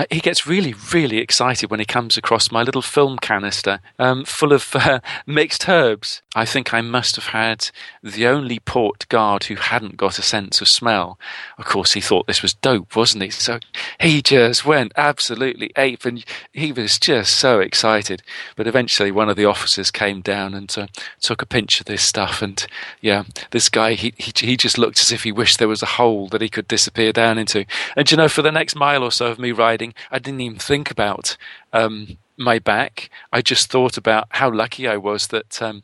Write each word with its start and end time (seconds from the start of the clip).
uh, 0.00 0.04
he 0.10 0.20
gets 0.20 0.46
really, 0.46 0.74
really 0.94 1.18
excited 1.18 1.70
when 1.70 1.78
he 1.78 1.84
comes 1.84 2.16
across 2.16 2.50
my 2.50 2.62
little 2.62 2.80
film 2.80 3.18
canister 3.18 3.80
um, 3.98 4.24
full 4.24 4.50
of 4.50 4.70
uh, 4.74 5.00
mixed 5.26 5.68
herbs. 5.68 6.22
I 6.34 6.46
think 6.46 6.72
I 6.72 6.80
must 6.80 7.16
have 7.16 7.26
had 7.26 7.70
the 8.02 8.26
only 8.26 8.60
port 8.60 9.06
guard 9.08 9.44
who 9.44 9.56
hadn't 9.56 9.98
got 9.98 10.18
a 10.18 10.22
sense 10.22 10.62
of 10.62 10.68
smell. 10.68 11.18
Of 11.58 11.66
course, 11.66 11.92
he 11.92 12.00
thought 12.00 12.26
this 12.26 12.40
was 12.40 12.54
dope, 12.54 12.96
wasn't 12.96 13.24
he? 13.24 13.30
So 13.30 13.58
he 14.00 14.22
just 14.22 14.64
went 14.64 14.92
absolutely 14.96 15.70
ape, 15.76 16.06
and 16.06 16.24
he 16.52 16.72
was 16.72 16.98
just 16.98 17.34
so 17.34 17.60
excited. 17.60 18.22
But 18.56 18.66
eventually, 18.66 19.10
one 19.10 19.28
of 19.28 19.36
the 19.36 19.44
officers 19.44 19.90
came 19.90 20.22
down 20.22 20.54
and 20.54 20.74
uh, 20.78 20.86
took 21.20 21.42
a 21.42 21.46
pinch 21.46 21.78
of 21.80 21.86
this 21.86 22.02
stuff, 22.02 22.40
and 22.40 22.66
yeah, 23.02 23.24
this 23.50 23.68
guy 23.68 23.94
he, 23.94 24.14
he 24.16 24.32
he 24.34 24.56
just 24.56 24.78
looked 24.78 25.00
as 25.00 25.12
if 25.12 25.24
he 25.24 25.32
wished 25.32 25.58
there 25.58 25.68
was 25.68 25.82
a 25.82 25.86
hole 25.86 26.28
that 26.28 26.40
he 26.40 26.48
could 26.48 26.68
disappear 26.68 27.12
down 27.12 27.36
into. 27.36 27.66
And 27.96 28.10
you 28.10 28.16
know, 28.16 28.28
for 28.28 28.40
the 28.40 28.52
next 28.52 28.76
mile 28.76 29.02
or 29.02 29.12
so 29.12 29.26
of 29.26 29.38
me 29.38 29.52
riding, 29.52 29.89
I 30.10 30.18
didn't 30.18 30.40
even 30.40 30.58
think 30.58 30.90
about 30.90 31.36
um, 31.72 32.18
my 32.36 32.58
back. 32.58 33.10
I 33.32 33.42
just 33.42 33.70
thought 33.70 33.96
about 33.96 34.26
how 34.30 34.50
lucky 34.50 34.88
I 34.88 34.96
was 34.96 35.28
that 35.28 35.60
um, 35.60 35.82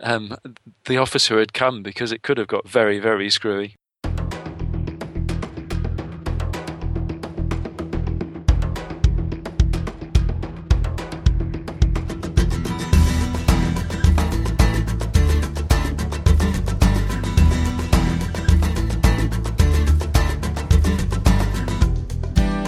um, 0.00 0.36
the 0.84 0.98
officer 0.98 1.38
had 1.38 1.52
come 1.52 1.82
because 1.82 2.12
it 2.12 2.22
could 2.22 2.38
have 2.38 2.48
got 2.48 2.68
very, 2.68 2.98
very 2.98 3.30
screwy. 3.30 3.76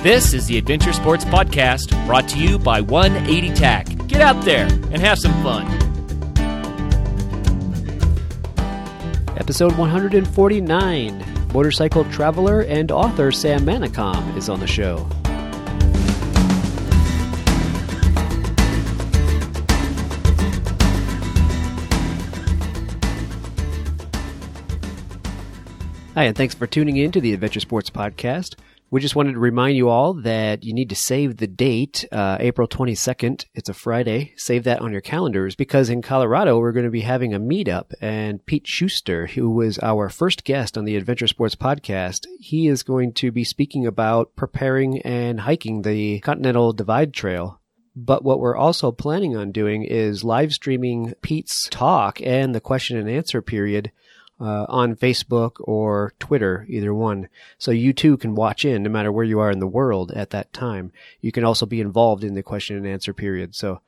This 0.09 0.33
is 0.33 0.47
the 0.47 0.57
Adventure 0.57 0.95
Sports 0.95 1.27
Podcast 1.27 1.91
brought 2.07 2.27
to 2.31 2.39
you 2.39 2.59
by 2.59 2.81
180 2.81 3.53
TAC. 3.53 4.09
Get 4.09 4.23
out 4.23 4.43
there 4.43 4.65
and 4.65 5.03
have 5.03 5.19
some 5.19 5.35
fun. 5.43 5.67
Episode 9.37 9.77
149 9.77 11.51
Motorcycle 11.53 12.07
traveler 12.07 12.63
and 12.63 12.91
author 12.91 13.31
Sam 13.31 13.67
Manicom 13.67 14.35
is 14.35 14.49
on 14.49 14.61
the 14.61 14.67
show. 14.67 15.07
Hi, 26.15 26.25
and 26.25 26.35
thanks 26.35 26.55
for 26.55 26.67
tuning 26.67 26.97
in 26.97 27.13
to 27.13 27.21
the 27.21 27.35
Adventure 27.35 27.61
Sports 27.61 27.91
Podcast. 27.91 28.55
We 28.91 29.03
just 29.03 29.15
wanted 29.15 29.33
to 29.33 29.39
remind 29.39 29.77
you 29.77 29.91
all 29.91 30.15
that 30.15 30.65
you 30.65 30.73
need 30.73 30.89
to 30.89 30.97
save 30.97 31.37
the 31.37 31.47
date, 31.47 32.07
uh, 32.11 32.39
April 32.41 32.67
22nd. 32.67 33.45
It's 33.53 33.69
a 33.69 33.75
Friday. 33.75 34.33
Save 34.39 34.65
that 34.65 34.81
on 34.81 34.93
your 34.93 35.03
calendars 35.03 35.55
because 35.55 35.91
in 35.91 36.01
Colorado, 36.01 36.59
we're 36.59 36.73
going 36.73 36.87
to 36.87 36.91
be 36.91 37.03
having 37.03 37.35
a 37.35 37.41
meetup 37.41 37.93
and 38.01 38.45
Pete 38.47 38.67
Schuster, 38.67 39.27
who 39.27 39.51
was 39.51 39.79
our 39.81 40.09
first 40.09 40.43
guest 40.43 40.79
on 40.79 40.87
the 40.87 40.97
Adventure 40.97 41.27
Sports 41.27 41.55
podcast, 41.55 42.27
he 42.41 42.67
is 42.67 42.83
going 42.83 43.13
to 43.13 43.31
be 43.31 43.45
speaking 43.45 43.87
about 43.87 44.35
preparing 44.37 45.03
and 45.03 45.41
hiking 45.41 45.83
the 45.83 46.21
Continental 46.21 46.73
Divide 46.73 47.13
Trail. 47.13 47.61
But 47.95 48.25
what 48.25 48.41
we're 48.41 48.57
also 48.57 48.91
planning 48.91 49.37
on 49.37 49.53
doing 49.53 49.85
is 49.85 50.25
live 50.25 50.55
streaming 50.55 51.13
Pete's 51.21 51.69
talk 51.71 52.23
and 52.23 52.55
the 52.55 52.61
question 52.61 52.97
and 52.97 53.11
answer 53.11 53.43
period 53.43 53.93
uh, 54.41 54.67
on 54.69 54.97
Facebook 54.97 55.53
or 55.61 56.13
Twitter, 56.19 56.67
either 56.69 56.95
one. 56.95 57.29
So 57.59 57.71
you 57.71 57.93
too 57.93 58.17
can 58.17 58.35
watch 58.35 58.65
in 58.65 58.83
no 58.83 58.91
matter 58.91 59.13
where 59.13 59.25
you 59.25 59.41
are 59.41 59.51
in 59.51 59.59
the 59.59 59.67
world 59.67 60.13
at 60.13 60.31
that 60.31 60.53
time. 60.53 60.93
You 61.21 61.33
can 61.33 61.45
also 61.45 61.67
be 61.67 61.81
involved 61.81 62.25
in 62.25 62.35
the 62.35 62.43
question 62.43 62.77
and 62.77 62.87
answer 62.87 63.13
period. 63.13 63.55
So 63.55 63.81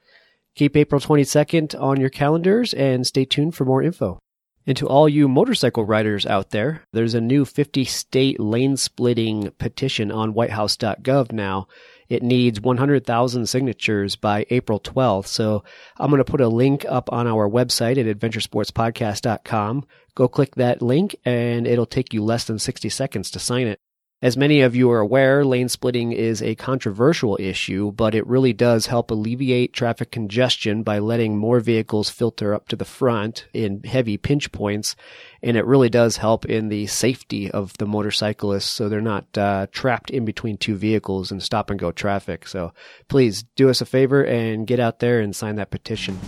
keep 0.54 0.76
April 0.76 1.00
22nd 1.00 1.80
on 1.80 2.00
your 2.00 2.10
calendars 2.10 2.74
and 2.74 3.06
stay 3.06 3.24
tuned 3.24 3.54
for 3.54 3.64
more 3.64 3.82
info. 3.82 4.18
And 4.66 4.76
to 4.76 4.86
all 4.86 5.08
you 5.08 5.26
motorcycle 5.26 5.84
riders 5.84 6.26
out 6.26 6.50
there, 6.50 6.84
there's 6.92 7.14
a 7.14 7.20
new 7.20 7.44
50 7.44 7.84
state 7.84 8.38
lane 8.38 8.76
splitting 8.76 9.50
petition 9.58 10.12
on 10.12 10.34
whitehouse.gov 10.34 11.32
now. 11.32 11.66
It 12.10 12.24
needs 12.24 12.60
100,000 12.60 13.48
signatures 13.48 14.16
by 14.16 14.44
April 14.50 14.80
12th. 14.80 15.28
So 15.28 15.62
I'm 15.96 16.10
going 16.10 16.18
to 16.18 16.30
put 16.30 16.40
a 16.40 16.48
link 16.48 16.84
up 16.86 17.10
on 17.12 17.26
our 17.26 17.48
website 17.48 17.96
at 17.98 18.18
adventuresportspodcast.com. 18.18 19.86
Go 20.16 20.28
click 20.28 20.56
that 20.56 20.82
link 20.82 21.14
and 21.24 21.66
it'll 21.66 21.86
take 21.86 22.12
you 22.12 22.24
less 22.24 22.44
than 22.44 22.58
60 22.58 22.88
seconds 22.88 23.30
to 23.30 23.38
sign 23.38 23.68
it. 23.68 23.80
As 24.22 24.36
many 24.36 24.60
of 24.60 24.76
you 24.76 24.90
are 24.90 25.00
aware, 25.00 25.46
lane 25.46 25.70
splitting 25.70 26.12
is 26.12 26.42
a 26.42 26.54
controversial 26.54 27.38
issue, 27.40 27.90
but 27.90 28.14
it 28.14 28.26
really 28.26 28.52
does 28.52 28.84
help 28.84 29.10
alleviate 29.10 29.72
traffic 29.72 30.10
congestion 30.10 30.82
by 30.82 30.98
letting 30.98 31.38
more 31.38 31.58
vehicles 31.58 32.10
filter 32.10 32.52
up 32.52 32.68
to 32.68 32.76
the 32.76 32.84
front 32.84 33.46
in 33.54 33.82
heavy 33.82 34.18
pinch 34.18 34.52
points. 34.52 34.94
And 35.42 35.56
it 35.56 35.64
really 35.64 35.88
does 35.88 36.18
help 36.18 36.44
in 36.44 36.68
the 36.68 36.86
safety 36.86 37.50
of 37.50 37.74
the 37.78 37.86
motorcyclists 37.86 38.68
so 38.68 38.90
they're 38.90 39.00
not 39.00 39.38
uh, 39.38 39.68
trapped 39.72 40.10
in 40.10 40.26
between 40.26 40.58
two 40.58 40.76
vehicles 40.76 41.30
and 41.30 41.42
stop 41.42 41.70
and 41.70 41.80
go 41.80 41.90
traffic. 41.90 42.46
So 42.46 42.74
please 43.08 43.44
do 43.56 43.70
us 43.70 43.80
a 43.80 43.86
favor 43.86 44.22
and 44.22 44.66
get 44.66 44.80
out 44.80 44.98
there 44.98 45.20
and 45.20 45.34
sign 45.34 45.56
that 45.56 45.70
petition. 45.70 46.18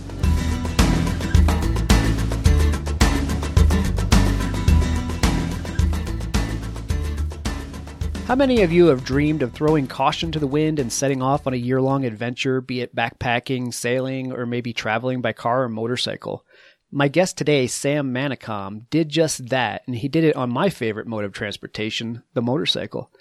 How 8.25 8.35
many 8.35 8.61
of 8.61 8.71
you 8.71 8.85
have 8.85 9.03
dreamed 9.03 9.41
of 9.41 9.51
throwing 9.51 9.85
caution 9.85 10.31
to 10.31 10.39
the 10.39 10.47
wind 10.47 10.79
and 10.79 10.91
setting 10.91 11.21
off 11.21 11.45
on 11.45 11.53
a 11.53 11.57
year 11.57 11.81
long 11.81 12.05
adventure, 12.05 12.61
be 12.61 12.79
it 12.79 12.95
backpacking, 12.95 13.73
sailing, 13.73 14.31
or 14.31 14.45
maybe 14.45 14.71
traveling 14.71 15.19
by 15.19 15.33
car 15.33 15.63
or 15.63 15.69
motorcycle? 15.69 16.45
My 16.89 17.09
guest 17.09 17.37
today, 17.37 17.67
Sam 17.67 18.13
Manicom, 18.13 18.89
did 18.89 19.09
just 19.09 19.49
that, 19.49 19.83
and 19.87 19.97
he 19.97 20.07
did 20.07 20.23
it 20.23 20.37
on 20.37 20.49
my 20.49 20.69
favorite 20.69 21.05
mode 21.05 21.25
of 21.25 21.33
transportation, 21.33 22.23
the 22.33 22.41
motorcycle. 22.41 23.11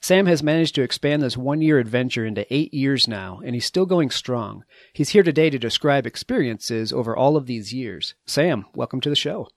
Sam 0.00 0.26
has 0.26 0.40
managed 0.40 0.76
to 0.76 0.82
expand 0.82 1.20
this 1.20 1.36
one 1.36 1.60
year 1.60 1.80
adventure 1.80 2.24
into 2.24 2.46
eight 2.54 2.72
years 2.72 3.08
now, 3.08 3.40
and 3.44 3.54
he's 3.56 3.66
still 3.66 3.86
going 3.86 4.10
strong. 4.10 4.62
He's 4.92 5.08
here 5.08 5.24
today 5.24 5.50
to 5.50 5.58
describe 5.58 6.06
experiences 6.06 6.92
over 6.92 7.16
all 7.16 7.36
of 7.36 7.46
these 7.46 7.74
years. 7.74 8.14
Sam, 8.24 8.66
welcome 8.72 9.00
to 9.00 9.10
the 9.10 9.16
show. 9.16 9.48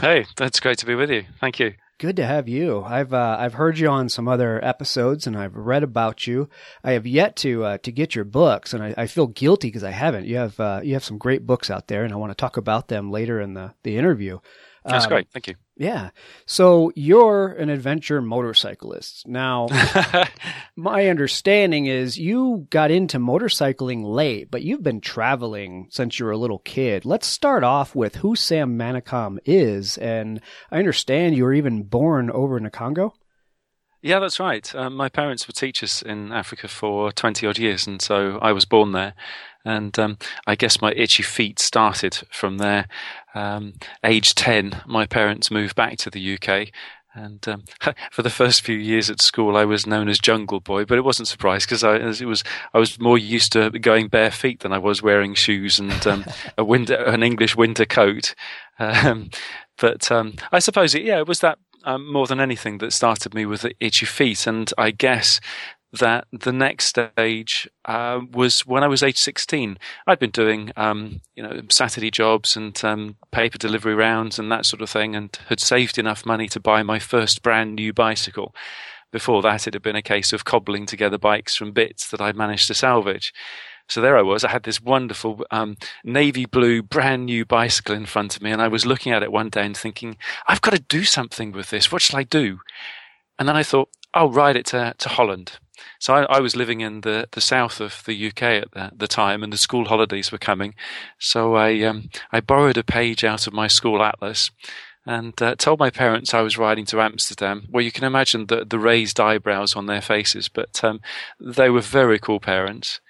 Hey, 0.00 0.26
that's 0.36 0.60
great 0.60 0.76
to 0.78 0.86
be 0.86 0.94
with 0.94 1.10
you. 1.10 1.24
Thank 1.40 1.58
you. 1.60 1.74
Good 1.98 2.16
to 2.16 2.26
have 2.26 2.48
you. 2.48 2.82
I've 2.82 3.14
uh, 3.14 3.36
I've 3.38 3.54
heard 3.54 3.78
you 3.78 3.88
on 3.88 4.08
some 4.08 4.26
other 4.26 4.62
episodes, 4.64 5.28
and 5.28 5.36
I've 5.36 5.54
read 5.54 5.84
about 5.84 6.26
you. 6.26 6.48
I 6.82 6.92
have 6.92 7.06
yet 7.06 7.36
to 7.36 7.64
uh, 7.64 7.78
to 7.78 7.92
get 7.92 8.16
your 8.16 8.24
books, 8.24 8.74
and 8.74 8.82
I, 8.82 8.94
I 8.98 9.06
feel 9.06 9.28
guilty 9.28 9.68
because 9.68 9.84
I 9.84 9.92
haven't. 9.92 10.26
You 10.26 10.36
have 10.38 10.58
uh, 10.58 10.80
you 10.82 10.94
have 10.94 11.04
some 11.04 11.18
great 11.18 11.46
books 11.46 11.70
out 11.70 11.86
there, 11.86 12.02
and 12.02 12.12
I 12.12 12.16
want 12.16 12.32
to 12.32 12.36
talk 12.36 12.56
about 12.56 12.88
them 12.88 13.12
later 13.12 13.40
in 13.40 13.54
the 13.54 13.74
the 13.84 13.96
interview. 13.96 14.40
That's 14.84 15.06
um, 15.06 15.10
great. 15.10 15.28
Thank 15.30 15.48
you. 15.48 15.54
Yeah. 15.76 16.10
So 16.46 16.92
you're 16.94 17.48
an 17.48 17.70
adventure 17.70 18.20
motorcyclist. 18.20 19.26
Now, 19.26 19.68
my 20.76 21.08
understanding 21.08 21.86
is 21.86 22.18
you 22.18 22.66
got 22.70 22.90
into 22.90 23.18
motorcycling 23.18 24.04
late, 24.04 24.50
but 24.50 24.62
you've 24.62 24.82
been 24.82 25.00
traveling 25.00 25.88
since 25.90 26.18
you 26.18 26.26
were 26.26 26.32
a 26.32 26.38
little 26.38 26.58
kid. 26.58 27.04
Let's 27.04 27.26
start 27.26 27.64
off 27.64 27.94
with 27.94 28.16
who 28.16 28.36
Sam 28.36 28.78
Manicom 28.78 29.38
is. 29.46 29.96
And 29.98 30.40
I 30.70 30.78
understand 30.78 31.34
you 31.34 31.44
were 31.44 31.54
even 31.54 31.84
born 31.84 32.30
over 32.30 32.58
in 32.58 32.64
the 32.64 32.70
Congo. 32.70 33.14
Yeah, 34.02 34.18
that's 34.18 34.38
right. 34.38 34.72
Um, 34.74 34.94
my 34.96 35.08
parents 35.08 35.48
were 35.48 35.54
teachers 35.54 36.02
in 36.02 36.30
Africa 36.30 36.68
for 36.68 37.10
20 37.10 37.46
odd 37.46 37.58
years, 37.58 37.86
and 37.86 38.02
so 38.02 38.38
I 38.42 38.52
was 38.52 38.66
born 38.66 38.92
there. 38.92 39.14
And 39.64 39.98
um, 39.98 40.18
I 40.46 40.54
guess 40.54 40.82
my 40.82 40.92
itchy 40.92 41.22
feet 41.22 41.58
started 41.58 42.20
from 42.30 42.58
there. 42.58 42.86
Um, 43.34 43.74
age 44.04 44.34
10, 44.34 44.82
my 44.86 45.06
parents 45.06 45.50
moved 45.50 45.74
back 45.74 45.96
to 45.98 46.10
the 46.10 46.34
UK. 46.34 46.68
And 47.14 47.46
um, 47.48 47.64
for 48.10 48.22
the 48.22 48.30
first 48.30 48.62
few 48.62 48.76
years 48.76 49.08
at 49.08 49.20
school, 49.20 49.56
I 49.56 49.64
was 49.64 49.86
known 49.86 50.08
as 50.08 50.18
Jungle 50.18 50.60
Boy, 50.60 50.84
but 50.84 50.98
it 50.98 51.04
wasn't 51.04 51.28
surprised 51.28 51.68
because 51.68 51.84
I 51.84 51.96
it 51.96 52.22
was 52.22 52.42
I 52.72 52.78
was 52.78 52.98
more 52.98 53.16
used 53.16 53.52
to 53.52 53.70
going 53.70 54.08
bare 54.08 54.32
feet 54.32 54.60
than 54.60 54.72
I 54.72 54.78
was 54.78 55.02
wearing 55.02 55.34
shoes 55.34 55.78
and 55.78 56.06
um, 56.06 56.24
a 56.58 56.64
winter 56.64 56.96
an 56.96 57.22
English 57.22 57.56
winter 57.56 57.86
coat. 57.86 58.34
Um, 58.78 59.30
but 59.78 60.10
um, 60.10 60.34
I 60.50 60.58
suppose 60.58 60.94
it, 60.94 61.04
yeah, 61.04 61.18
it 61.18 61.28
was 61.28 61.40
that 61.40 61.58
um, 61.84 62.10
more 62.12 62.26
than 62.26 62.40
anything 62.40 62.78
that 62.78 62.92
started 62.92 63.34
me 63.34 63.46
with 63.46 63.62
the 63.62 63.74
itchy 63.78 64.06
feet, 64.06 64.46
and 64.46 64.72
I 64.76 64.90
guess 64.90 65.40
that 65.98 66.26
the 66.32 66.52
next 66.52 66.86
stage 66.86 67.68
uh, 67.84 68.20
was 68.32 68.66
when 68.66 68.82
I 68.82 68.88
was 68.88 69.02
age 69.02 69.18
16. 69.18 69.78
I'd 70.06 70.18
been 70.18 70.30
doing, 70.30 70.72
um, 70.76 71.20
you 71.34 71.42
know, 71.42 71.62
Saturday 71.70 72.10
jobs 72.10 72.56
and 72.56 72.82
um, 72.84 73.16
paper 73.30 73.58
delivery 73.58 73.94
rounds 73.94 74.38
and 74.38 74.50
that 74.50 74.66
sort 74.66 74.82
of 74.82 74.90
thing, 74.90 75.14
and 75.14 75.36
had 75.48 75.60
saved 75.60 75.98
enough 75.98 76.26
money 76.26 76.48
to 76.48 76.60
buy 76.60 76.82
my 76.82 76.98
first 76.98 77.42
brand 77.42 77.74
new 77.74 77.92
bicycle. 77.92 78.54
Before 79.12 79.42
that, 79.42 79.66
it 79.66 79.74
had 79.74 79.82
been 79.82 79.96
a 79.96 80.02
case 80.02 80.32
of 80.32 80.44
cobbling 80.44 80.86
together 80.86 81.18
bikes 81.18 81.54
from 81.54 81.72
bits 81.72 82.10
that 82.10 82.20
I'd 82.20 82.36
managed 82.36 82.66
to 82.68 82.74
salvage. 82.74 83.32
So 83.88 84.00
there 84.00 84.16
I 84.16 84.22
was. 84.22 84.44
I 84.44 84.50
had 84.50 84.62
this 84.62 84.80
wonderful 84.80 85.44
um, 85.50 85.76
navy 86.02 86.46
blue 86.46 86.82
brand 86.82 87.26
new 87.26 87.44
bicycle 87.44 87.94
in 87.94 88.06
front 88.06 88.34
of 88.34 88.42
me, 88.42 88.50
and 88.50 88.62
I 88.62 88.68
was 88.68 88.86
looking 88.86 89.12
at 89.12 89.22
it 89.22 89.30
one 89.30 89.50
day 89.50 89.64
and 89.64 89.76
thinking, 89.76 90.16
I've 90.48 90.62
got 90.62 90.72
to 90.72 90.80
do 90.80 91.04
something 91.04 91.52
with 91.52 91.70
this. 91.70 91.92
What 91.92 92.02
shall 92.02 92.18
I 92.18 92.22
do? 92.22 92.60
And 93.38 93.48
then 93.48 93.56
I 93.56 93.62
thought, 93.62 93.90
I'll 94.14 94.30
ride 94.30 94.56
it 94.56 94.66
to, 94.66 94.94
to 94.96 95.08
Holland. 95.08 95.58
So 95.98 96.14
I, 96.14 96.22
I, 96.24 96.40
was 96.40 96.56
living 96.56 96.80
in 96.80 97.00
the, 97.02 97.28
the 97.32 97.40
south 97.40 97.80
of 97.80 98.02
the 98.06 98.28
UK 98.28 98.42
at 98.42 98.70
the, 98.72 98.92
the 98.96 99.08
time, 99.08 99.42
and 99.42 99.52
the 99.52 99.58
school 99.58 99.86
holidays 99.86 100.30
were 100.30 100.38
coming. 100.38 100.74
So 101.18 101.54
I 101.54 101.80
um, 101.82 102.10
I 102.32 102.40
borrowed 102.40 102.76
a 102.76 102.84
page 102.84 103.24
out 103.24 103.46
of 103.46 103.52
my 103.52 103.66
school 103.66 104.02
atlas 104.02 104.50
and 105.06 105.40
uh, 105.42 105.54
told 105.56 105.78
my 105.78 105.90
parents 105.90 106.32
I 106.32 106.40
was 106.40 106.58
riding 106.58 106.86
to 106.86 107.00
Amsterdam. 107.00 107.66
Well, 107.70 107.84
you 107.84 107.92
can 107.92 108.04
imagine 108.04 108.46
the, 108.46 108.64
the 108.64 108.78
raised 108.78 109.20
eyebrows 109.20 109.76
on 109.76 109.86
their 109.86 110.00
faces, 110.00 110.48
but 110.48 110.82
um, 110.82 111.00
they 111.38 111.68
were 111.68 111.82
very 111.82 112.18
cool 112.18 112.40
parents. 112.40 113.00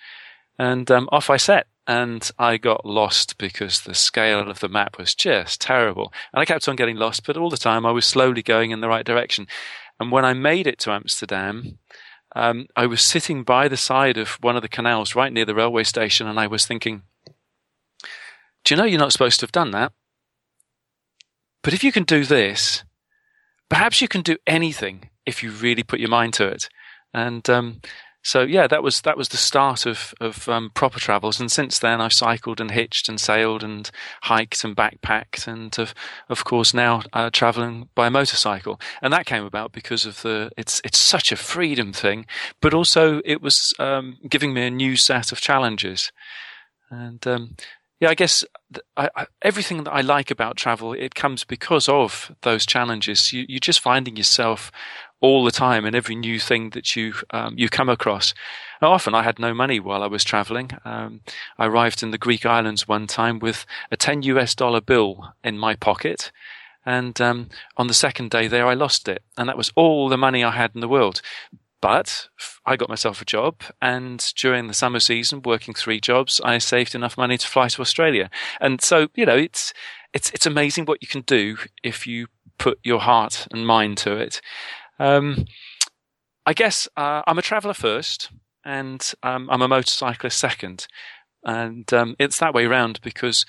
And 0.58 0.90
um, 0.90 1.08
off 1.12 1.30
I 1.30 1.36
set. 1.36 1.66
And 1.86 2.30
I 2.38 2.56
got 2.56 2.86
lost 2.86 3.36
because 3.36 3.82
the 3.82 3.94
scale 3.94 4.48
of 4.48 4.60
the 4.60 4.70
map 4.70 4.96
was 4.96 5.14
just 5.14 5.60
terrible. 5.60 6.14
And 6.32 6.40
I 6.40 6.46
kept 6.46 6.66
on 6.66 6.76
getting 6.76 6.96
lost, 6.96 7.26
but 7.26 7.36
all 7.36 7.50
the 7.50 7.58
time 7.58 7.84
I 7.84 7.90
was 7.90 8.06
slowly 8.06 8.42
going 8.42 8.70
in 8.70 8.80
the 8.80 8.88
right 8.88 9.04
direction. 9.04 9.46
And 10.00 10.10
when 10.10 10.24
I 10.24 10.32
made 10.32 10.66
it 10.66 10.78
to 10.80 10.92
Amsterdam, 10.92 11.78
um, 12.34 12.66
I 12.74 12.86
was 12.86 13.08
sitting 13.08 13.44
by 13.44 13.68
the 13.68 13.76
side 13.76 14.18
of 14.18 14.30
one 14.40 14.56
of 14.56 14.62
the 14.62 14.68
canals 14.68 15.14
right 15.14 15.32
near 15.32 15.44
the 15.44 15.54
railway 15.54 15.84
station, 15.84 16.26
and 16.26 16.38
I 16.38 16.46
was 16.46 16.66
thinking, 16.66 17.02
Do 18.64 18.74
you 18.74 18.76
know 18.76 18.84
you're 18.84 18.98
not 18.98 19.12
supposed 19.12 19.40
to 19.40 19.44
have 19.44 19.52
done 19.52 19.70
that? 19.70 19.92
But 21.62 21.74
if 21.74 21.84
you 21.84 21.92
can 21.92 22.04
do 22.04 22.24
this, 22.24 22.84
perhaps 23.68 24.00
you 24.00 24.08
can 24.08 24.22
do 24.22 24.36
anything 24.46 25.10
if 25.24 25.42
you 25.42 25.50
really 25.50 25.82
put 25.82 26.00
your 26.00 26.10
mind 26.10 26.34
to 26.34 26.46
it. 26.46 26.68
And 27.14 27.48
um, 27.48 27.80
so 28.24 28.40
yeah, 28.42 28.66
that 28.66 28.82
was 28.82 29.02
that 29.02 29.18
was 29.18 29.28
the 29.28 29.36
start 29.36 29.84
of 29.84 30.14
of 30.18 30.48
um, 30.48 30.70
proper 30.70 30.98
travels, 30.98 31.38
and 31.38 31.52
since 31.52 31.78
then 31.78 32.00
I've 32.00 32.14
cycled 32.14 32.58
and 32.58 32.70
hitched 32.70 33.06
and 33.06 33.20
sailed 33.20 33.62
and 33.62 33.90
hiked 34.22 34.64
and 34.64 34.74
backpacked, 34.74 35.46
and 35.46 35.78
of 35.78 35.94
of 36.30 36.42
course 36.42 36.72
now 36.72 37.02
uh, 37.12 37.28
traveling 37.30 37.90
by 37.94 38.08
motorcycle, 38.08 38.80
and 39.02 39.12
that 39.12 39.26
came 39.26 39.44
about 39.44 39.72
because 39.72 40.06
of 40.06 40.22
the 40.22 40.50
it's 40.56 40.80
it's 40.84 40.98
such 40.98 41.32
a 41.32 41.36
freedom 41.36 41.92
thing, 41.92 42.24
but 42.62 42.72
also 42.72 43.20
it 43.26 43.42
was 43.42 43.74
um, 43.78 44.16
giving 44.26 44.54
me 44.54 44.66
a 44.66 44.70
new 44.70 44.96
set 44.96 45.30
of 45.30 45.42
challenges, 45.42 46.10
and 46.90 47.26
um, 47.26 47.56
yeah, 48.00 48.08
I 48.08 48.14
guess 48.14 48.42
I, 48.96 49.10
I, 49.16 49.26
everything 49.42 49.84
that 49.84 49.92
I 49.92 50.00
like 50.00 50.30
about 50.30 50.56
travel 50.56 50.94
it 50.94 51.14
comes 51.14 51.44
because 51.44 51.88
of 51.88 52.34
those 52.42 52.64
challenges. 52.66 53.34
You, 53.34 53.44
you're 53.48 53.60
just 53.60 53.80
finding 53.80 54.16
yourself 54.16 54.72
all 55.24 55.42
the 55.42 55.50
time 55.50 55.86
and 55.86 55.96
every 55.96 56.14
new 56.14 56.38
thing 56.38 56.68
that 56.70 56.94
you 56.94 57.14
um, 57.30 57.54
you 57.56 57.70
come 57.70 57.88
across. 57.88 58.34
Now, 58.82 58.92
often 58.92 59.14
I 59.14 59.22
had 59.22 59.38
no 59.38 59.54
money 59.54 59.80
while 59.80 60.02
I 60.02 60.06
was 60.06 60.22
traveling. 60.22 60.72
Um, 60.84 61.20
I 61.58 61.64
arrived 61.64 62.02
in 62.02 62.10
the 62.10 62.18
Greek 62.18 62.44
islands 62.44 62.86
one 62.86 63.06
time 63.06 63.38
with 63.38 63.64
a 63.90 63.96
10 63.96 64.22
US 64.22 64.54
dollar 64.54 64.82
bill 64.82 65.32
in 65.42 65.58
my 65.58 65.76
pocket. 65.76 66.30
And 66.84 67.18
um, 67.22 67.48
on 67.78 67.86
the 67.86 67.94
second 67.94 68.30
day 68.30 68.46
there, 68.48 68.66
I 68.66 68.74
lost 68.74 69.08
it. 69.08 69.22
And 69.38 69.48
that 69.48 69.56
was 69.56 69.72
all 69.74 70.10
the 70.10 70.18
money 70.18 70.44
I 70.44 70.50
had 70.50 70.72
in 70.74 70.82
the 70.82 70.94
world. 70.96 71.22
But 71.80 72.28
I 72.66 72.76
got 72.76 72.90
myself 72.90 73.22
a 73.22 73.26
job, 73.26 73.62
and 73.80 74.32
during 74.36 74.68
the 74.68 74.74
summer 74.74 75.00
season, 75.00 75.42
working 75.42 75.74
three 75.74 76.00
jobs, 76.00 76.40
I 76.42 76.56
saved 76.56 76.94
enough 76.94 77.18
money 77.18 77.36
to 77.36 77.46
fly 77.46 77.68
to 77.68 77.82
Australia. 77.82 78.30
And 78.58 78.80
so, 78.82 79.08
you 79.14 79.26
know, 79.26 79.36
it's 79.36 79.74
it's 80.14 80.30
it's 80.30 80.46
amazing 80.46 80.86
what 80.86 81.02
you 81.02 81.08
can 81.08 81.20
do 81.22 81.58
if 81.82 82.06
you 82.06 82.28
put 82.56 82.78
your 82.82 83.00
heart 83.00 83.46
and 83.50 83.66
mind 83.66 83.98
to 83.98 84.16
it. 84.16 84.40
Um, 84.98 85.46
I 86.46 86.52
guess 86.52 86.88
uh, 86.96 87.22
I'm 87.26 87.38
a 87.38 87.42
traveller 87.42 87.74
first, 87.74 88.30
and 88.64 89.12
um, 89.22 89.48
I'm 89.50 89.62
a 89.62 89.68
motorcyclist 89.68 90.38
second, 90.38 90.86
and 91.44 91.90
um, 91.92 92.16
it's 92.18 92.38
that 92.38 92.54
way 92.54 92.64
around 92.64 93.00
because 93.02 93.44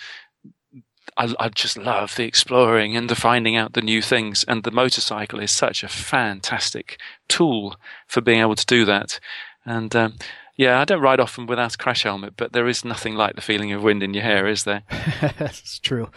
I, 1.17 1.33
I, 1.39 1.49
just 1.49 1.77
love 1.77 2.15
the 2.15 2.25
exploring 2.25 2.97
and 2.97 3.09
the 3.09 3.15
finding 3.15 3.55
out 3.55 3.73
the 3.73 3.81
new 3.81 4.01
things, 4.01 4.43
and 4.47 4.63
the 4.63 4.71
motorcycle 4.71 5.39
is 5.39 5.51
such 5.51 5.83
a 5.83 5.87
fantastic 5.87 6.99
tool 7.27 7.75
for 8.07 8.21
being 8.21 8.41
able 8.41 8.55
to 8.55 8.65
do 8.65 8.85
that. 8.85 9.19
And 9.65 9.95
um, 9.95 10.15
yeah, 10.55 10.79
I 10.79 10.85
don't 10.85 11.01
ride 11.01 11.19
often 11.19 11.47
without 11.47 11.75
a 11.75 11.77
crash 11.77 12.03
helmet, 12.03 12.33
but 12.37 12.53
there 12.53 12.67
is 12.67 12.85
nothing 12.85 13.15
like 13.15 13.35
the 13.35 13.41
feeling 13.41 13.71
of 13.71 13.83
wind 13.83 14.03
in 14.03 14.13
your 14.13 14.23
hair, 14.23 14.47
is 14.47 14.63
there? 14.63 14.83
That's 15.37 15.79
true. 15.79 16.09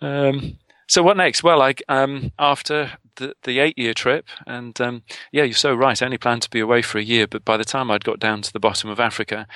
Um, 0.00 0.58
so 0.88 1.02
what 1.02 1.16
next? 1.16 1.42
Well, 1.42 1.58
like 1.58 1.82
um, 1.88 2.32
after 2.38 2.92
the, 3.16 3.58
eight 3.58 3.78
year 3.78 3.94
trip, 3.94 4.26
and 4.46 4.80
um, 4.80 5.02
yeah, 5.30 5.44
you're 5.44 5.54
so 5.54 5.74
right. 5.74 6.00
I 6.00 6.04
only 6.04 6.18
planned 6.18 6.42
to 6.42 6.50
be 6.50 6.60
away 6.60 6.82
for 6.82 6.98
a 6.98 7.02
year, 7.04 7.26
but 7.26 7.44
by 7.44 7.56
the 7.56 7.64
time 7.64 7.90
I'd 7.90 8.04
got 8.04 8.20
down 8.20 8.42
to 8.42 8.52
the 8.52 8.60
bottom 8.60 8.90
of 8.90 9.00
Africa, 9.00 9.46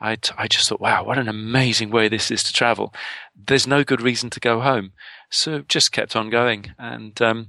I 0.00 0.18
I 0.36 0.48
just 0.48 0.68
thought, 0.68 0.80
wow, 0.80 1.04
what 1.04 1.18
an 1.18 1.28
amazing 1.28 1.90
way 1.90 2.08
this 2.08 2.30
is 2.30 2.42
to 2.44 2.52
travel. 2.52 2.92
There's 3.34 3.66
no 3.66 3.84
good 3.84 4.02
reason 4.02 4.30
to 4.30 4.40
go 4.40 4.60
home, 4.60 4.92
so 5.30 5.62
just 5.68 5.92
kept 5.92 6.16
on 6.16 6.30
going, 6.30 6.74
and 6.78 7.20
um, 7.22 7.48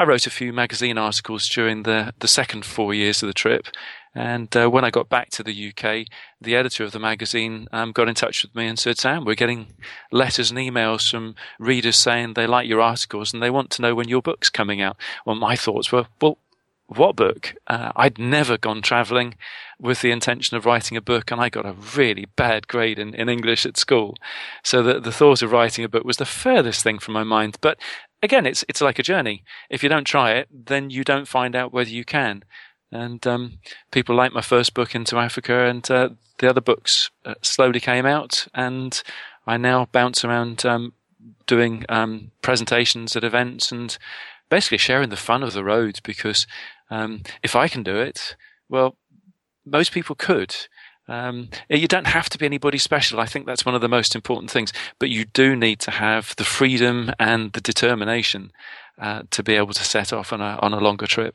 I 0.00 0.04
wrote 0.04 0.26
a 0.26 0.30
few 0.30 0.54
magazine 0.54 0.96
articles 0.96 1.46
during 1.46 1.82
the 1.82 2.14
the 2.20 2.26
second 2.26 2.64
four 2.64 2.94
years 2.94 3.22
of 3.22 3.26
the 3.26 3.34
trip, 3.34 3.66
and 4.14 4.56
uh, 4.56 4.70
when 4.70 4.82
I 4.82 4.88
got 4.88 5.10
back 5.10 5.28
to 5.32 5.42
the 5.42 5.68
UK, 5.68 6.06
the 6.40 6.56
editor 6.56 6.84
of 6.84 6.92
the 6.92 6.98
magazine 6.98 7.68
um, 7.70 7.92
got 7.92 8.08
in 8.08 8.14
touch 8.14 8.42
with 8.42 8.54
me 8.54 8.66
and 8.66 8.78
said, 8.78 8.96
Sam, 8.96 9.26
we're 9.26 9.34
getting 9.34 9.74
letters 10.10 10.50
and 10.50 10.58
emails 10.58 11.10
from 11.10 11.34
readers 11.58 11.98
saying 11.98 12.32
they 12.32 12.46
like 12.46 12.66
your 12.66 12.80
articles 12.80 13.34
and 13.34 13.42
they 13.42 13.50
want 13.50 13.68
to 13.72 13.82
know 13.82 13.94
when 13.94 14.08
your 14.08 14.22
book's 14.22 14.48
coming 14.48 14.80
out. 14.80 14.96
Well, 15.26 15.36
my 15.36 15.54
thoughts 15.54 15.92
were, 15.92 16.06
well, 16.18 16.38
what 16.86 17.14
book? 17.14 17.54
Uh, 17.66 17.92
I'd 17.94 18.18
never 18.18 18.56
gone 18.56 18.80
traveling 18.80 19.34
with 19.78 20.00
the 20.00 20.10
intention 20.10 20.56
of 20.56 20.66
writing 20.66 20.96
a 20.96 21.02
book, 21.02 21.30
and 21.30 21.40
I 21.40 21.48
got 21.48 21.64
a 21.64 21.76
really 21.96 22.26
bad 22.36 22.66
grade 22.66 22.98
in, 22.98 23.14
in 23.14 23.28
English 23.28 23.64
at 23.64 23.76
school. 23.76 24.16
So 24.64 24.82
the, 24.82 24.98
the 24.98 25.12
thought 25.12 25.42
of 25.42 25.52
writing 25.52 25.84
a 25.84 25.88
book 25.88 26.04
was 26.04 26.16
the 26.16 26.24
furthest 26.24 26.82
thing 26.82 26.98
from 26.98 27.14
my 27.14 27.22
mind. 27.22 27.58
But 27.60 27.78
again, 28.22 28.46
it's, 28.46 28.64
it's 28.68 28.80
like 28.80 28.98
a 28.98 29.04
journey. 29.04 29.44
If 29.68 29.82
you 29.82 29.88
don't 29.88 30.06
try 30.06 30.32
it, 30.32 30.48
then 30.52 30.90
you 30.90 31.04
don't 31.04 31.28
find 31.28 31.54
out 31.54 31.72
whether 31.72 31.90
you 31.90 32.04
can. 32.04 32.44
And 32.92 33.24
um, 33.26 33.58
people 33.90 34.16
liked 34.16 34.34
my 34.34 34.40
first 34.40 34.74
book 34.74 34.94
into 34.94 35.16
Africa, 35.16 35.66
and 35.66 35.88
uh, 35.90 36.10
the 36.38 36.50
other 36.50 36.60
books 36.60 37.10
uh, 37.24 37.34
slowly 37.42 37.80
came 37.80 38.04
out, 38.04 38.48
and 38.52 39.00
I 39.46 39.56
now 39.56 39.86
bounce 39.92 40.24
around 40.24 40.66
um, 40.66 40.92
doing 41.46 41.84
um, 41.88 42.32
presentations 42.42 43.14
at 43.14 43.24
events 43.24 43.70
and 43.70 43.96
basically 44.48 44.78
sharing 44.78 45.10
the 45.10 45.16
fun 45.16 45.42
of 45.42 45.52
the 45.52 45.62
road. 45.62 46.00
Because 46.02 46.46
um, 46.90 47.22
if 47.42 47.54
I 47.54 47.68
can 47.68 47.84
do 47.84 47.96
it, 47.96 48.34
well, 48.68 48.96
most 49.64 49.92
people 49.92 50.16
could. 50.16 50.56
Um, 51.10 51.48
you 51.68 51.88
don't 51.88 52.06
have 52.06 52.28
to 52.30 52.38
be 52.38 52.46
anybody 52.46 52.78
special. 52.78 53.18
I 53.18 53.26
think 53.26 53.44
that's 53.44 53.66
one 53.66 53.74
of 53.74 53.80
the 53.80 53.88
most 53.88 54.14
important 54.14 54.50
things. 54.50 54.72
But 55.00 55.10
you 55.10 55.24
do 55.24 55.56
need 55.56 55.80
to 55.80 55.90
have 55.90 56.36
the 56.36 56.44
freedom 56.44 57.10
and 57.18 57.52
the 57.52 57.60
determination 57.60 58.52
uh, 58.96 59.24
to 59.32 59.42
be 59.42 59.54
able 59.54 59.74
to 59.74 59.84
set 59.84 60.12
off 60.12 60.32
on 60.32 60.40
a 60.40 60.58
on 60.62 60.72
a 60.72 60.78
longer 60.78 61.08
trip. 61.08 61.34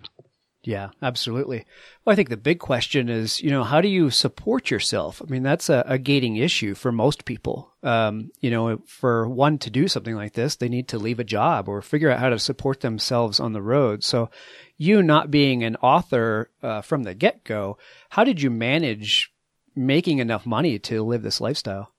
Yeah, 0.64 0.90
absolutely. 1.00 1.64
Well, 2.04 2.14
I 2.14 2.16
think 2.16 2.30
the 2.30 2.38
big 2.38 2.58
question 2.58 3.08
is, 3.08 3.40
you 3.40 3.52
know, 3.52 3.64
how 3.64 3.82
do 3.82 3.88
you 3.88 4.10
support 4.10 4.72
yourself? 4.72 5.22
I 5.22 5.30
mean, 5.30 5.44
that's 5.44 5.70
a, 5.70 5.84
a 5.86 6.00
gating 6.00 6.38
issue 6.38 6.74
for 6.74 6.92
most 6.92 7.26
people. 7.26 7.72
Um, 7.84 8.32
you 8.40 8.50
know, 8.50 8.82
for 8.88 9.30
one 9.30 9.60
to 9.60 9.70
do 9.70 9.88
something 9.88 10.16
like 10.16 10.34
this, 10.34 10.56
they 10.56 10.70
need 10.70 10.88
to 10.88 10.98
leave 10.98 11.20
a 11.20 11.24
job 11.24 11.70
or 11.70 11.84
figure 11.84 12.10
out 12.10 12.20
how 12.20 12.30
to 12.30 12.40
support 12.40 12.82
themselves 12.82 13.40
on 13.40 13.54
the 13.54 13.62
road. 13.62 14.04
So, 14.04 14.32
you 14.78 15.04
not 15.04 15.30
being 15.30 15.64
an 15.64 15.76
author 15.78 16.50
uh, 16.64 16.82
from 16.82 17.04
the 17.04 17.14
get 17.14 17.44
go, 17.44 17.78
how 18.10 18.24
did 18.24 18.42
you 18.42 18.50
manage 18.50 19.32
making 19.76 20.20
enough 20.20 20.46
money 20.46 20.80
to 20.80 21.04
live 21.04 21.24
this 21.24 21.42
lifestyle? 21.42 21.92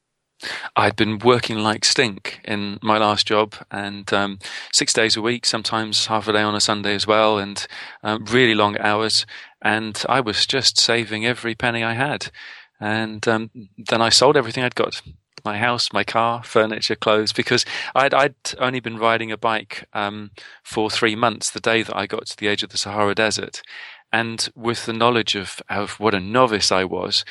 I'd 0.75 0.97
been 0.97 1.19
working 1.19 1.59
like 1.59 1.85
stink 1.85 2.41
in 2.45 2.79
my 2.83 2.99
last 2.99 3.27
job, 3.27 3.55
and 3.71 4.13
um, 4.13 4.39
six 4.73 4.93
days 4.93 5.17
a 5.17 5.23
week, 5.23 5.47
sometimes 5.47 6.07
half 6.07 6.29
a 6.29 6.33
day 6.33 6.43
on 6.43 6.55
a 6.55 6.61
Sunday 6.61 6.95
as 6.95 7.07
well, 7.07 7.39
and 7.39 7.67
um, 8.03 8.25
really 8.27 8.55
long 8.55 8.79
hours. 8.79 9.25
And 9.63 10.03
I 10.09 10.21
was 10.21 10.45
just 10.47 10.79
saving 10.79 11.25
every 11.25 11.55
penny 11.55 11.83
I 11.83 11.95
had. 11.95 12.31
And 12.79 13.27
um, 13.27 13.51
then 13.79 14.03
I 14.03 14.11
sold 14.11 14.37
everything 14.37 14.63
I'd 14.63 14.75
got 14.75 15.01
my 15.47 15.57
house, 15.57 15.93
my 15.93 16.05
car, 16.05 16.43
furniture, 16.43 16.97
clothes, 16.97 17.33
because 17.33 17.65
I'd, 17.95 18.13
I'd 18.13 18.35
only 18.59 18.81
been 18.81 18.99
riding 18.99 19.33
a 19.33 19.39
bike 19.39 19.89
um, 19.95 20.33
for 20.63 20.91
three 20.91 21.17
months 21.17 21.51
the 21.51 21.61
day 21.61 21.83
that 21.83 21.97
I 21.97 22.07
got 22.07 22.27
to 22.27 22.37
the 22.37 22.49
edge 22.49 22.63
of 22.63 22.71
the 22.71 22.79
Sahara 22.79 23.15
Desert. 23.15 23.63
And 24.13 24.49
with 24.55 24.87
the 24.87 24.93
knowledge 24.93 25.35
of, 25.35 25.63
of 25.69 25.99
what 26.01 26.15
a 26.15 26.21
novice 26.21 26.71
I 26.71 26.85
was, 26.85 27.25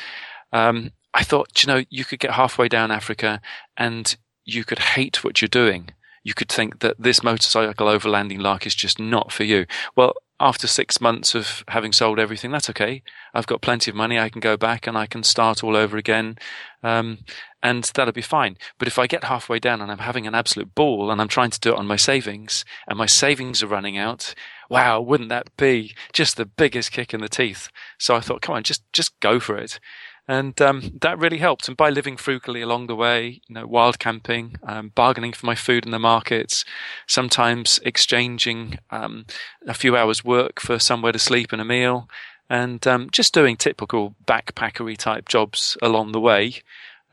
um, 0.55 0.91
I 1.13 1.23
thought, 1.23 1.61
you 1.61 1.67
know, 1.67 1.83
you 1.89 2.05
could 2.05 2.19
get 2.19 2.31
halfway 2.31 2.69
down 2.69 2.89
Africa 2.89 3.41
and 3.75 4.15
you 4.45 4.63
could 4.63 4.79
hate 4.79 5.21
what 5.21 5.41
you're 5.41 5.49
doing. 5.49 5.89
You 6.23 6.33
could 6.33 6.49
think 6.49 6.79
that 6.79 6.95
this 6.97 7.21
motorcycle 7.21 7.87
overlanding 7.87 8.39
lark 8.39 8.65
is 8.65 8.73
just 8.73 8.97
not 8.97 9.33
for 9.33 9.43
you. 9.43 9.65
Well, 9.97 10.13
after 10.39 10.65
six 10.65 11.01
months 11.01 11.35
of 11.35 11.63
having 11.67 11.91
sold 11.91 12.19
everything, 12.19 12.51
that's 12.51 12.69
okay. 12.69 13.03
I've 13.33 13.47
got 13.47 13.61
plenty 13.61 13.91
of 13.91 13.97
money. 13.97 14.17
I 14.17 14.29
can 14.29 14.39
go 14.39 14.55
back 14.55 14.87
and 14.87 14.97
I 14.97 15.07
can 15.07 15.23
start 15.23 15.61
all 15.61 15.75
over 15.75 15.97
again. 15.97 16.37
Um, 16.83 17.19
and 17.61 17.83
that'll 17.93 18.13
be 18.13 18.21
fine. 18.21 18.57
But 18.77 18.87
if 18.87 18.97
I 18.97 19.07
get 19.07 19.25
halfway 19.25 19.59
down 19.59 19.81
and 19.81 19.91
I'm 19.91 19.99
having 19.99 20.25
an 20.25 20.35
absolute 20.35 20.73
ball 20.73 21.11
and 21.11 21.19
I'm 21.19 21.27
trying 21.27 21.51
to 21.51 21.59
do 21.59 21.73
it 21.73 21.77
on 21.77 21.87
my 21.87 21.95
savings 21.97 22.63
and 22.87 22.97
my 22.97 23.07
savings 23.07 23.61
are 23.61 23.67
running 23.67 23.97
out, 23.97 24.33
wow, 24.69 25.01
wouldn't 25.01 25.29
that 25.29 25.55
be 25.57 25.95
just 26.13 26.37
the 26.37 26.45
biggest 26.45 26.91
kick 26.91 27.13
in 27.13 27.19
the 27.19 27.29
teeth? 27.29 27.69
So 27.97 28.15
I 28.15 28.21
thought, 28.21 28.41
come 28.41 28.55
on, 28.55 28.63
just, 28.63 28.83
just 28.93 29.19
go 29.19 29.41
for 29.41 29.57
it 29.57 29.79
and 30.27 30.59
um, 30.61 30.91
that 31.01 31.19
really 31.19 31.37
helped. 31.37 31.67
And 31.67 31.77
by 31.77 31.89
living 31.89 32.17
frugally 32.17 32.61
along 32.61 32.87
the 32.87 32.95
way, 32.95 33.41
you 33.47 33.53
know, 33.53 33.67
wild 33.67 33.99
camping, 33.99 34.57
um, 34.63 34.91
bargaining 34.95 35.33
for 35.33 35.45
my 35.45 35.55
food 35.55 35.85
in 35.85 35.91
the 35.91 35.99
markets, 35.99 36.65
sometimes 37.07 37.79
exchanging 37.83 38.79
um, 38.89 39.25
a 39.67 39.73
few 39.73 39.95
hours' 39.95 40.23
work 40.25 40.59
for 40.59 40.79
somewhere 40.79 41.11
to 41.11 41.19
sleep 41.19 41.51
and 41.51 41.61
a 41.61 41.65
meal, 41.65 42.09
and 42.49 42.85
um, 42.87 43.09
just 43.11 43.33
doing 43.33 43.55
typical 43.55 44.15
backpackery 44.25 44.97
type 44.97 45.27
jobs 45.27 45.77
along 45.81 46.11
the 46.11 46.19
way. 46.19 46.55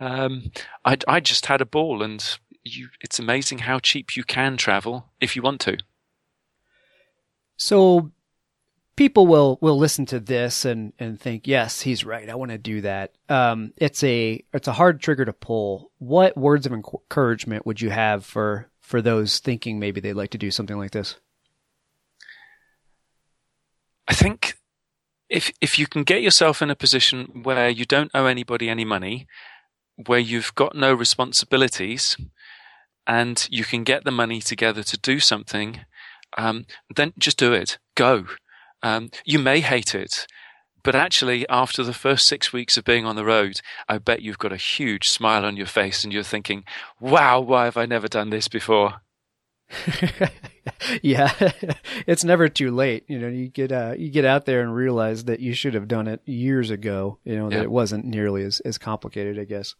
Um, 0.01 0.51
I, 0.85 0.97
I 1.07 1.21
just 1.21 1.47
had 1.47 1.61
a 1.61 1.67
ball, 1.67 2.03
and 2.03 2.39
you, 2.65 2.89
it's 3.01 3.19
amazing 3.19 3.59
how 3.59 3.79
cheap 3.79 4.17
you 4.17 4.25
can 4.25 4.57
travel 4.57 5.07
if 5.21 5.37
you 5.37 5.43
want 5.43 5.61
to. 5.63 5.77
So 7.57 8.11
people 8.97 9.27
will 9.27 9.59
will 9.61 9.79
listen 9.79 10.07
to 10.07 10.21
this 10.21 10.65
and 10.65 10.93
and 10.99 11.21
think, 11.21 11.47
yes, 11.47 11.81
he's 11.83 12.05
right. 12.05 12.29
I 12.29 12.35
want 12.35 12.51
to 12.51 12.59
do 12.59 12.81
that. 12.83 13.13
Um, 13.29 13.73
it's 13.77 14.03
a 14.05 14.45
it's 14.53 14.69
a 14.69 14.73
hard 14.73 15.01
trigger 15.01 15.25
to 15.25 15.33
pull. 15.33 15.91
What 15.99 16.37
words 16.37 16.67
of 16.67 16.73
encouragement 16.73 17.67
would 17.67 17.81
you 17.81 17.91
have 17.91 18.25
for 18.25 18.69
for 18.81 19.01
those 19.01 19.39
thinking 19.39 19.79
maybe 19.79 20.01
they'd 20.01 20.15
like 20.15 20.31
to 20.31 20.39
do 20.39 20.51
something 20.51 20.79
like 20.79 20.91
this? 20.91 21.17
I 24.09 24.15
think 24.15 24.55
if 25.29 25.53
if 25.61 25.79
you 25.79 25.87
can 25.87 26.05
get 26.05 26.23
yourself 26.23 26.61
in 26.61 26.71
a 26.71 26.77
position 26.77 27.43
where 27.43 27.69
you 27.69 27.85
don't 27.85 28.11
owe 28.15 28.27
anybody 28.27 28.69
any 28.69 28.85
money, 28.85 29.27
where 30.07 30.19
you've 30.19 30.55
got 30.55 30.75
no 30.75 30.93
responsibilities, 30.93 32.17
and 33.07 33.49
you 33.51 33.65
can 33.65 33.85
get 33.85 34.05
the 34.05 34.11
money 34.11 34.41
together 34.41 34.83
to 34.83 34.99
do 34.99 35.19
something, 35.21 35.81
um, 36.37 36.67
then 36.95 37.13
just 37.19 37.39
do 37.39 37.53
it. 37.53 37.79
Go. 37.95 38.27
Um, 38.83 39.11
you 39.25 39.39
may 39.39 39.61
hate 39.61 39.95
it, 39.95 40.27
but 40.83 40.95
actually, 40.95 41.49
after 41.49 41.85
the 41.85 41.93
first 41.93 42.27
six 42.27 42.53
weeks 42.53 42.77
of 42.77 42.85
being 42.85 43.05
on 43.05 43.15
the 43.15 43.25
road, 43.25 43.61
I 43.89 43.99
bet 43.99 44.23
you've 44.23 44.39
got 44.39 44.53
a 44.53 44.57
huge 44.57 45.09
smile 45.09 45.45
on 45.45 45.57
your 45.57 45.67
face 45.67 46.03
and 46.03 46.13
you're 46.13 46.25
thinking, 46.25 46.65
wow, 46.99 47.41
why 47.41 47.65
have 47.65 47.77
I 47.77 47.87
never 47.87 48.09
done 48.09 48.31
this 48.31 48.49
before? 48.49 49.03
yeah, 51.03 51.33
it's 52.07 52.25
never 52.25 52.49
too 52.49 52.71
late. 52.73 53.05
You 53.09 53.19
know, 53.21 53.29
you 53.29 53.49
get 53.49 53.71
uh, 53.71 53.95
you 53.97 54.11
get 54.11 54.25
out 54.25 54.45
there 54.45 54.61
and 54.61 54.75
realize 54.75 55.25
that 55.25 55.41
you 55.41 55.55
should 55.55 55.75
have 55.75 55.89
done 55.89 56.09
it 56.09 56.21
years 56.27 56.71
ago. 56.71 57.19
You 57.25 57.37
know, 57.37 57.51
that 57.51 57.63
it 57.63 57.71
wasn't 57.71 58.05
nearly 58.05 58.43
as, 58.43 58.61
as 58.61 58.77
complicated, 58.77 59.39
I 59.39 59.45
guess. 59.45 59.75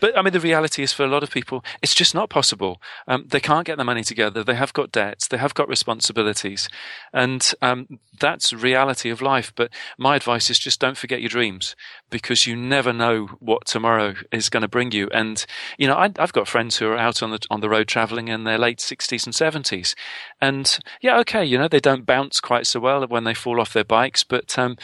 But 0.00 0.16
I 0.16 0.22
mean, 0.22 0.32
the 0.32 0.40
reality 0.40 0.82
is 0.82 0.92
for 0.92 1.04
a 1.04 1.08
lot 1.08 1.22
of 1.22 1.30
people, 1.30 1.64
it's 1.82 1.94
just 1.94 2.14
not 2.14 2.30
possible. 2.30 2.80
Um, 3.06 3.24
they 3.28 3.40
can't 3.40 3.66
get 3.66 3.78
the 3.78 3.84
money 3.84 4.02
together. 4.02 4.44
They 4.44 4.54
have 4.54 4.72
got 4.72 4.92
debts. 4.92 5.28
They 5.28 5.38
have 5.38 5.54
got 5.54 5.68
responsibilities. 5.68 6.68
And 7.12 7.52
um, 7.62 7.98
that's 8.18 8.52
reality 8.52 9.10
of 9.10 9.22
life. 9.22 9.52
But 9.54 9.70
my 9.98 10.16
advice 10.16 10.50
is 10.50 10.58
just 10.58 10.80
don't 10.80 10.96
forget 10.96 11.20
your 11.20 11.28
dreams 11.28 11.74
because 12.10 12.46
you 12.46 12.56
never 12.56 12.92
know 12.92 13.26
what 13.38 13.66
tomorrow 13.66 14.14
is 14.32 14.48
going 14.48 14.62
to 14.62 14.68
bring 14.68 14.92
you. 14.92 15.08
And, 15.12 15.44
you 15.78 15.86
know, 15.86 15.96
I, 15.96 16.10
have 16.18 16.32
got 16.32 16.48
friends 16.48 16.76
who 16.76 16.86
are 16.88 16.96
out 16.96 17.22
on 17.22 17.30
the, 17.30 17.40
on 17.50 17.60
the 17.60 17.70
road 17.70 17.88
traveling 17.88 18.28
in 18.28 18.44
their 18.44 18.58
late 18.58 18.78
60s 18.78 19.26
and 19.26 19.34
70s. 19.34 19.94
And 20.40 20.78
yeah, 21.00 21.18
okay, 21.20 21.44
you 21.44 21.58
know, 21.58 21.68
they 21.68 21.80
don't 21.80 22.06
bounce 22.06 22.40
quite 22.40 22.66
so 22.66 22.80
well 22.80 23.06
when 23.06 23.24
they 23.24 23.34
fall 23.34 23.60
off 23.60 23.72
their 23.72 23.84
bikes, 23.84 24.24
but 24.24 24.58
um, 24.58 24.76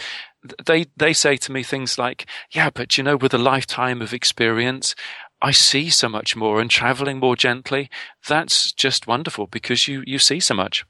they 0.65 0.87
they 0.97 1.13
say 1.13 1.37
to 1.37 1.53
me 1.53 1.63
things 1.63 1.99
like, 1.99 2.27
"Yeah, 2.51 2.71
but 2.71 2.97
you 2.97 3.05
know, 3.05 3.17
with 3.17 3.35
a 3.35 3.39
lifetime 3.39 4.03
of 4.03 4.13
experience, 4.13 4.95
I 5.41 5.53
see 5.53 5.91
so 5.91 6.09
much 6.09 6.37
more, 6.37 6.61
and 6.61 6.71
traveling 6.71 7.19
more 7.19 7.37
gently, 7.37 7.91
that's 8.27 8.73
just 8.73 9.07
wonderful 9.07 9.47
because 9.47 9.89
you 9.89 10.03
you 10.07 10.19
see 10.19 10.41
so 10.41 10.55
much." 10.55 10.85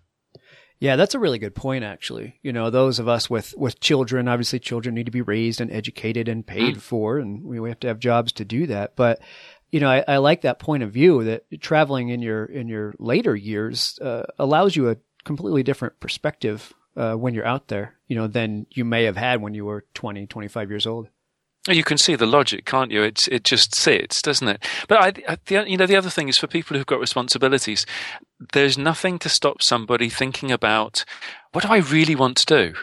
Yeah, 0.79 0.97
that's 0.97 1.15
a 1.15 1.19
really 1.19 1.39
good 1.39 1.55
point, 1.55 1.85
actually. 1.85 2.39
You 2.43 2.53
know, 2.53 2.69
those 2.69 2.99
of 2.99 3.09
us 3.09 3.31
with, 3.31 3.55
with 3.57 3.81
children, 3.81 4.29
obviously 4.29 4.59
children 4.59 4.95
need 4.95 5.07
to 5.07 5.13
be 5.13 5.23
raised 5.23 5.61
and 5.61 5.73
educated 5.73 6.29
and 6.29 6.47
paid 6.47 6.77
mm. 6.77 6.81
for, 6.81 7.19
and 7.19 7.43
we 7.45 7.69
have 7.71 7.81
to 7.81 7.89
have 7.89 7.99
jobs 7.99 8.33
to 8.33 8.45
do 8.45 8.67
that. 8.67 8.95
But, 8.95 9.21
you 9.71 9.81
know, 9.81 9.89
I, 9.89 10.05
I 10.07 10.17
like 10.19 10.43
that 10.43 10.59
point 10.59 10.83
of 10.83 10.93
view 10.93 11.25
that 11.25 11.45
traveling 11.61 12.11
in 12.11 12.21
your, 12.21 12.45
in 12.45 12.69
your 12.69 12.95
later 12.99 13.35
years, 13.35 13.99
uh, 14.01 14.25
allows 14.39 14.77
you 14.77 14.91
a 14.91 14.97
completely 15.25 15.63
different 15.63 15.99
perspective 15.99 16.75
uh, 16.97 17.15
when 17.15 17.35
you're 17.35 17.47
out 17.47 17.69
there, 17.69 17.95
you 18.09 18.17
know, 18.17 18.27
than 18.27 18.67
you 18.71 18.85
may 18.85 19.05
have 19.05 19.17
had 19.17 19.43
when 19.43 19.55
you 19.55 19.65
were 19.65 19.85
20, 19.95 20.27
25 20.27 20.71
years 20.71 20.87
old. 20.87 21.09
You 21.69 21.83
can 21.83 21.99
see 21.99 22.15
the 22.15 22.27
logic, 22.27 22.65
can't 22.65 22.93
you? 22.93 23.03
It 23.03 23.27
it 23.27 23.43
just 23.43 23.75
sits, 23.75 24.23
doesn't 24.23 24.47
it? 24.47 24.65
But 24.87 25.01
I, 25.01 25.33
I 25.33 25.39
the, 25.47 25.69
you 25.69 25.77
know, 25.77 25.87
the 25.87 25.97
other 25.97 26.11
thing 26.11 26.29
is 26.29 26.39
for 26.39 26.47
people 26.47 26.77
who've 26.77 26.87
got 26.87 27.01
responsibilities, 27.01 27.85
there's 28.53 28.79
nothing 28.79 29.19
to 29.19 29.29
stop 29.29 29.63
somebody 29.63 30.09
thinking 30.09 30.53
about 30.53 31.05
what 31.53 31.65
do 31.65 31.69
I 31.69 31.79
really 31.79 32.15
want 32.15 32.37
to 32.39 32.47
do. 32.47 32.75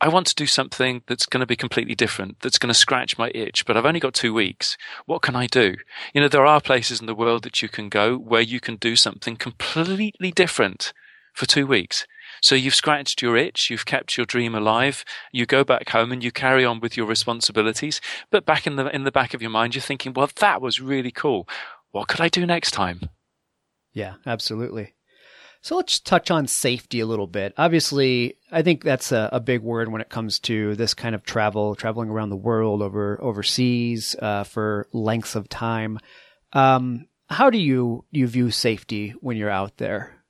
I 0.00 0.08
want 0.08 0.26
to 0.28 0.34
do 0.34 0.46
something 0.46 1.02
that's 1.06 1.26
going 1.26 1.42
to 1.42 1.46
be 1.46 1.54
completely 1.54 1.94
different, 1.94 2.40
that's 2.40 2.58
going 2.58 2.72
to 2.72 2.78
scratch 2.78 3.18
my 3.18 3.30
itch, 3.36 3.64
but 3.64 3.76
I've 3.76 3.86
only 3.86 4.00
got 4.00 4.14
two 4.14 4.34
weeks. 4.34 4.76
What 5.06 5.22
can 5.22 5.36
I 5.36 5.46
do? 5.46 5.76
You 6.12 6.20
know, 6.20 6.28
there 6.28 6.44
are 6.44 6.60
places 6.60 7.00
in 7.00 7.06
the 7.06 7.14
world 7.14 7.44
that 7.44 7.62
you 7.62 7.68
can 7.68 7.88
go 7.88 8.16
where 8.16 8.40
you 8.40 8.58
can 8.58 8.76
do 8.76 8.96
something 8.96 9.36
completely 9.36 10.32
different 10.32 10.92
for 11.34 11.46
two 11.46 11.68
weeks. 11.68 12.04
So 12.42 12.56
you've 12.56 12.74
scratched 12.74 13.22
your 13.22 13.36
itch, 13.36 13.70
you've 13.70 13.86
kept 13.86 14.16
your 14.16 14.26
dream 14.26 14.54
alive, 14.54 15.04
you 15.30 15.46
go 15.46 15.62
back 15.62 15.88
home 15.88 16.10
and 16.10 16.22
you 16.22 16.32
carry 16.32 16.64
on 16.64 16.80
with 16.80 16.96
your 16.96 17.06
responsibilities. 17.06 18.00
But 18.30 18.44
back 18.44 18.66
in 18.66 18.76
the, 18.76 18.94
in 18.94 19.04
the 19.04 19.12
back 19.12 19.32
of 19.32 19.40
your 19.40 19.50
mind, 19.50 19.74
you're 19.74 19.82
thinking, 19.82 20.12
well, 20.12 20.28
that 20.40 20.60
was 20.60 20.80
really 20.80 21.12
cool. 21.12 21.48
What 21.92 22.08
could 22.08 22.20
I 22.20 22.28
do 22.28 22.44
next 22.44 22.72
time? 22.72 23.08
Yeah, 23.92 24.14
absolutely. 24.26 24.94
So 25.60 25.76
let's 25.76 26.00
touch 26.00 26.32
on 26.32 26.48
safety 26.48 26.98
a 26.98 27.06
little 27.06 27.28
bit. 27.28 27.54
Obviously, 27.56 28.36
I 28.50 28.62
think 28.62 28.82
that's 28.82 29.12
a, 29.12 29.28
a, 29.32 29.38
big 29.38 29.62
word 29.62 29.92
when 29.92 30.00
it 30.00 30.08
comes 30.08 30.40
to 30.40 30.74
this 30.74 30.92
kind 30.92 31.14
of 31.14 31.22
travel, 31.22 31.76
traveling 31.76 32.10
around 32.10 32.30
the 32.30 32.36
world, 32.36 32.82
over 32.82 33.16
overseas 33.22 34.16
uh, 34.20 34.42
for 34.42 34.88
lengths 34.92 35.36
of 35.36 35.48
time. 35.48 36.00
Um, 36.52 37.06
how 37.28 37.48
do 37.48 37.58
you 37.58 38.04
you 38.10 38.26
view 38.26 38.50
safety 38.50 39.10
when 39.20 39.36
you're 39.36 39.48
out 39.48 39.76
there? 39.76 40.21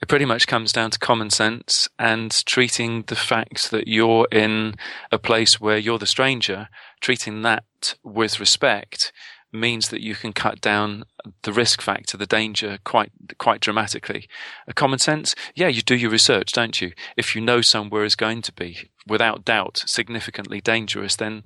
It 0.00 0.08
pretty 0.08 0.24
much 0.24 0.46
comes 0.46 0.72
down 0.72 0.90
to 0.90 0.98
common 0.98 1.30
sense 1.30 1.88
and 1.98 2.30
treating 2.46 3.02
the 3.08 3.16
fact 3.16 3.70
that 3.70 3.88
you're 3.88 4.28
in 4.30 4.76
a 5.10 5.18
place 5.18 5.60
where 5.60 5.78
you're 5.78 5.98
the 5.98 6.06
stranger, 6.06 6.68
treating 7.00 7.42
that 7.42 7.94
with 8.04 8.38
respect 8.38 9.12
means 9.52 9.90
that 9.90 10.00
you 10.00 10.14
can 10.14 10.32
cut 10.32 10.60
down 10.60 11.04
the 11.42 11.52
risk 11.52 11.82
factor, 11.82 12.16
the 12.16 12.26
danger 12.26 12.78
quite 12.84 13.12
quite 13.38 13.60
dramatically. 13.60 14.28
A 14.66 14.72
common 14.72 14.98
sense, 14.98 15.34
yeah, 15.54 15.68
you 15.68 15.82
do 15.82 15.96
your 15.96 16.10
research, 16.10 16.52
don't 16.52 16.80
you? 16.80 16.92
If 17.16 17.34
you 17.34 17.42
know 17.42 17.60
somewhere 17.60 18.04
is 18.04 18.16
going 18.16 18.42
to 18.42 18.52
be, 18.52 18.90
without 19.06 19.44
doubt, 19.44 19.84
significantly 19.86 20.60
dangerous, 20.60 21.16
then 21.16 21.42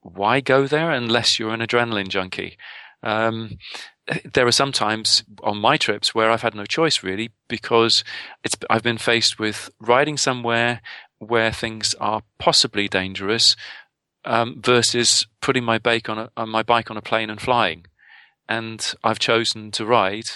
why 0.00 0.40
go 0.40 0.66
there 0.66 0.90
unless 0.90 1.38
you're 1.38 1.54
an 1.54 1.60
adrenaline 1.60 2.08
junkie? 2.08 2.56
Um, 3.02 3.58
there 4.32 4.46
are 4.46 4.52
some 4.52 4.72
times 4.72 5.24
on 5.42 5.58
my 5.58 5.76
trips 5.76 6.14
where 6.14 6.30
I've 6.30 6.42
had 6.42 6.54
no 6.54 6.64
choice 6.64 7.02
really 7.02 7.30
because 7.48 8.04
it's 8.44 8.56
I've 8.68 8.82
been 8.82 8.98
faced 8.98 9.38
with 9.38 9.70
riding 9.80 10.16
somewhere 10.16 10.80
where 11.18 11.52
things 11.52 11.94
are 12.00 12.22
possibly 12.38 12.88
dangerous 12.88 13.56
um, 14.24 14.60
versus 14.60 15.26
putting 15.40 15.64
my 15.64 15.78
bike 15.78 16.08
on 16.08 16.18
a, 16.18 16.30
on 16.36 16.48
my 16.48 16.62
bike 16.62 16.90
on 16.90 16.96
a 16.96 17.02
plane 17.02 17.30
and 17.30 17.40
flying, 17.40 17.86
and 18.48 18.94
I've 19.04 19.18
chosen 19.18 19.70
to 19.72 19.86
ride. 19.86 20.28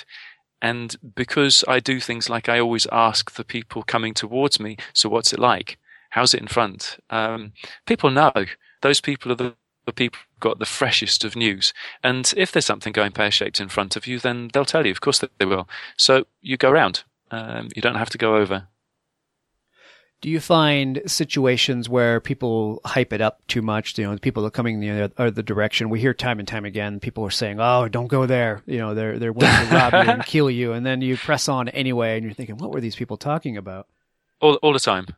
And 0.62 0.96
because 1.14 1.62
I 1.68 1.80
do 1.80 2.00
things 2.00 2.30
like 2.30 2.48
I 2.48 2.58
always 2.58 2.86
ask 2.90 3.32
the 3.32 3.44
people 3.44 3.82
coming 3.82 4.14
towards 4.14 4.58
me, 4.58 4.78
so 4.94 5.08
what's 5.08 5.32
it 5.32 5.38
like? 5.38 5.78
How's 6.10 6.32
it 6.32 6.40
in 6.40 6.46
front? 6.46 6.98
Um, 7.10 7.52
people 7.86 8.10
know. 8.10 8.32
Those 8.80 9.00
people 9.00 9.32
are 9.32 9.36
the 9.36 9.56
the 9.86 9.92
people 9.92 10.18
got 10.40 10.58
the 10.58 10.66
freshest 10.66 11.24
of 11.24 11.36
news. 11.36 11.72
And 12.02 12.32
if 12.36 12.52
there's 12.52 12.66
something 12.66 12.92
going 12.92 13.12
pear 13.12 13.30
shaped 13.30 13.60
in 13.60 13.68
front 13.68 13.96
of 13.96 14.06
you, 14.06 14.18
then 14.18 14.50
they'll 14.52 14.64
tell 14.64 14.86
you. 14.86 14.92
Of 14.92 15.00
course 15.00 15.22
they 15.38 15.44
will. 15.44 15.68
So 15.96 16.26
you 16.40 16.56
go 16.56 16.70
around. 16.70 17.04
Um, 17.30 17.68
you 17.74 17.82
don't 17.82 17.96
have 17.96 18.10
to 18.10 18.18
go 18.18 18.36
over. 18.36 18.68
Do 20.20 20.30
you 20.30 20.40
find 20.40 21.02
situations 21.06 21.86
where 21.88 22.18
people 22.18 22.80
hype 22.84 23.12
it 23.12 23.20
up 23.20 23.46
too 23.46 23.60
much? 23.60 23.98
You 23.98 24.04
know, 24.04 24.14
the 24.14 24.20
people 24.20 24.46
are 24.46 24.50
coming 24.50 24.80
the 24.80 25.12
other 25.18 25.42
direction. 25.42 25.90
We 25.90 26.00
hear 26.00 26.14
time 26.14 26.38
and 26.38 26.48
time 26.48 26.64
again, 26.64 26.98
people 26.98 27.24
are 27.24 27.30
saying, 27.30 27.60
"Oh, 27.60 27.88
don't 27.88 28.06
go 28.06 28.24
there." 28.24 28.62
You 28.64 28.78
know, 28.78 28.94
they're 28.94 29.18
they're 29.18 29.34
willing 29.34 29.68
to 29.68 29.74
rob 29.74 29.92
you 29.92 30.12
and 30.12 30.24
kill 30.26 30.50
you, 30.50 30.72
and 30.72 30.86
then 30.86 31.02
you 31.02 31.18
press 31.18 31.46
on 31.46 31.68
anyway, 31.68 32.16
and 32.16 32.24
you're 32.24 32.32
thinking, 32.32 32.56
"What 32.56 32.72
were 32.72 32.80
these 32.80 32.96
people 32.96 33.18
talking 33.18 33.58
about?" 33.58 33.86
All 34.40 34.54
all 34.62 34.72
the 34.72 34.78
time 34.78 35.08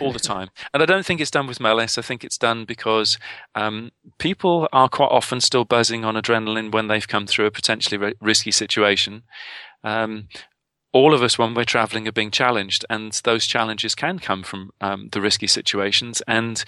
all 0.00 0.12
the 0.12 0.18
time. 0.18 0.48
And 0.72 0.82
I 0.82 0.86
don't 0.86 1.04
think 1.04 1.20
it's 1.20 1.30
done 1.30 1.46
with 1.46 1.60
malice. 1.60 1.98
I 1.98 2.02
think 2.02 2.24
it's 2.24 2.38
done 2.38 2.64
because 2.64 3.18
um, 3.54 3.90
people 4.18 4.68
are 4.72 4.88
quite 4.88 5.10
often 5.10 5.40
still 5.40 5.64
buzzing 5.64 6.04
on 6.04 6.14
adrenaline 6.14 6.72
when 6.72 6.88
they've 6.88 7.06
come 7.06 7.26
through 7.26 7.46
a 7.46 7.50
potentially 7.50 8.14
risky 8.20 8.50
situation. 8.50 9.22
Um, 9.84 10.28
all 10.92 11.14
of 11.14 11.22
us, 11.22 11.38
when 11.38 11.54
we're 11.54 11.64
traveling, 11.64 12.06
are 12.06 12.12
being 12.12 12.30
challenged, 12.30 12.84
and 12.90 13.18
those 13.24 13.46
challenges 13.46 13.94
can 13.94 14.18
come 14.18 14.42
from 14.42 14.70
um, 14.80 15.08
the 15.12 15.22
risky 15.22 15.46
situations. 15.46 16.22
And 16.28 16.62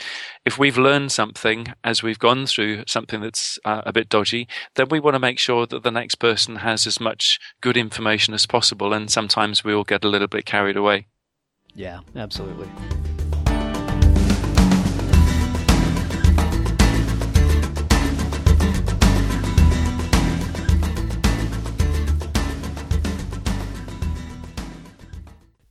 if 0.46 0.58
we've 0.58 0.78
learned 0.78 1.12
something 1.12 1.66
as 1.84 2.02
we've 2.02 2.18
gone 2.18 2.46
through 2.46 2.84
something 2.86 3.20
that's 3.20 3.58
uh, 3.66 3.82
a 3.84 3.92
bit 3.92 4.08
dodgy, 4.08 4.48
then 4.76 4.88
we 4.88 4.98
want 4.98 5.14
to 5.14 5.20
make 5.20 5.38
sure 5.38 5.66
that 5.66 5.82
the 5.82 5.90
next 5.90 6.16
person 6.16 6.56
has 6.56 6.86
as 6.86 6.98
much 7.00 7.38
good 7.60 7.76
information 7.76 8.32
as 8.32 8.46
possible. 8.46 8.94
And 8.94 9.10
sometimes 9.10 9.62
we 9.62 9.74
all 9.74 9.84
get 9.84 10.04
a 10.04 10.08
little 10.08 10.28
bit 10.28 10.46
carried 10.46 10.76
away. 10.76 11.06
Yeah, 11.74 12.00
absolutely. 12.14 12.68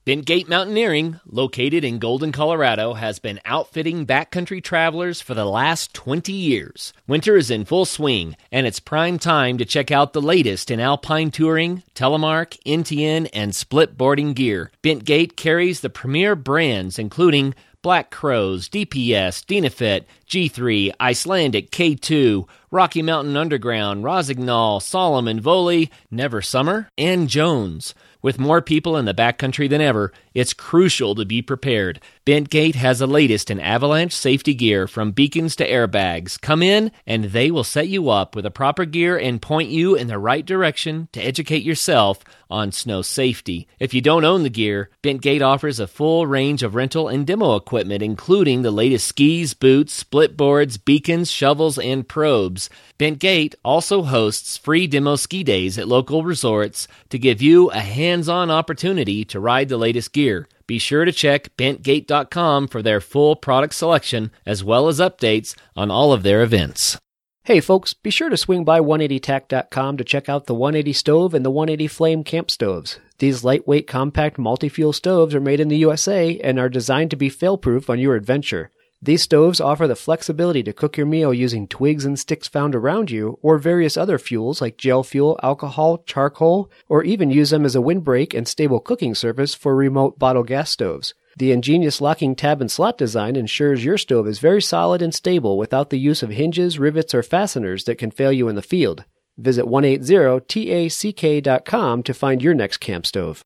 Bentgate 0.06 0.50
Mountaineering, 0.50 1.22
located 1.26 1.86
in 1.86 1.98
Golden, 1.98 2.34
Colorado, 2.34 2.94
has 2.94 3.20
been 3.20 3.40
outfitting 3.46 4.06
backcountry 4.06 4.62
travelers 4.62 5.22
for 5.22 5.34
the 5.34 5.46
last 5.46 5.94
20 5.94 6.34
years. 6.34 6.92
Winter 7.08 7.38
is 7.38 7.50
in 7.50 7.64
full 7.64 7.86
swing, 7.86 8.36
and 8.52 8.68
it's 8.68 8.82
prime 8.82 9.18
time 9.18 9.58
to 9.60 9.66
check 9.66 9.92
out 9.92 10.12
the 10.12 10.22
latest 10.22 10.70
in 10.70 10.82
alpine 10.82 11.32
touring, 11.32 11.84
telemark, 11.96 12.60
NTN, 12.66 13.30
and 13.32 13.56
split 13.56 13.98
boarding 13.98 14.34
gear. 14.34 14.72
Bentgate 14.84 15.38
carries 15.38 15.80
the 15.80 15.90
premier 15.90 16.36
brands 16.36 17.00
including 17.00 17.56
Black 17.82 18.12
Crows, 18.12 18.68
DPS, 18.68 19.46
Dynafit, 19.46 20.04
G3, 20.28 20.92
Icelantic, 21.00 21.70
K2, 21.70 22.46
Rocky 22.72 23.02
Mountain 23.02 23.38
Underground, 23.38 24.04
Rossignol, 24.04 24.82
Salomon, 24.82 25.40
Voile, 25.40 25.86
Never 26.12 26.42
Summer, 26.42 26.90
and 26.98 27.30
Jones. 27.30 27.94
With 28.24 28.40
more 28.40 28.62
people 28.62 28.96
in 28.96 29.04
the 29.04 29.14
backcountry 29.14 29.70
than 29.70 29.82
ever, 29.82 30.14
it's 30.34 30.54
crucial 30.54 31.14
to 31.16 31.26
be 31.26 31.42
prepared. 31.42 32.00
Bentgate 32.26 32.76
has 32.76 33.00
the 33.00 33.06
latest 33.06 33.52
in 33.52 33.60
avalanche 33.60 34.16
safety 34.16 34.54
gear 34.54 34.88
from 34.88 35.12
beacons 35.12 35.58
to 35.58 35.70
airbags. 35.70 36.40
Come 36.40 36.64
in 36.64 36.94
and 37.06 37.26
they 37.26 37.52
will 37.52 37.66
set 37.66 37.90
you 37.90 38.10
up 38.10 38.34
with 38.34 38.44
the 38.44 38.50
proper 38.50 38.86
gear 38.86 39.18
and 39.18 39.42
point 39.42 39.70
you 39.70 39.94
in 39.94 40.08
the 40.08 40.18
right 40.18 40.46
direction 40.46 41.10
to 41.12 41.22
educate 41.22 41.64
yourself 41.64 42.24
on 42.50 42.72
snow 42.72 43.02
safety. 43.02 43.68
If 43.78 43.94
you 43.94 44.00
don't 44.00 44.24
own 44.24 44.44
the 44.44 44.50
gear, 44.50 44.90
Bentgate 45.02 45.42
offers 45.42 45.82
a 45.82 45.88
full 45.88 46.26
range 46.26 46.64
of 46.64 46.76
rental 46.76 47.10
and 47.10 47.28
demo 47.28 47.56
equipment, 47.58 48.02
including 48.02 48.62
the 48.62 48.72
latest 48.72 49.08
skis, 49.08 49.54
boots, 49.54 49.94
split 49.94 50.38
boards, 50.38 50.78
beacons, 50.78 51.30
shovels, 51.30 51.78
and 51.78 52.08
probes. 52.08 52.70
Bentgate 53.00 53.56
also 53.66 54.04
hosts 54.04 54.56
free 54.56 54.86
demo 54.86 55.16
ski 55.16 55.44
days 55.44 55.78
at 55.78 55.88
local 55.88 56.24
resorts 56.24 56.88
to 57.10 57.18
give 57.18 57.42
you 57.42 57.70
a 57.72 57.80
hands 57.80 58.30
on 58.30 58.52
opportunity 58.52 59.26
to 59.26 59.40
ride 59.40 59.70
the 59.70 59.78
latest 59.78 60.14
gear. 60.14 60.48
Be 60.68 60.78
sure 60.78 61.04
to 61.04 61.12
check 61.12 61.56
bentgate.com 61.58 62.68
for 62.68 62.82
their 62.82 63.02
full 63.02 63.36
product 63.36 63.74
selection 63.74 64.32
as 64.46 64.64
well 64.64 64.88
as 64.88 65.00
updates 65.00 65.56
on 65.76 65.90
all 65.90 66.14
of 66.14 66.24
their 66.24 66.44
events. 66.44 66.98
Hey 67.46 67.60
folks, 67.60 67.94
be 67.94 68.10
sure 68.10 68.30
to 68.30 68.38
swing 68.38 68.64
by 68.64 68.80
180tac.com 68.80 69.98
to 69.98 70.04
check 70.06 70.30
out 70.30 70.46
the 70.46 70.54
180 70.54 70.94
stove 70.94 71.34
and 71.34 71.44
the 71.44 71.52
180 71.52 71.88
flame 71.88 72.24
camp 72.24 72.50
stoves. 72.50 73.00
These 73.18 73.44
lightweight 73.44 73.88
compact 73.88 74.38
multi-fuel 74.38 74.94
stoves 74.94 75.36
are 75.36 75.42
made 75.42 75.60
in 75.60 75.68
the 75.68 75.78
USA 75.78 76.40
and 76.40 76.58
are 76.58 76.70
designed 76.70 77.10
to 77.10 77.18
be 77.18 77.28
fail-proof 77.28 77.90
on 77.90 78.00
your 78.00 78.16
adventure. 78.16 78.72
These 79.06 79.24
stoves 79.24 79.60
offer 79.60 79.86
the 79.86 79.98
flexibility 79.98 80.64
to 80.64 80.72
cook 80.72 80.96
your 80.96 81.06
meal 81.06 81.34
using 81.34 81.68
twigs 81.68 82.06
and 82.06 82.18
sticks 82.18 82.48
found 82.48 82.74
around 82.74 83.12
you, 83.12 83.38
or 83.42 83.58
various 83.58 83.98
other 83.98 84.18
fuels 84.18 84.62
like 84.62 84.78
gel 84.78 85.04
fuel, 85.04 85.38
alcohol, 85.44 85.98
charcoal, 86.06 86.72
or 86.88 87.04
even 87.04 87.30
use 87.30 87.50
them 87.50 87.66
as 87.66 87.76
a 87.76 87.82
windbreak 87.82 88.34
and 88.34 88.48
stable 88.48 88.80
cooking 88.80 89.14
surface 89.14 89.54
for 89.54 89.76
remote 89.76 90.18
bottle 90.18 90.44
gas 90.44 90.72
stoves. 90.72 91.14
The 91.38 91.52
ingenious 91.52 92.00
locking 92.00 92.34
tab 92.34 92.62
and 92.62 92.72
slot 92.72 92.98
design 92.98 93.36
ensures 93.36 93.84
your 93.84 93.98
stove 93.98 94.26
is 94.26 94.40
very 94.40 94.62
solid 94.62 95.02
and 95.02 95.14
stable 95.14 95.58
without 95.58 95.90
the 95.90 96.00
use 96.00 96.24
of 96.24 96.30
hinges, 96.30 96.80
rivets, 96.80 97.14
or 97.14 97.24
fasteners 97.24 97.84
that 97.84 97.98
can 97.98 98.10
fail 98.10 98.32
you 98.32 98.48
in 98.48 98.56
the 98.56 98.62
field. 98.62 99.04
Visit 99.38 99.66
180tac.com 99.66 102.04
to 102.04 102.14
find 102.14 102.42
your 102.42 102.54
next 102.54 102.78
camp 102.78 103.06
stove. 103.06 103.44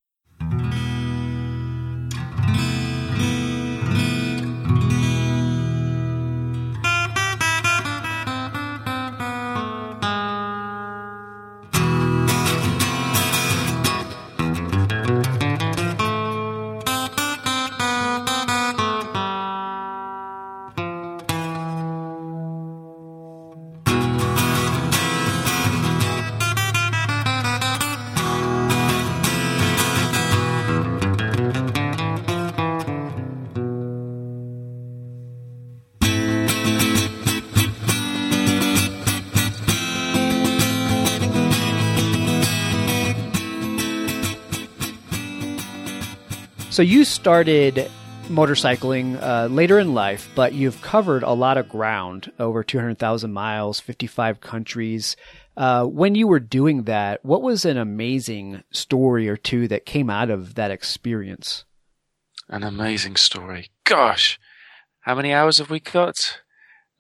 So 46.77 46.83
you 46.83 47.05
started 47.05 47.89
motorcycling 48.27 49.19
uh, 49.19 49.47
later 49.47 49.79
in 49.79 49.95
life, 49.95 50.29
but 50.35 50.53
you've 50.53 50.79
covered 50.83 51.23
a 51.23 51.31
lot 51.31 51.57
of 51.57 51.67
ground 51.67 52.31
over 52.37 52.63
200,000 52.63 53.33
miles, 53.33 53.79
55 53.79 54.41
countries. 54.41 55.15
Uh, 55.57 55.85
when 55.85 56.13
you 56.13 56.27
were 56.27 56.39
doing 56.39 56.83
that, 56.83 57.25
what 57.25 57.41
was 57.41 57.65
an 57.65 57.77
amazing 57.77 58.61
story 58.69 59.27
or 59.27 59.35
two 59.35 59.67
that 59.69 59.87
came 59.87 60.11
out 60.11 60.29
of 60.29 60.53
that 60.53 60.69
experience? 60.69 61.65
An 62.47 62.61
amazing 62.61 63.15
story. 63.15 63.71
Gosh, 63.83 64.39
how 64.99 65.15
many 65.15 65.33
hours 65.33 65.57
have 65.57 65.71
we 65.71 65.79
got? 65.79 66.41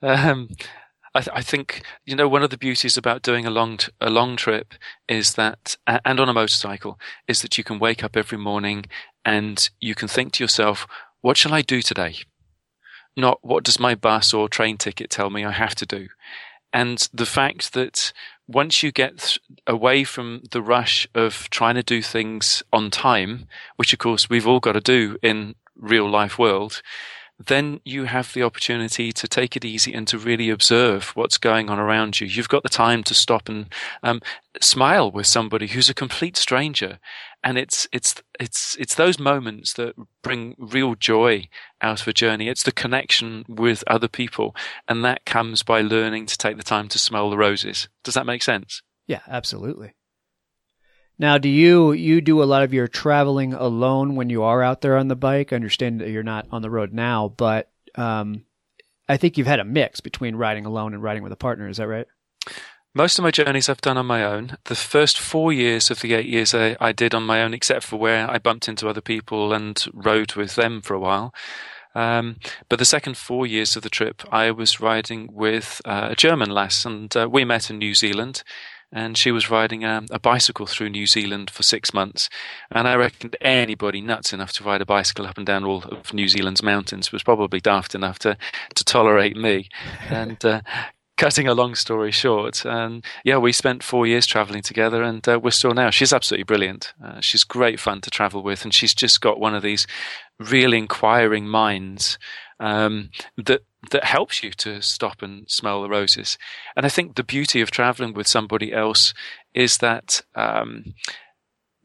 Um, 0.01 0.49
I, 1.13 1.21
th- 1.21 1.35
I, 1.35 1.41
think 1.41 1.83
you 2.05 2.15
know 2.15 2.27
one 2.27 2.43
of 2.43 2.49
the 2.51 2.57
beauties 2.57 2.97
about 2.97 3.23
doing 3.23 3.45
a 3.45 3.49
long 3.49 3.77
t- 3.77 3.91
a 3.99 4.09
long 4.09 4.35
trip 4.35 4.73
is 5.07 5.33
that, 5.33 5.75
and 5.87 6.19
on 6.19 6.29
a 6.29 6.33
motorcycle, 6.33 6.99
is 7.27 7.41
that 7.41 7.57
you 7.57 7.63
can 7.63 7.79
wake 7.79 8.03
up 8.03 8.15
every 8.15 8.37
morning 8.37 8.85
and 9.27 9.69
you 9.81 9.93
can 9.93 10.07
think 10.07 10.31
to 10.31 10.43
yourself, 10.43 10.87
what 11.19 11.35
shall 11.35 11.53
I 11.53 11.61
do 11.61 11.81
today? 11.81 12.15
Not 13.17 13.39
what 13.41 13.65
does 13.65 13.77
my 13.77 13.93
bus 13.93 14.33
or 14.33 14.47
train 14.47 14.77
ticket 14.77 15.09
tell 15.09 15.29
me 15.29 15.43
I 15.43 15.51
have 15.51 15.75
to 15.75 15.85
do? 15.85 16.07
And 16.71 17.09
the 17.13 17.25
fact 17.25 17.73
that 17.73 18.13
once 18.47 18.81
you 18.81 18.93
get 18.93 19.37
away 19.67 20.05
from 20.05 20.43
the 20.51 20.61
rush 20.61 21.09
of 21.13 21.49
trying 21.49 21.75
to 21.75 21.83
do 21.83 22.01
things 22.01 22.63
on 22.71 22.89
time, 22.89 23.49
which 23.75 23.91
of 23.91 23.99
course 23.99 24.29
we've 24.29 24.47
all 24.47 24.61
got 24.61 24.73
to 24.73 24.79
do 24.79 25.17
in 25.21 25.55
real 25.75 26.09
life 26.09 26.39
world, 26.39 26.81
then 27.45 27.79
you 27.85 28.05
have 28.05 28.33
the 28.33 28.43
opportunity 28.43 29.11
to 29.11 29.27
take 29.27 29.55
it 29.55 29.63
easy 29.63 29.93
and 29.93 30.07
to 30.07 30.17
really 30.17 30.49
observe 30.49 31.09
what's 31.15 31.37
going 31.37 31.69
on 31.69 31.77
around 31.77 32.19
you. 32.19 32.27
You've 32.27 32.49
got 32.49 32.63
the 32.63 32.69
time 32.69 33.03
to 33.03 33.13
stop 33.13 33.47
and 33.47 33.71
um, 34.01 34.21
smile 34.59 35.11
with 35.11 35.27
somebody 35.27 35.67
who's 35.67 35.89
a 35.89 35.93
complete 35.93 36.35
stranger, 36.35 36.99
and 37.43 37.57
it's 37.57 37.87
it's 37.91 38.15
it's 38.39 38.75
it's 38.79 38.95
those 38.95 39.19
moments 39.19 39.73
that 39.73 39.95
bring 40.23 40.55
real 40.57 40.95
joy 40.95 41.47
out 41.81 42.01
of 42.01 42.07
a 42.07 42.13
journey. 42.13 42.49
It's 42.49 42.63
the 42.63 42.71
connection 42.71 43.45
with 43.47 43.83
other 43.85 44.07
people, 44.07 44.55
and 44.87 45.05
that 45.05 45.25
comes 45.25 45.61
by 45.61 45.81
learning 45.81 46.25
to 46.27 46.37
take 46.37 46.57
the 46.57 46.63
time 46.63 46.87
to 46.89 46.99
smell 46.99 47.29
the 47.29 47.37
roses. 47.37 47.87
Does 48.03 48.15
that 48.15 48.25
make 48.25 48.41
sense? 48.41 48.81
Yeah, 49.05 49.21
absolutely. 49.27 49.93
Now, 51.19 51.37
do 51.37 51.49
you 51.49 51.93
you 51.93 52.21
do 52.21 52.43
a 52.43 52.45
lot 52.45 52.63
of 52.63 52.73
your 52.73 52.87
traveling 52.87 53.53
alone 53.53 54.15
when 54.15 54.29
you 54.29 54.43
are 54.43 54.61
out 54.61 54.81
there 54.81 54.97
on 54.97 55.07
the 55.07 55.15
bike? 55.15 55.51
I 55.51 55.55
understand 55.55 56.01
that 56.01 56.09
you're 56.09 56.23
not 56.23 56.47
on 56.51 56.61
the 56.61 56.69
road 56.69 56.93
now, 56.93 57.33
but 57.35 57.71
um, 57.95 58.45
I 59.09 59.17
think 59.17 59.37
you've 59.37 59.47
had 59.47 59.59
a 59.59 59.65
mix 59.65 59.99
between 59.99 60.35
riding 60.35 60.65
alone 60.65 60.93
and 60.93 61.01
riding 61.01 61.23
with 61.23 61.31
a 61.31 61.37
partner. 61.37 61.67
Is 61.67 61.77
that 61.77 61.87
right? 61.87 62.07
Most 62.93 63.19
of 63.19 63.23
my 63.23 63.31
journeys 63.31 63.69
I've 63.69 63.81
done 63.81 63.97
on 63.97 64.05
my 64.05 64.23
own. 64.23 64.57
The 64.65 64.75
first 64.75 65.19
four 65.19 65.53
years 65.53 65.91
of 65.91 66.01
the 66.01 66.13
eight 66.13 66.25
years 66.25 66.53
I, 66.53 66.75
I 66.79 66.91
did 66.91 67.13
on 67.13 67.23
my 67.23 67.43
own, 67.43 67.53
except 67.53 67.83
for 67.83 67.97
where 67.97 68.29
I 68.29 68.37
bumped 68.37 68.67
into 68.67 68.87
other 68.87 69.01
people 69.01 69.53
and 69.53 69.83
rode 69.93 70.33
with 70.33 70.55
them 70.55 70.81
for 70.81 70.93
a 70.93 70.99
while. 70.99 71.33
Um, 71.93 72.37
but 72.69 72.79
the 72.79 72.85
second 72.85 73.17
four 73.17 73.47
years 73.47 73.75
of 73.75 73.83
the 73.83 73.89
trip, 73.89 74.23
I 74.31 74.51
was 74.51 74.79
riding 74.79 75.29
with 75.31 75.81
uh, 75.85 76.09
a 76.11 76.15
German 76.15 76.49
lass, 76.51 76.85
and 76.85 77.15
uh, 77.15 77.27
we 77.31 77.43
met 77.43 77.69
in 77.69 77.77
New 77.79 77.93
Zealand 77.93 78.43
and 78.91 79.17
she 79.17 79.31
was 79.31 79.49
riding 79.49 79.83
a, 79.83 80.03
a, 80.11 80.19
bicycle 80.19 80.65
through 80.65 80.89
New 80.89 81.05
Zealand 81.05 81.49
for 81.49 81.63
six 81.63 81.93
months. 81.93 82.29
And 82.71 82.87
I 82.87 82.95
reckoned 82.95 83.35
anybody 83.41 84.01
nuts 84.01 84.31
enough 84.31 84.53
to 84.53 84.63
ride 84.63 84.81
a 84.81 84.85
bicycle 84.85 85.25
up 85.25 85.37
and 85.37 85.45
down 85.45 85.65
all 85.65 85.83
of 85.83 86.13
New 86.13 86.27
Zealand's 86.27 86.63
mountains 86.63 87.11
was 87.11 87.23
probably 87.23 87.59
daft 87.59 87.95
enough 87.95 88.17
to, 88.19 88.37
to 88.75 88.83
tolerate 88.85 89.35
me. 89.35 89.69
and 90.09 90.43
uh, 90.45 90.61
cutting 91.17 91.47
a 91.47 91.53
long 91.53 91.75
story 91.75 92.11
short, 92.11 92.63
and 92.63 93.03
yeah, 93.25 93.37
we 93.37 93.51
spent 93.51 93.83
four 93.83 94.07
years 94.07 94.25
traveling 94.25 94.61
together, 94.61 95.03
and 95.03 95.27
uh, 95.27 95.39
we're 95.41 95.51
still 95.51 95.73
now. 95.73 95.89
She's 95.89 96.13
absolutely 96.13 96.43
brilliant. 96.43 96.93
Uh, 97.03 97.19
she's 97.19 97.43
great 97.43 97.79
fun 97.79 98.01
to 98.01 98.09
travel 98.09 98.43
with, 98.43 98.63
and 98.63 98.73
she's 98.73 98.93
just 98.93 99.19
got 99.19 99.39
one 99.39 99.55
of 99.55 99.63
these 99.63 99.87
real 100.39 100.73
inquiring 100.73 101.47
minds 101.47 102.17
um, 102.59 103.09
that 103.35 103.63
that 103.91 104.05
helps 104.05 104.43
you 104.43 104.51
to 104.51 104.81
stop 104.81 105.21
and 105.21 105.49
smell 105.49 105.81
the 105.81 105.89
roses. 105.89 106.37
And 106.75 106.85
I 106.85 106.89
think 106.89 107.15
the 107.15 107.23
beauty 107.23 107.61
of 107.61 107.71
traveling 107.71 108.13
with 108.13 108.27
somebody 108.27 108.73
else 108.73 109.13
is 109.53 109.77
that 109.79 110.21
um, 110.35 110.93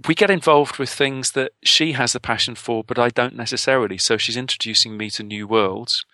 we 0.06 0.14
get 0.14 0.30
involved 0.30 0.78
with 0.78 0.90
things 0.90 1.32
that 1.32 1.52
she 1.62 1.92
has 1.92 2.12
the 2.12 2.20
passion 2.20 2.54
for, 2.54 2.82
but 2.82 2.98
I 2.98 3.08
don't 3.08 3.36
necessarily. 3.36 3.98
So 3.98 4.16
she's 4.16 4.36
introducing 4.36 4.96
me 4.96 5.10
to 5.10 5.22
new 5.22 5.46
worlds. 5.46 6.04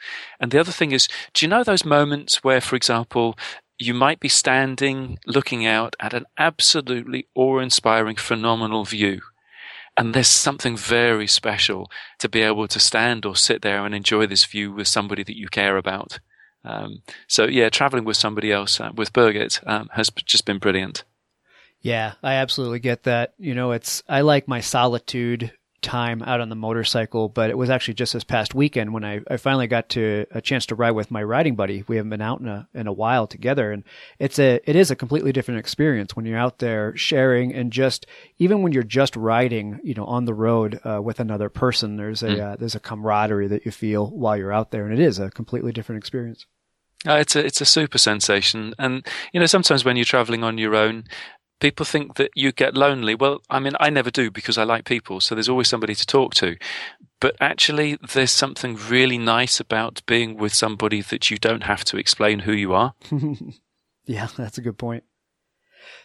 And 0.40 0.50
the 0.50 0.60
other 0.60 0.72
thing 0.72 0.92
is, 0.92 1.08
do 1.32 1.44
you 1.44 1.50
know 1.50 1.64
those 1.64 1.84
moments 1.84 2.44
where, 2.44 2.60
for 2.60 2.76
example, 2.76 3.38
you 3.78 3.94
might 3.94 4.20
be 4.20 4.28
standing 4.28 5.18
looking 5.26 5.64
out 5.64 5.94
at 6.00 6.12
an 6.12 6.26
absolutely 6.36 7.28
awe 7.34 7.60
inspiring, 7.60 8.16
phenomenal 8.16 8.84
view? 8.84 9.20
And 9.98 10.14
there's 10.14 10.28
something 10.28 10.76
very 10.76 11.26
special 11.26 11.90
to 12.20 12.28
be 12.28 12.40
able 12.42 12.68
to 12.68 12.80
stand 12.80 13.26
or 13.26 13.34
sit 13.34 13.62
there 13.62 13.84
and 13.84 13.94
enjoy 13.94 14.26
this 14.26 14.44
view 14.44 14.72
with 14.72 14.86
somebody 14.86 15.24
that 15.24 15.36
you 15.36 15.48
care 15.48 15.76
about. 15.76 16.20
Um, 16.64 17.02
so 17.26 17.44
yeah, 17.46 17.68
traveling 17.68 18.04
with 18.04 18.16
somebody 18.16 18.52
else, 18.52 18.80
uh, 18.80 18.90
with 18.94 19.12
Birgit, 19.12 19.66
um, 19.66 19.88
has 19.92 20.10
just 20.24 20.44
been 20.44 20.58
brilliant. 20.58 21.04
Yeah, 21.80 22.14
I 22.22 22.34
absolutely 22.34 22.80
get 22.80 23.04
that. 23.04 23.34
You 23.38 23.54
know, 23.54 23.72
it's 23.72 24.02
I 24.08 24.22
like 24.22 24.48
my 24.48 24.60
solitude 24.60 25.52
time 25.80 26.22
out 26.22 26.40
on 26.40 26.48
the 26.48 26.56
motorcycle, 26.56 27.28
but 27.28 27.50
it 27.50 27.56
was 27.56 27.70
actually 27.70 27.94
just 27.94 28.12
this 28.12 28.24
past 28.24 28.54
weekend 28.54 28.92
when 28.92 29.04
I, 29.04 29.20
I 29.30 29.36
finally 29.36 29.66
got 29.66 29.88
to 29.90 30.26
a 30.30 30.40
chance 30.40 30.66
to 30.66 30.74
ride 30.74 30.92
with 30.92 31.10
my 31.10 31.22
riding 31.22 31.54
buddy. 31.54 31.84
We 31.86 31.96
haven't 31.96 32.10
been 32.10 32.20
out 32.20 32.40
in 32.40 32.48
a 32.48 32.68
in 32.74 32.86
a 32.86 32.92
while 32.92 33.26
together, 33.26 33.72
and 33.72 33.84
it's 34.18 34.38
a 34.38 34.60
it 34.64 34.76
is 34.76 34.90
a 34.90 34.96
completely 34.96 35.32
different 35.32 35.60
experience 35.60 36.16
when 36.16 36.26
you're 36.26 36.38
out 36.38 36.58
there 36.58 36.96
sharing 36.96 37.54
and 37.54 37.72
just 37.72 38.06
even 38.38 38.62
when 38.62 38.72
you're 38.72 38.82
just 38.82 39.16
riding, 39.16 39.80
you 39.82 39.94
know, 39.94 40.04
on 40.04 40.24
the 40.24 40.34
road 40.34 40.80
uh, 40.84 41.00
with 41.02 41.20
another 41.20 41.48
person. 41.48 41.96
There's 41.96 42.22
a 42.22 42.28
mm. 42.28 42.40
uh, 42.40 42.56
there's 42.56 42.74
a 42.74 42.80
camaraderie 42.80 43.48
that 43.48 43.64
you 43.64 43.70
feel 43.70 44.10
while 44.10 44.36
you're 44.36 44.52
out 44.52 44.70
there, 44.70 44.84
and 44.84 44.92
it 44.92 45.00
is 45.00 45.18
a 45.18 45.30
completely 45.30 45.72
different 45.72 45.98
experience. 45.98 46.46
Uh, 47.06 47.14
it's 47.14 47.36
a 47.36 47.44
it's 47.44 47.60
a 47.60 47.64
super 47.64 47.98
sensation, 47.98 48.74
and 48.78 49.06
you 49.32 49.38
know 49.38 49.46
sometimes 49.46 49.84
when 49.84 49.96
you're 49.96 50.04
traveling 50.04 50.42
on 50.42 50.58
your 50.58 50.74
own, 50.74 51.04
people 51.60 51.84
think 51.84 52.16
that 52.16 52.30
you 52.34 52.52
get 52.52 52.76
lonely. 52.76 53.14
Well, 53.14 53.40
I 53.50 53.58
mean, 53.58 53.72
I 53.80 53.90
never 53.90 54.10
do 54.10 54.30
because 54.30 54.58
I 54.58 54.64
like 54.64 54.84
people, 54.84 55.20
so 55.20 55.34
there's 55.34 55.48
always 55.48 55.68
somebody 55.68 55.94
to 55.94 56.06
talk 56.06 56.34
to. 56.34 56.56
But 57.20 57.36
actually, 57.40 57.98
there's 58.12 58.30
something 58.30 58.76
really 58.88 59.18
nice 59.18 59.58
about 59.58 60.02
being 60.06 60.36
with 60.36 60.54
somebody 60.54 61.02
that 61.02 61.30
you 61.30 61.38
don't 61.38 61.64
have 61.64 61.84
to 61.86 61.96
explain 61.96 62.40
who 62.40 62.52
you 62.52 62.74
are. 62.74 62.94
yeah, 64.06 64.28
that's 64.36 64.58
a 64.58 64.62
good 64.62 64.78
point. 64.78 65.04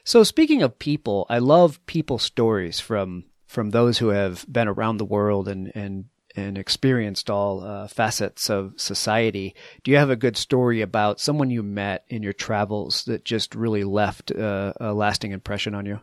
So, 0.04 0.24
speaking 0.24 0.62
of 0.64 0.80
people, 0.80 1.26
I 1.30 1.40
love 1.40 1.86
people 1.86 2.18
stories 2.18 2.80
from 2.80 3.26
from 3.46 3.70
those 3.70 4.00
who 4.00 4.08
have 4.08 4.46
been 4.52 4.68
around 4.68 4.98
the 4.98 5.06
world 5.06 5.48
and 5.48 5.72
and 5.76 6.06
and 6.36 6.58
experienced 6.58 7.30
all 7.30 7.64
uh, 7.64 7.88
facets 7.88 8.50
of 8.50 8.74
society. 8.78 9.56
Do 9.84 9.92
you 9.92 9.98
have 9.98 10.10
a 10.10 10.16
good 10.16 10.38
story 10.38 10.82
about 10.82 11.20
someone 11.20 11.50
you 11.50 11.64
met 11.64 12.06
in 12.10 12.24
your 12.24 12.34
travels 12.34 13.04
that 13.06 13.26
just 13.26 13.56
really 13.56 13.84
left 13.84 14.32
uh, 14.32 14.74
a 14.80 14.94
lasting 14.94 15.32
impression 15.32 15.76
on 15.76 15.86
you? 15.86 16.00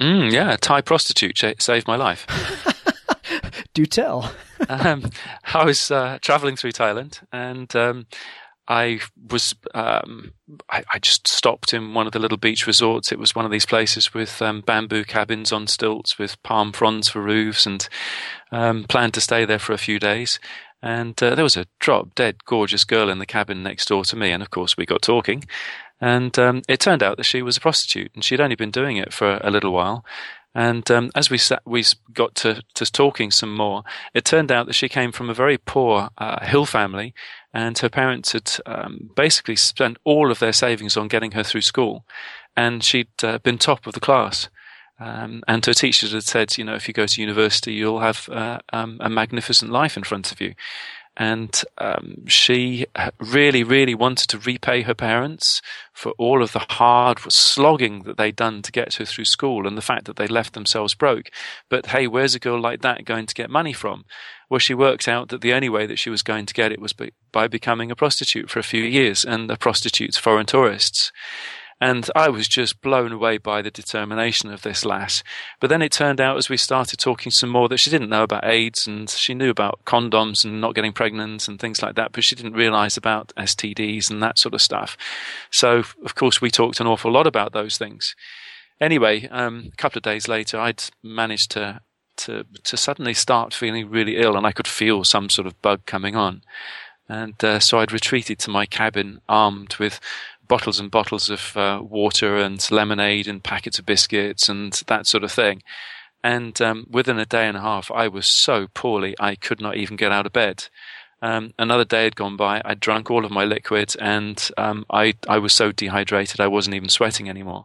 Mm, 0.00 0.32
yeah, 0.32 0.52
a 0.52 0.56
Thai 0.56 0.80
prostitute 0.80 1.38
saved 1.58 1.86
my 1.86 1.96
life. 1.96 2.26
Do 3.74 3.86
tell. 3.86 4.32
um, 4.68 5.10
I 5.54 5.64
was 5.64 5.90
uh, 5.90 6.18
traveling 6.20 6.56
through 6.56 6.72
Thailand 6.72 7.22
and 7.32 7.74
um, 7.76 8.06
I 8.68 9.00
was 9.30 9.54
um, 9.74 10.32
I, 10.70 10.84
I, 10.92 10.98
just 11.00 11.26
stopped 11.26 11.74
in 11.74 11.94
one 11.94 12.06
of 12.06 12.12
the 12.12 12.20
little 12.20 12.38
beach 12.38 12.66
resorts. 12.66 13.10
It 13.10 13.18
was 13.18 13.34
one 13.34 13.44
of 13.44 13.50
these 13.50 13.66
places 13.66 14.14
with 14.14 14.40
um, 14.40 14.60
bamboo 14.60 15.04
cabins 15.04 15.52
on 15.52 15.66
stilts 15.66 16.16
with 16.16 16.40
palm 16.44 16.72
fronds 16.72 17.08
for 17.08 17.20
roofs, 17.20 17.66
and 17.66 17.88
um, 18.52 18.84
planned 18.84 19.14
to 19.14 19.20
stay 19.20 19.44
there 19.44 19.58
for 19.58 19.72
a 19.72 19.78
few 19.78 19.98
days. 19.98 20.38
And 20.80 21.20
uh, 21.22 21.34
there 21.34 21.44
was 21.44 21.56
a 21.56 21.66
drop 21.80 22.14
dead 22.14 22.44
gorgeous 22.44 22.84
girl 22.84 23.08
in 23.08 23.18
the 23.18 23.26
cabin 23.26 23.62
next 23.62 23.88
door 23.88 24.04
to 24.04 24.16
me, 24.16 24.30
and 24.30 24.42
of 24.42 24.50
course 24.50 24.76
we 24.76 24.86
got 24.86 25.02
talking. 25.02 25.44
And 26.00 26.36
um, 26.38 26.62
it 26.68 26.80
turned 26.80 27.02
out 27.02 27.16
that 27.16 27.26
she 27.26 27.42
was 27.42 27.56
a 27.56 27.60
prostitute, 27.60 28.12
and 28.14 28.24
she'd 28.24 28.40
only 28.40 28.56
been 28.56 28.72
doing 28.72 28.96
it 28.96 29.12
for 29.12 29.40
a 29.42 29.50
little 29.50 29.72
while. 29.72 30.04
And 30.54 30.90
um, 30.90 31.10
as 31.14 31.30
we 31.30 31.38
sat, 31.38 31.62
we 31.64 31.84
got 32.12 32.34
to, 32.36 32.62
to 32.74 32.92
talking 32.92 33.30
some 33.30 33.54
more. 33.54 33.84
It 34.12 34.24
turned 34.24 34.52
out 34.52 34.66
that 34.66 34.74
she 34.74 34.88
came 34.88 35.12
from 35.12 35.30
a 35.30 35.34
very 35.34 35.56
poor 35.56 36.10
uh, 36.18 36.44
hill 36.44 36.66
family, 36.66 37.14
and 37.54 37.76
her 37.78 37.88
parents 37.88 38.32
had 38.32 38.50
um, 38.66 39.10
basically 39.16 39.56
spent 39.56 39.96
all 40.04 40.30
of 40.30 40.40
their 40.40 40.52
savings 40.52 40.96
on 40.96 41.08
getting 41.08 41.32
her 41.32 41.42
through 41.42 41.62
school, 41.62 42.04
and 42.56 42.84
she'd 42.84 43.08
uh, 43.22 43.38
been 43.38 43.58
top 43.58 43.86
of 43.86 43.94
the 43.94 44.00
class. 44.00 44.48
Um, 45.00 45.42
and 45.48 45.64
her 45.66 45.74
teachers 45.74 46.12
had 46.12 46.22
said, 46.22 46.56
you 46.58 46.64
know, 46.64 46.74
if 46.74 46.86
you 46.86 46.94
go 46.94 47.06
to 47.06 47.20
university, 47.20 47.72
you'll 47.72 48.00
have 48.00 48.28
uh, 48.28 48.60
um, 48.72 48.98
a 49.00 49.08
magnificent 49.08 49.72
life 49.72 49.96
in 49.96 50.04
front 50.04 50.30
of 50.30 50.40
you 50.40 50.54
and 51.16 51.62
um, 51.78 52.26
she 52.26 52.86
really, 53.20 53.62
really 53.62 53.94
wanted 53.94 54.28
to 54.28 54.38
repay 54.38 54.82
her 54.82 54.94
parents 54.94 55.60
for 55.92 56.12
all 56.18 56.42
of 56.42 56.52
the 56.52 56.66
hard 56.70 57.18
slogging 57.30 58.04
that 58.04 58.16
they'd 58.16 58.36
done 58.36 58.62
to 58.62 58.72
get 58.72 58.94
her 58.94 59.04
through 59.04 59.26
school 59.26 59.66
and 59.66 59.76
the 59.76 59.82
fact 59.82 60.06
that 60.06 60.16
they 60.16 60.26
left 60.26 60.54
themselves 60.54 60.94
broke. 60.94 61.30
But 61.68 61.86
hey, 61.86 62.06
where's 62.06 62.34
a 62.34 62.40
girl 62.40 62.60
like 62.60 62.80
that 62.80 63.04
going 63.04 63.26
to 63.26 63.34
get 63.34 63.50
money 63.50 63.74
from? 63.74 64.04
Well, 64.48 64.58
she 64.58 64.74
worked 64.74 65.06
out 65.08 65.28
that 65.28 65.42
the 65.42 65.52
only 65.52 65.68
way 65.68 65.86
that 65.86 65.98
she 65.98 66.10
was 66.10 66.22
going 66.22 66.46
to 66.46 66.54
get 66.54 66.72
it 66.72 66.80
was 66.80 66.94
by 67.32 67.48
becoming 67.48 67.90
a 67.90 67.96
prostitute 67.96 68.50
for 68.50 68.58
a 68.58 68.64
few 68.64 68.82
years, 68.82 69.24
and 69.24 69.50
a 69.50 69.56
prostitute's 69.56 70.18
foreign 70.18 70.46
tourists. 70.46 71.12
And 71.82 72.08
I 72.14 72.28
was 72.28 72.46
just 72.46 72.80
blown 72.80 73.10
away 73.10 73.38
by 73.38 73.60
the 73.60 73.72
determination 73.72 74.52
of 74.52 74.62
this 74.62 74.84
lass. 74.84 75.24
But 75.58 75.68
then 75.68 75.82
it 75.82 75.90
turned 75.90 76.20
out 76.20 76.36
as 76.36 76.48
we 76.48 76.56
started 76.56 76.98
talking 76.98 77.32
some 77.32 77.50
more 77.50 77.68
that 77.68 77.78
she 77.78 77.90
didn't 77.90 78.08
know 78.08 78.22
about 78.22 78.44
AIDS 78.44 78.86
and 78.86 79.10
she 79.10 79.34
knew 79.34 79.50
about 79.50 79.80
condoms 79.84 80.44
and 80.44 80.60
not 80.60 80.76
getting 80.76 80.92
pregnant 80.92 81.48
and 81.48 81.58
things 81.58 81.82
like 81.82 81.96
that, 81.96 82.12
but 82.12 82.22
she 82.22 82.36
didn't 82.36 82.52
realize 82.52 82.96
about 82.96 83.32
STDs 83.36 84.12
and 84.12 84.22
that 84.22 84.38
sort 84.38 84.54
of 84.54 84.62
stuff. 84.62 84.96
So, 85.50 85.82
of 86.04 86.14
course, 86.14 86.40
we 86.40 86.52
talked 86.52 86.78
an 86.78 86.86
awful 86.86 87.10
lot 87.10 87.26
about 87.26 87.52
those 87.52 87.76
things. 87.78 88.14
Anyway, 88.80 89.26
um, 89.32 89.70
a 89.72 89.76
couple 89.76 89.98
of 89.98 90.04
days 90.04 90.28
later, 90.28 90.60
I'd 90.60 90.84
managed 91.02 91.50
to 91.52 91.80
to 92.18 92.44
to 92.62 92.76
suddenly 92.76 93.14
start 93.14 93.52
feeling 93.52 93.90
really 93.90 94.18
ill, 94.18 94.36
and 94.36 94.46
I 94.46 94.52
could 94.52 94.68
feel 94.68 95.02
some 95.02 95.28
sort 95.28 95.48
of 95.48 95.60
bug 95.60 95.84
coming 95.84 96.14
on. 96.14 96.42
And 97.08 97.42
uh, 97.44 97.58
so 97.58 97.78
I'd 97.78 97.92
retreated 97.92 98.38
to 98.38 98.50
my 98.50 98.66
cabin, 98.66 99.20
armed 99.28 99.76
with 99.76 100.00
bottles 100.52 100.78
and 100.78 100.90
bottles 100.90 101.30
of 101.30 101.56
uh, 101.56 101.80
water 101.82 102.36
and 102.36 102.70
lemonade 102.70 103.26
and 103.26 103.42
packets 103.42 103.78
of 103.78 103.86
biscuits 103.86 104.50
and 104.50 104.82
that 104.86 105.06
sort 105.06 105.24
of 105.24 105.32
thing. 105.32 105.62
And 106.22 106.60
um, 106.60 106.86
within 106.90 107.18
a 107.18 107.24
day 107.24 107.48
and 107.48 107.56
a 107.56 107.62
half, 107.62 107.90
I 107.90 108.06
was 108.08 108.26
so 108.26 108.66
poorly 108.74 109.14
I 109.18 109.34
could 109.34 109.62
not 109.62 109.78
even 109.78 109.96
get 109.96 110.12
out 110.12 110.26
of 110.26 110.32
bed. 110.34 110.68
Um, 111.22 111.54
another 111.58 111.86
day 111.86 112.04
had 112.04 112.16
gone 112.16 112.36
by. 112.36 112.60
I'd 112.66 112.80
drunk 112.80 113.10
all 113.10 113.24
of 113.24 113.30
my 113.30 113.44
liquid, 113.44 113.94
and 113.98 114.46
um, 114.58 114.84
I 114.90 115.14
I 115.26 115.38
was 115.38 115.54
so 115.54 115.72
dehydrated 115.72 116.38
I 116.38 116.48
wasn't 116.48 116.76
even 116.76 116.90
sweating 116.90 117.30
anymore. 117.30 117.64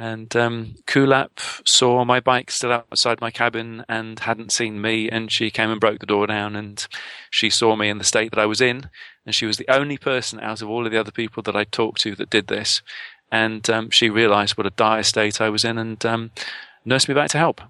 And 0.00 0.34
um, 0.34 0.76
Kulap 0.86 1.68
saw 1.68 2.06
my 2.06 2.20
bike 2.20 2.50
still 2.50 2.72
outside 2.72 3.20
my 3.20 3.30
cabin 3.30 3.84
and 3.86 4.18
hadn't 4.18 4.50
seen 4.50 4.80
me, 4.80 5.10
and 5.10 5.30
she 5.30 5.50
came 5.50 5.70
and 5.70 5.78
broke 5.78 5.98
the 5.98 6.06
door 6.06 6.26
down, 6.26 6.56
and 6.56 6.86
she 7.28 7.50
saw 7.50 7.76
me 7.76 7.90
in 7.90 7.98
the 7.98 8.04
state 8.04 8.30
that 8.30 8.40
I 8.40 8.46
was 8.46 8.62
in, 8.62 8.88
and 9.26 9.34
she 9.34 9.44
was 9.44 9.58
the 9.58 9.68
only 9.68 9.98
person 9.98 10.40
out 10.40 10.62
of 10.62 10.70
all 10.70 10.86
of 10.86 10.90
the 10.90 10.98
other 10.98 11.10
people 11.10 11.42
that 11.42 11.54
I 11.54 11.64
talked 11.64 12.00
to 12.00 12.14
that 12.14 12.30
did 12.30 12.46
this, 12.46 12.80
and 13.30 13.68
um, 13.68 13.90
she 13.90 14.08
realised 14.08 14.56
what 14.56 14.66
a 14.66 14.70
dire 14.70 15.02
state 15.02 15.38
I 15.38 15.50
was 15.50 15.66
in, 15.66 15.76
and 15.76 16.02
um, 16.06 16.30
nursed 16.82 17.06
me 17.06 17.14
back 17.14 17.28
to 17.32 17.38
help 17.38 17.60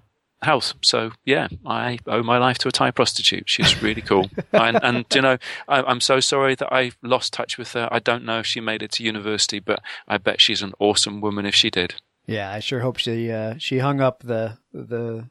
health. 0.41 0.75
So 0.81 1.11
yeah, 1.25 1.49
I 1.65 1.99
owe 2.07 2.23
my 2.23 2.37
life 2.37 2.59
to 2.59 2.69
a 2.69 2.71
Thai 2.71 2.91
prostitute. 2.91 3.49
She's 3.49 3.83
really 3.83 4.01
cool, 4.01 4.31
and, 4.53 4.79
and, 4.81 5.05
you 5.13 5.21
know, 5.21 5.37
I, 5.67 5.91
am 5.91 5.99
so 5.99 6.21
sorry 6.21 6.55
that 6.55 6.71
I 6.71 6.93
lost 7.03 7.33
touch 7.33 7.57
with 7.57 7.73
her. 7.73 7.89
I 7.91 7.99
don't 7.99 8.23
know 8.23 8.39
if 8.39 8.45
she 8.45 8.61
made 8.61 8.83
it 8.83 8.93
to 8.93 9.03
university, 9.03 9.59
but 9.59 9.81
I 10.07 10.17
bet 10.17 10.39
she's 10.39 10.61
an 10.61 10.71
awesome 10.79 11.19
woman 11.19 11.45
if 11.45 11.55
she 11.55 11.69
did. 11.69 11.95
Yeah, 12.25 12.51
I 12.51 12.59
sure 12.59 12.79
hope 12.79 12.97
she 12.97 13.31
uh, 13.31 13.55
she 13.57 13.79
hung 13.79 14.01
up 14.01 14.23
the 14.23 14.57
the 14.73 15.29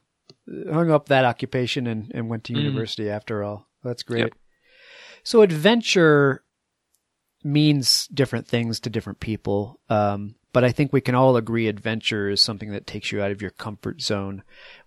hung 0.71 0.91
up 0.91 1.09
that 1.09 1.25
occupation 1.25 1.87
and, 1.87 2.11
and 2.15 2.29
went 2.29 2.45
to 2.45 2.53
mm. 2.53 2.63
university 2.63 3.09
after 3.09 3.43
all. 3.43 3.69
That's 3.83 4.03
great. 4.03 4.21
Yep. 4.21 4.35
So 5.23 5.43
adventure 5.43 6.43
means 7.43 8.07
different 8.09 8.47
things 8.47 8.81
to 8.81 8.91
different 8.91 9.21
people. 9.21 9.81
Um, 9.89 10.35
but 10.53 10.65
I 10.65 10.73
think 10.73 10.93
we 10.93 11.01
can 11.01 11.15
all 11.15 11.37
agree 11.37 11.69
adventure 11.69 12.29
is 12.29 12.43
something 12.43 12.73
that 12.73 12.87
takes 12.87 13.13
you 13.13 13.23
out 13.23 13.31
of 13.31 13.41
your 13.41 13.53
comfort 13.53 14.03
zone. 14.03 14.43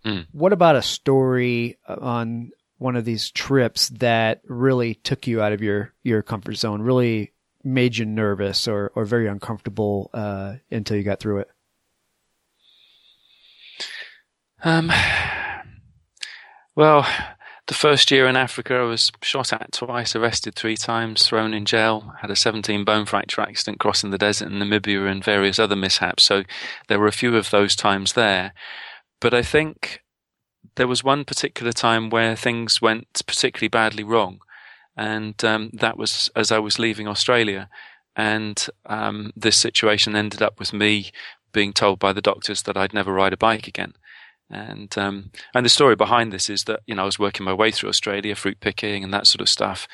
Mm. 0.06 0.28
What 0.32 0.54
about 0.54 0.76
a 0.76 0.82
story 0.82 1.78
on 1.88 2.52
one 2.78 2.96
of 2.96 3.06
these 3.06 3.32
trips 3.32 3.90
that 3.90 4.42
really 4.46 4.96
took 4.96 5.26
you 5.26 5.42
out 5.42 5.54
of 5.54 5.62
your, 5.62 5.94
your 6.04 6.22
comfort 6.22 6.56
zone, 6.56 6.82
really 6.82 7.32
made 7.64 7.96
you 7.96 8.06
nervous 8.06 8.68
or, 8.68 8.92
or 8.94 9.06
very 9.06 9.28
uncomfortable 9.28 10.10
uh, 10.14 10.56
until 10.70 10.98
you 10.98 11.04
got 11.04 11.20
through 11.20 11.40
it? 11.40 11.50
Um, 14.64 14.92
well, 16.76 17.06
the 17.68 17.74
first 17.74 18.10
year 18.12 18.28
in 18.28 18.38
Africa, 18.38 18.76
I 18.76 18.84
was 18.84 19.12
shot 19.22 19.52
at 19.52 19.74
twice, 19.74 20.16
arrested 20.16 20.56
three 20.56 20.78
times, 20.78 21.26
thrown 21.26 21.54
in 21.54 21.66
jail, 21.66 22.14
had 22.22 22.32
a 22.32 22.36
17 22.36 22.86
bone 22.86 23.06
fracture 23.06 23.42
accident 23.42 23.80
crossing 23.80 24.12
the 24.12 24.18
desert 24.18 24.52
in 24.52 24.60
Namibia, 24.60 25.10
and 25.10 25.24
various 25.24 25.60
other 25.60 25.76
mishaps. 25.76 26.24
So 26.24 26.44
there 26.88 27.00
were 27.00 27.08
a 27.08 27.12
few 27.12 27.36
of 27.36 27.50
those 27.50 27.76
times 27.76 28.14
there. 28.14 28.54
But 29.20 29.34
I 29.34 29.42
think 29.42 30.02
there 30.76 30.88
was 30.88 31.04
one 31.04 31.26
particular 31.26 31.74
time 31.74 32.10
where 32.10 32.36
things 32.36 32.82
went 32.82 33.22
particularly 33.28 33.68
badly 33.70 34.04
wrong. 34.04 34.40
And 34.96 35.44
um, 35.44 35.72
that 35.74 35.98
was 35.98 36.30
as 36.36 36.52
I 36.52 36.60
was 36.60 36.80
leaving 36.80 37.08
Australia. 37.08 37.70
And 38.16 38.66
um, 38.86 39.34
this 39.36 39.58
situation 39.58 40.16
ended 40.16 40.42
up 40.42 40.60
with 40.60 40.72
me 40.72 41.12
being 41.52 41.74
told 41.74 42.00
by 42.00 42.14
the 42.14 42.22
doctors 42.22 42.64
that 42.64 42.78
I'd 42.78 42.94
never 42.94 43.14
ride 43.14 43.34
a 43.34 43.38
bike 43.38 43.68
again. 43.68 43.94
And 44.50 44.96
um, 44.98 45.32
and 45.54 45.66
the 45.66 45.70
story 45.70 45.96
behind 45.96 46.32
this 46.32 46.50
is 46.50 46.66
that 46.66 46.82
you 46.86 46.96
know 46.96 47.04
I 47.04 47.06
was 47.06 47.20
working 47.20 47.46
my 47.46 47.54
way 47.54 47.72
through 47.72 47.90
Australia, 47.90 48.36
fruit 48.36 48.60
picking 48.60 49.04
and 49.04 49.14
that 49.14 49.28
sort 49.28 49.42
of 49.42 49.50
stuff. 49.50 49.88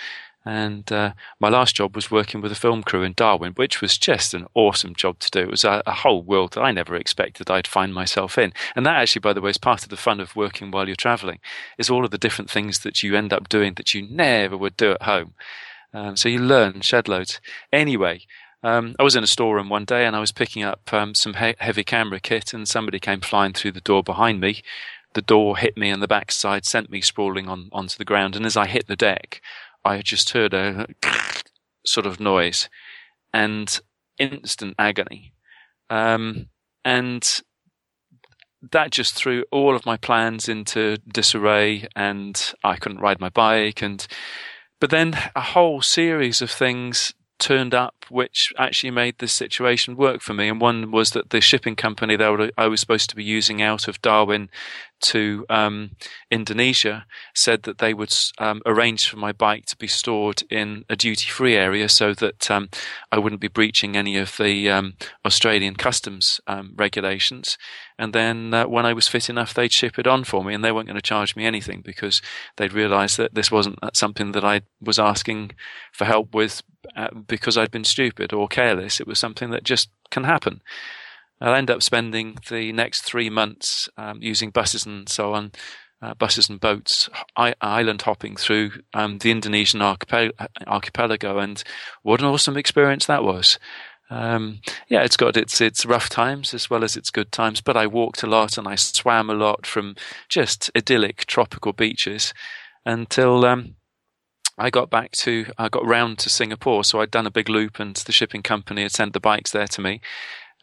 And 0.45 0.89
uh, 0.91 1.13
my 1.39 1.49
last 1.49 1.75
job 1.75 1.95
was 1.95 2.09
working 2.09 2.39
with 2.39 2.51
a 2.51 2.55
film 2.55 2.81
crew 2.81 3.03
in 3.03 3.13
Darwin, 3.13 3.53
which 3.53 3.81
was 3.81 3.97
just 3.97 4.33
an 4.33 4.47
awesome 4.53 4.95
job 4.95 5.19
to 5.19 5.29
do. 5.29 5.41
It 5.41 5.51
was 5.51 5.65
a, 5.65 5.83
a, 5.85 5.91
whole 5.91 6.23
world 6.23 6.53
that 6.53 6.61
I 6.61 6.71
never 6.71 6.95
expected 6.95 7.51
I'd 7.51 7.67
find 7.67 7.93
myself 7.93 8.37
in. 8.37 8.53
And 8.73 8.85
that 8.85 8.95
actually, 8.95 9.19
by 9.19 9.33
the 9.33 9.41
way, 9.41 9.49
is 9.49 9.57
part 9.57 9.83
of 9.83 9.89
the 9.89 9.97
fun 9.97 10.21
of 10.21 10.37
working 10.37 10.71
while 10.71 10.87
you're 10.87 10.95
traveling, 10.95 11.39
is 11.77 11.89
all 11.89 12.05
of 12.05 12.11
the 12.11 12.17
different 12.17 12.49
things 12.49 12.79
that 12.79 13.03
you 13.03 13.15
end 13.15 13.33
up 13.33 13.49
doing 13.49 13.73
that 13.75 13.93
you 13.93 14.01
never 14.09 14.55
would 14.57 14.77
do 14.77 14.91
at 14.91 15.01
home. 15.01 15.33
Um, 15.93 16.15
so 16.15 16.29
you 16.29 16.39
learn 16.39 16.81
shed 16.81 17.07
loads. 17.07 17.41
Anyway, 17.73 18.21
um, 18.63 18.95
I 18.99 19.03
was 19.03 19.15
in 19.15 19.23
a 19.23 19.27
storeroom 19.27 19.69
one 19.69 19.85
day 19.85 20.05
and 20.05 20.15
I 20.15 20.19
was 20.19 20.31
picking 20.31 20.63
up 20.63 20.91
um, 20.93 21.15
some 21.15 21.35
he- 21.35 21.55
heavy 21.59 21.83
camera 21.83 22.19
kit, 22.19 22.53
and 22.53 22.67
somebody 22.67 22.99
came 22.99 23.21
flying 23.21 23.53
through 23.53 23.71
the 23.71 23.81
door 23.81 24.03
behind 24.03 24.41
me. 24.41 24.61
The 25.13 25.21
door 25.21 25.57
hit 25.57 25.77
me 25.77 25.91
on 25.91 26.01
the 26.01 26.07
backside, 26.07 26.65
sent 26.65 26.89
me 26.89 27.01
sprawling 27.01 27.47
on 27.47 27.69
onto 27.71 27.97
the 27.97 28.05
ground, 28.05 28.35
and 28.35 28.45
as 28.45 28.57
I 28.57 28.67
hit 28.67 28.87
the 28.87 28.95
deck, 28.95 29.41
I 29.85 30.01
just 30.01 30.31
heard 30.31 30.53
a 30.53 30.87
sort 31.85 32.05
of 32.05 32.19
noise 32.19 32.69
and 33.33 33.79
instant 34.17 34.75
agony. 34.77 35.33
Um, 35.89 36.49
and 36.83 37.41
that 38.71 38.91
just 38.91 39.15
threw 39.15 39.45
all 39.51 39.75
of 39.75 39.85
my 39.85 39.95
plans 39.95 40.49
into 40.49 40.97
disarray, 41.07 41.87
and 41.95 42.53
I 42.63 42.75
couldn't 42.75 42.99
ride 42.99 43.21
my 43.21 43.29
bike, 43.29 43.81
and 43.81 44.05
but 44.81 44.89
then 44.89 45.17
a 45.35 45.41
whole 45.41 45.81
series 45.81 46.41
of 46.41 46.51
things 46.51 47.13
turned 47.39 47.73
up 47.73 48.05
which 48.09 48.53
actually 48.57 48.91
made 48.91 49.17
this 49.19 49.33
situation 49.33 49.95
work 49.95 50.21
for 50.21 50.33
me. 50.33 50.49
And 50.49 50.61
one 50.61 50.91
was 50.91 51.11
that 51.11 51.29
the 51.29 51.41
shipping 51.41 51.75
company 51.75 52.15
that 52.15 52.51
I 52.57 52.67
was 52.67 52.79
supposed 52.79 53.09
to 53.09 53.15
be 53.15 53.23
using 53.23 53.61
out 53.61 53.87
of 53.87 54.01
Darwin 54.01 54.49
to 55.01 55.45
um, 55.49 55.91
Indonesia 56.31 57.05
said 57.33 57.63
that 57.63 57.77
they 57.77 57.93
would 57.93 58.13
um, 58.37 58.61
arrange 58.65 59.09
for 59.09 59.17
my 59.17 59.31
bike 59.31 59.65
to 59.67 59.77
be 59.77 59.87
stored 59.87 60.43
in 60.49 60.85
a 60.89 60.95
duty 60.95 61.29
free 61.29 61.55
area 61.55 61.89
so 61.89 62.13
that 62.13 62.49
um, 62.51 62.69
I 63.11 63.19
wouldn't 63.19 63.41
be 63.41 63.47
breaching 63.47 63.95
any 63.95 64.17
of 64.17 64.35
the 64.37 64.69
um, 64.69 64.93
Australian 65.25 65.75
customs 65.75 66.41
um, 66.47 66.73
regulations. 66.75 67.57
And 67.97 68.13
then 68.13 68.53
uh, 68.53 68.67
when 68.67 68.85
I 68.85 68.93
was 68.93 69.07
fit 69.07 69.29
enough, 69.29 69.53
they'd 69.53 69.73
ship 69.73 69.99
it 69.99 70.07
on 70.07 70.23
for 70.23 70.43
me 70.43 70.53
and 70.53 70.63
they 70.63 70.71
weren't 70.71 70.87
going 70.87 70.95
to 70.95 71.01
charge 71.01 71.35
me 71.35 71.45
anything 71.45 71.81
because 71.81 72.21
they'd 72.57 72.73
realized 72.73 73.17
that 73.17 73.35
this 73.35 73.51
wasn't 73.51 73.79
something 73.93 74.31
that 74.31 74.45
I 74.45 74.61
was 74.81 74.99
asking 74.99 75.51
for 75.91 76.05
help 76.05 76.33
with 76.33 76.63
uh, 76.95 77.09
because 77.27 77.57
I'd 77.57 77.71
been 77.71 77.83
stupid 77.83 78.33
or 78.33 78.47
careless. 78.47 78.99
It 78.99 79.07
was 79.07 79.19
something 79.19 79.49
that 79.51 79.63
just 79.63 79.89
can 80.11 80.23
happen. 80.23 80.61
I'll 81.41 81.53
end 81.55 81.71
up 81.71 81.83
spending 81.83 82.37
the 82.49 82.71
next 82.71 83.01
three 83.01 83.29
months 83.29 83.89
um, 83.97 84.19
using 84.21 84.49
buses 84.49 84.85
and 84.85 85.07
so 85.07 85.33
on, 85.33 85.51
uh, 86.01 86.13
buses 86.13 86.49
and 86.49 86.59
boats, 86.59 87.09
I- 87.35 87.55
island 87.61 88.01
hopping 88.03 88.35
through 88.35 88.71
um, 88.93 89.19
the 89.19 89.31
Indonesian 89.31 89.79
archipel- 89.81 90.31
archipelago, 90.67 91.39
and 91.39 91.63
what 92.03 92.19
an 92.21 92.27
awesome 92.27 92.57
experience 92.57 93.05
that 93.05 93.23
was. 93.23 93.57
Um, 94.11 94.61
yeah, 94.87 95.03
it's 95.03 95.17
got 95.17 95.37
its 95.37 95.61
its 95.61 95.85
rough 95.85 96.09
times 96.09 96.53
as 96.53 96.69
well 96.69 96.83
as 96.83 96.97
its 96.97 97.11
good 97.11 97.31
times, 97.31 97.61
but 97.61 97.77
I 97.77 97.85
walked 97.85 98.23
a 98.23 98.27
lot 98.27 98.57
and 98.57 98.67
I 98.67 98.75
swam 98.75 99.29
a 99.29 99.35
lot 99.35 99.67
from 99.67 99.95
just 100.27 100.71
idyllic 100.75 101.25
tropical 101.27 101.73
beaches 101.73 102.33
until 102.85 103.45
um, 103.45 103.75
I 104.57 104.69
got 104.69 104.89
back 104.89 105.11
to, 105.11 105.45
I 105.57 105.69
got 105.69 105.85
round 105.85 106.17
to 106.19 106.29
Singapore. 106.29 106.83
So 106.83 106.99
I'd 106.99 107.11
done 107.11 107.27
a 107.27 107.31
big 107.31 107.49
loop 107.49 107.79
and 107.79 107.95
the 107.95 108.11
shipping 108.11 108.41
company 108.41 108.81
had 108.81 108.91
sent 108.91 109.13
the 109.13 109.19
bikes 109.19 109.51
there 109.51 109.67
to 109.67 109.81
me. 109.81 110.01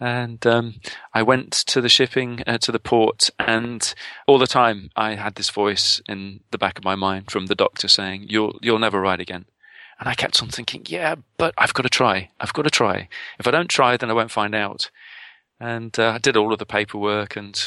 And 0.01 0.47
um, 0.47 0.75
I 1.15 1.23
went 1.23 1.53
to 1.53 1.81
the 1.81 1.89
shipping, 1.89 2.43
uh, 2.47 2.59
to 2.59 2.73
the 2.73 2.79
port, 2.79 3.31
and 3.39 3.95
all 4.27 4.39
the 4.39 4.47
time 4.47 4.91
I 4.95 5.15
had 5.15 5.37
this 5.37 5.49
voice 5.49 6.03
in 6.07 6.41
the 6.51 6.59
back 6.59 6.79
of 6.79 6.85
my 6.85 6.95
mind 6.95 7.31
from 7.31 7.47
the 7.47 7.55
doctor 7.55 7.89
saying, 7.89 8.27
"You'll 8.29 8.59
you'll 8.61 8.79
never 8.79 9.01
ride 9.01 9.21
again." 9.21 9.47
And 9.99 10.09
I 10.09 10.15
kept 10.15 10.43
on 10.43 10.49
thinking, 10.49 10.85
"Yeah, 10.87 11.15
but 11.39 11.55
I've 11.57 11.73
got 11.73 11.85
to 11.85 11.89
try. 11.89 12.29
I've 12.39 12.53
got 12.53 12.63
to 12.63 12.71
try. 12.71 13.09
If 13.39 13.47
I 13.47 13.51
don't 13.51 13.71
try, 13.71 13.97
then 13.97 14.11
I 14.11 14.15
won't 14.15 14.31
find 14.31 14.55
out." 14.55 14.91
And 15.59 15.99
uh, 15.99 16.11
I 16.11 16.19
did 16.19 16.37
all 16.37 16.53
of 16.53 16.59
the 16.59 16.67
paperwork 16.67 17.35
and 17.35 17.59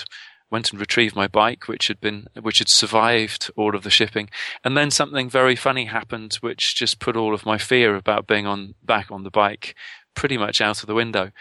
went 0.51 0.71
and 0.71 0.79
retrieved 0.79 1.15
my 1.15 1.27
bike, 1.27 1.67
which 1.67 1.87
had 1.87 1.99
been, 1.99 2.27
which 2.39 2.59
had 2.59 2.69
survived 2.69 3.49
all 3.55 3.75
of 3.75 3.83
the 3.83 3.89
shipping. 3.89 4.29
And 4.63 4.77
then 4.77 4.91
something 4.91 5.29
very 5.29 5.55
funny 5.55 5.85
happened, 5.85 6.35
which 6.41 6.75
just 6.75 6.99
put 6.99 7.15
all 7.15 7.33
of 7.33 7.45
my 7.45 7.57
fear 7.57 7.95
about 7.95 8.27
being 8.27 8.45
on 8.45 8.75
back 8.83 9.11
on 9.11 9.23
the 9.23 9.31
bike 9.31 9.75
pretty 10.15 10.37
much 10.37 10.59
out 10.59 10.81
of 10.81 10.87
the 10.87 10.93
window. 10.93 11.31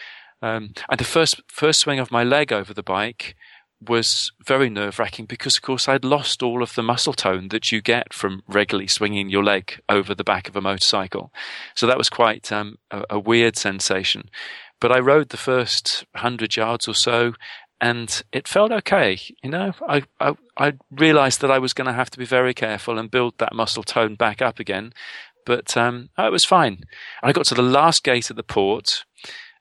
Um, 0.40 0.72
and 0.88 1.00
the 1.00 1.04
first 1.04 1.40
first 1.48 1.80
swing 1.80 1.98
of 1.98 2.12
my 2.12 2.22
leg 2.22 2.52
over 2.52 2.72
the 2.72 2.82
bike 2.82 3.34
was 3.80 4.32
very 4.44 4.68
nerve 4.68 4.98
wracking 4.98 5.26
because, 5.26 5.56
of 5.56 5.62
course, 5.62 5.88
I'd 5.88 6.04
lost 6.04 6.42
all 6.42 6.62
of 6.62 6.74
the 6.74 6.82
muscle 6.82 7.12
tone 7.12 7.48
that 7.48 7.70
you 7.70 7.80
get 7.80 8.12
from 8.12 8.42
regularly 8.48 8.88
swinging 8.88 9.28
your 9.28 9.44
leg 9.44 9.80
over 9.88 10.14
the 10.14 10.24
back 10.24 10.48
of 10.48 10.56
a 10.56 10.60
motorcycle. 10.60 11.32
So 11.74 11.86
that 11.86 11.98
was 11.98 12.10
quite 12.10 12.50
um, 12.50 12.78
a, 12.90 13.04
a 13.10 13.18
weird 13.18 13.56
sensation. 13.56 14.30
But 14.80 14.92
I 14.92 14.98
rode 14.98 15.28
the 15.28 15.36
first 15.36 16.04
hundred 16.16 16.56
yards 16.56 16.88
or 16.88 16.94
so, 16.94 17.34
and 17.80 18.22
it 18.32 18.48
felt 18.48 18.72
okay. 18.72 19.18
You 19.42 19.50
know, 19.50 19.72
I, 19.88 20.02
I, 20.20 20.34
I 20.56 20.72
realized 20.90 21.40
that 21.40 21.50
I 21.50 21.58
was 21.58 21.72
going 21.72 21.86
to 21.86 21.92
have 21.92 22.10
to 22.10 22.18
be 22.18 22.24
very 22.24 22.54
careful 22.54 22.98
and 22.98 23.10
build 23.10 23.34
that 23.38 23.54
muscle 23.54 23.84
tone 23.84 24.16
back 24.16 24.42
up 24.42 24.58
again. 24.58 24.92
But 25.46 25.76
um, 25.76 26.10
it 26.18 26.32
was 26.32 26.44
fine. 26.44 26.82
I 27.22 27.32
got 27.32 27.46
to 27.46 27.54
the 27.54 27.62
last 27.62 28.04
gate 28.04 28.30
at 28.30 28.36
the 28.36 28.42
port, 28.42 29.04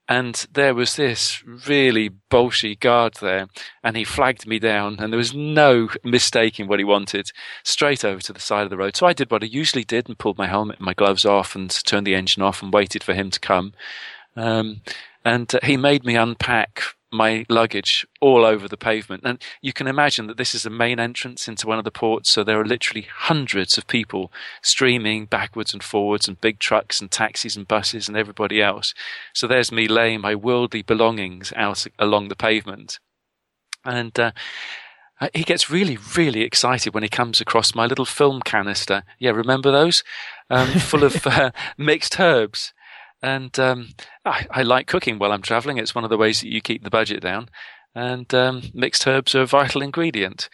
and 0.10 0.48
there 0.54 0.74
was 0.74 0.96
this 0.96 1.44
really 1.68 2.10
bolshy 2.32 2.80
guard 2.80 3.16
there, 3.22 3.48
and 3.84 3.98
he 3.98 4.04
flagged 4.04 4.48
me 4.48 4.60
down, 4.60 4.98
and 5.00 5.12
there 5.12 5.18
was 5.18 5.34
no 5.34 5.90
mistaking 6.04 6.68
what 6.68 6.80
he 6.80 6.86
wanted, 6.86 7.32
straight 7.64 8.06
over 8.06 8.22
to 8.22 8.34
the 8.34 8.40
side 8.40 8.64
of 8.64 8.70
the 8.70 8.78
road. 8.78 8.96
So 8.96 9.06
I 9.06 9.14
did 9.14 9.30
what 9.30 9.44
I 9.44 9.48
usually 9.48 9.84
did 9.84 10.08
and 10.08 10.18
pulled 10.18 10.38
my 10.38 10.48
helmet 10.48 10.78
and 10.78 10.86
my 10.86 10.94
gloves 10.94 11.26
off 11.26 11.56
and 11.56 11.70
turned 11.70 12.08
the 12.08 12.16
engine 12.16 12.42
off 12.42 12.62
and 12.62 12.74
waited 12.74 13.04
for 13.04 13.14
him 13.14 13.30
to 13.32 13.40
come. 13.40 13.74
Um, 14.36 14.82
and 15.26 15.54
uh, 15.54 15.60
he 15.64 15.76
made 15.76 16.06
me 16.06 16.16
unpack 16.16 16.84
my 17.12 17.46
luggage 17.50 18.06
all 18.20 18.46
over 18.46 18.68
the 18.68 18.78
pavement. 18.78 19.24
And 19.26 19.42
you 19.62 19.74
can 19.74 19.88
imagine 19.88 20.28
that 20.28 20.38
this 20.38 20.54
is 20.54 20.64
the 20.64 20.70
main 20.70 21.00
entrance 21.00 21.48
into 21.48 21.68
one 21.68 21.78
of 21.78 21.84
the 21.84 21.92
ports. 21.92 22.30
So 22.30 22.44
there 22.44 22.60
are 22.60 22.66
literally 22.66 23.08
hundreds 23.10 23.78
of 23.78 23.88
people 23.88 24.32
streaming 24.62 25.26
backwards 25.26 25.74
and 25.74 25.84
forwards 25.84 26.28
and 26.28 26.40
big 26.40 26.60
trucks 26.60 27.00
and 27.00 27.10
taxis 27.10 27.56
and 27.56 27.68
buses 27.68 28.08
and 28.08 28.18
everybody 28.18 28.62
else. 28.62 28.94
So 29.34 29.48
there's 29.48 29.72
me 29.72 29.88
laying 29.88 30.22
my 30.22 30.36
worldly 30.36 30.82
belongings 30.82 31.54
out 31.56 31.86
along 31.98 32.28
the 32.28 32.36
pavement. 32.36 33.00
And, 33.86 34.18
uh, 34.20 34.32
he 35.34 35.44
gets 35.44 35.70
really, 35.70 35.98
really 36.16 36.42
excited 36.42 36.94
when 36.94 37.02
he 37.02 37.10
comes 37.10 37.42
across 37.42 37.74
my 37.74 37.88
little 37.88 38.06
film 38.06 38.42
canister. 38.42 39.04
Yeah, 39.18 39.32
remember 39.32 39.72
those? 39.72 40.04
Um, 40.50 40.68
full 40.68 41.04
of 41.04 41.26
uh, 41.28 41.52
mixed 41.78 42.20
herbs. 42.20 42.72
And 43.22 43.58
um, 43.60 43.90
I, 44.26 44.46
I, 44.52 44.62
like 44.64 44.88
cooking 44.88 45.18
while 45.18 45.32
I'm 45.32 45.42
traveling. 45.42 45.78
It's 45.78 45.96
one 45.96 46.04
of 46.04 46.10
the 46.10 46.18
ways 46.18 46.42
that 46.42 46.52
you 46.52 46.62
keep 46.62 46.84
the 46.84 46.90
budget 46.90 47.22
down. 47.22 47.50
And 47.96 48.32
um, 48.36 48.62
mixed 48.74 49.08
herbs 49.08 49.34
are 49.34 49.42
a 49.42 49.48
vital 49.48 49.82
ingredient. 49.82 50.50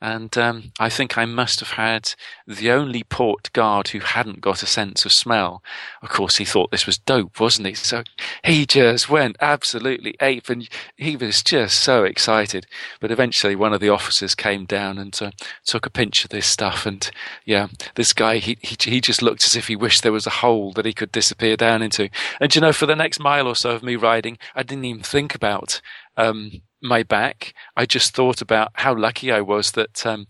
And 0.00 0.36
um, 0.36 0.72
I 0.78 0.90
think 0.90 1.16
I 1.16 1.24
must 1.24 1.60
have 1.60 1.70
had 1.70 2.14
the 2.46 2.70
only 2.70 3.02
port 3.02 3.50
guard 3.54 3.88
who 3.88 4.00
hadn't 4.00 4.42
got 4.42 4.62
a 4.62 4.66
sense 4.66 5.06
of 5.06 5.12
smell. 5.12 5.62
Of 6.02 6.10
course, 6.10 6.36
he 6.36 6.44
thought 6.44 6.70
this 6.70 6.84
was 6.84 6.98
dope, 6.98 7.40
wasn't 7.40 7.68
he? 7.68 7.74
So 7.74 8.04
he 8.44 8.66
just 8.66 9.08
went 9.08 9.36
absolutely 9.40 10.14
ape, 10.20 10.50
and 10.50 10.68
he 10.96 11.16
was 11.16 11.42
just 11.42 11.78
so 11.78 12.04
excited. 12.04 12.66
But 13.00 13.10
eventually, 13.10 13.56
one 13.56 13.72
of 13.72 13.80
the 13.80 13.88
officers 13.88 14.34
came 14.34 14.66
down 14.66 14.98
and 14.98 15.18
uh, 15.22 15.30
took 15.64 15.86
a 15.86 15.90
pinch 15.90 16.24
of 16.24 16.30
this 16.30 16.46
stuff. 16.46 16.84
And 16.84 17.10
yeah, 17.46 17.68
this 17.94 18.12
guy, 18.12 18.36
he, 18.36 18.58
he 18.60 18.76
he 18.78 19.00
just 19.00 19.22
looked 19.22 19.44
as 19.44 19.56
if 19.56 19.68
he 19.68 19.76
wished 19.76 20.02
there 20.02 20.12
was 20.12 20.26
a 20.26 20.30
hole 20.30 20.72
that 20.72 20.86
he 20.86 20.92
could 20.92 21.10
disappear 21.10 21.56
down 21.56 21.80
into. 21.80 22.10
And 22.38 22.54
you 22.54 22.60
know, 22.60 22.72
for 22.74 22.84
the 22.84 22.96
next 22.96 23.18
mile 23.18 23.48
or 23.48 23.56
so 23.56 23.70
of 23.70 23.82
me 23.82 23.96
riding, 23.96 24.36
I 24.54 24.62
didn't 24.62 24.84
even 24.84 25.02
think 25.02 25.34
about 25.34 25.80
um, 26.18 26.62
my 26.82 27.02
back, 27.02 27.54
I 27.76 27.86
just 27.86 28.14
thought 28.14 28.40
about 28.40 28.70
how 28.74 28.94
lucky 28.94 29.32
I 29.32 29.40
was 29.40 29.72
that 29.72 30.04
um, 30.06 30.26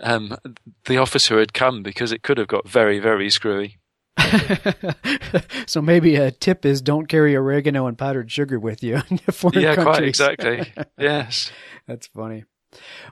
um, 0.00 0.36
the 0.86 0.98
officer 0.98 1.38
had 1.38 1.52
come 1.52 1.82
because 1.82 2.12
it 2.12 2.22
could 2.22 2.38
have 2.38 2.48
got 2.48 2.68
very, 2.68 2.98
very 2.98 3.30
screwy. 3.30 3.78
so 5.66 5.80
maybe 5.80 6.16
a 6.16 6.30
tip 6.30 6.66
is 6.66 6.82
don't 6.82 7.06
carry 7.06 7.36
oregano 7.36 7.86
and 7.86 7.96
powdered 7.96 8.30
sugar 8.30 8.58
with 8.58 8.82
you 8.82 9.00
in 9.10 9.18
foreign 9.18 9.60
yeah, 9.60 9.74
countries. 9.74 9.84
quite 9.84 10.02
exactly. 10.02 10.72
yes, 10.98 11.50
that's 11.86 12.08
funny. 12.08 12.44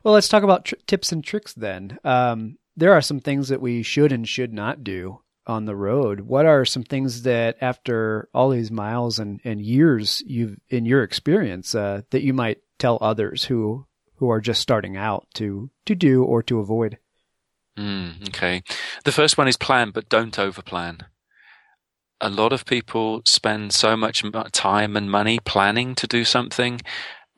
Well, 0.03 0.15
let's 0.15 0.29
talk 0.29 0.43
about 0.43 0.67
tr- 0.67 0.75
tips 0.87 1.13
and 1.13 1.25
tricks 1.25 1.55
then. 1.55 1.99
Um, 2.05 2.59
there 2.77 2.93
are 2.93 3.01
some 3.01 3.21
things 3.21 3.49
that 3.49 3.61
we 3.61 3.83
should 3.83 4.13
and 4.13 4.29
should 4.29 4.53
not 4.53 4.85
do 4.85 5.21
on 5.47 5.65
the 5.65 5.77
road. 5.77 6.21
What 6.21 6.47
are 6.47 6.65
some 6.65 6.83
things 6.83 7.23
that, 7.23 7.57
after 7.61 8.29
all 8.35 8.51
these 8.51 8.71
miles 8.71 9.19
and, 9.19 9.41
and 9.45 9.61
years, 9.61 10.23
you've 10.27 10.59
in 10.69 10.87
your 10.87 11.03
experience, 11.03 11.75
uh, 11.75 12.03
that 12.11 12.23
you 12.23 12.33
might 12.33 12.59
tell 12.79 12.99
others 13.01 13.45
who 13.45 13.87
who 14.17 14.31
are 14.31 14.41
just 14.41 14.61
starting 14.61 14.97
out 14.97 15.27
to 15.35 15.71
to 15.85 15.95
do 15.95 16.25
or 16.25 16.43
to 16.45 16.59
avoid? 16.59 16.99
Mm, 17.79 18.29
okay, 18.29 18.63
the 19.05 19.13
first 19.13 19.37
one 19.37 19.49
is 19.49 19.57
plan, 19.57 19.91
but 19.91 20.09
don't 20.09 20.37
overplan. 20.37 21.03
A 22.21 22.31
lot 22.31 22.53
of 22.53 22.65
people 22.65 23.21
spend 23.27 23.75
so 23.75 23.97
much 23.97 24.25
time 24.53 24.97
and 24.97 25.11
money 25.11 25.39
planning 25.45 25.95
to 25.97 26.07
do 26.07 26.25
something, 26.25 26.81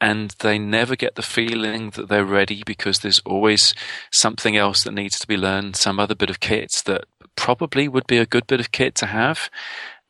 and 0.00 0.36
they 0.38 0.56
never 0.56 0.94
get 0.94 1.16
the 1.16 1.22
feeling 1.22 1.90
that 1.90 2.08
they're 2.08 2.24
ready 2.24 2.62
because 2.64 3.00
there's 3.00 3.18
always 3.26 3.74
something 4.12 4.56
else 4.56 4.84
that 4.84 4.94
needs 4.94 5.18
to 5.18 5.26
be 5.26 5.36
learned, 5.36 5.74
some 5.74 5.98
other 5.98 6.14
bit 6.14 6.30
of 6.30 6.38
kit 6.38 6.82
that 6.86 7.06
probably 7.38 7.86
would 7.88 8.06
be 8.06 8.18
a 8.18 8.26
good 8.26 8.46
bit 8.46 8.60
of 8.60 8.72
kit 8.72 8.94
to 8.96 9.06
have, 9.06 9.48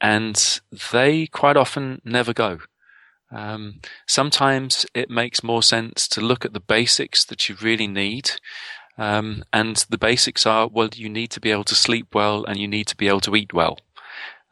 and 0.01 0.61
they 0.93 1.27
quite 1.27 1.57
often 1.57 2.01
never 2.05 2.33
go. 2.33 2.61
Um, 3.31 3.81
sometimes 4.07 4.87
it 4.95 5.11
makes 5.11 5.45
more 5.45 5.62
sense 5.62 6.09
to 6.09 6.23
look 6.23 6.45
at 6.45 6.55
the 6.55 6.61
basics 6.61 7.25
that 7.27 7.49
you 7.49 7.57
really 7.61 7.87
need. 7.87 8.33
Um, 8.97 9.45
and 9.53 9.77
the 9.91 9.99
basics 9.99 10.47
are, 10.47 10.67
well, 10.67 10.88
you 10.95 11.09
need 11.09 11.31
to 11.33 11.41
be 11.41 11.51
able 11.51 11.64
to 11.64 11.75
sleep 11.75 12.14
well 12.14 12.45
and 12.45 12.59
you 12.59 12.67
need 12.67 12.87
to 12.88 12.97
be 12.97 13.07
able 13.07 13.21
to 13.21 13.37
eat 13.37 13.53
well. 13.53 13.79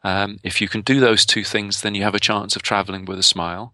Um, 0.03 0.37
if 0.43 0.61
you 0.61 0.69
can 0.69 0.81
do 0.81 0.99
those 0.99 1.25
two 1.25 1.43
things, 1.43 1.81
then 1.81 1.95
you 1.95 2.03
have 2.03 2.15
a 2.15 2.19
chance 2.19 2.55
of 2.55 2.61
traveling 2.61 3.05
with 3.05 3.19
a 3.19 3.23
smile. 3.23 3.73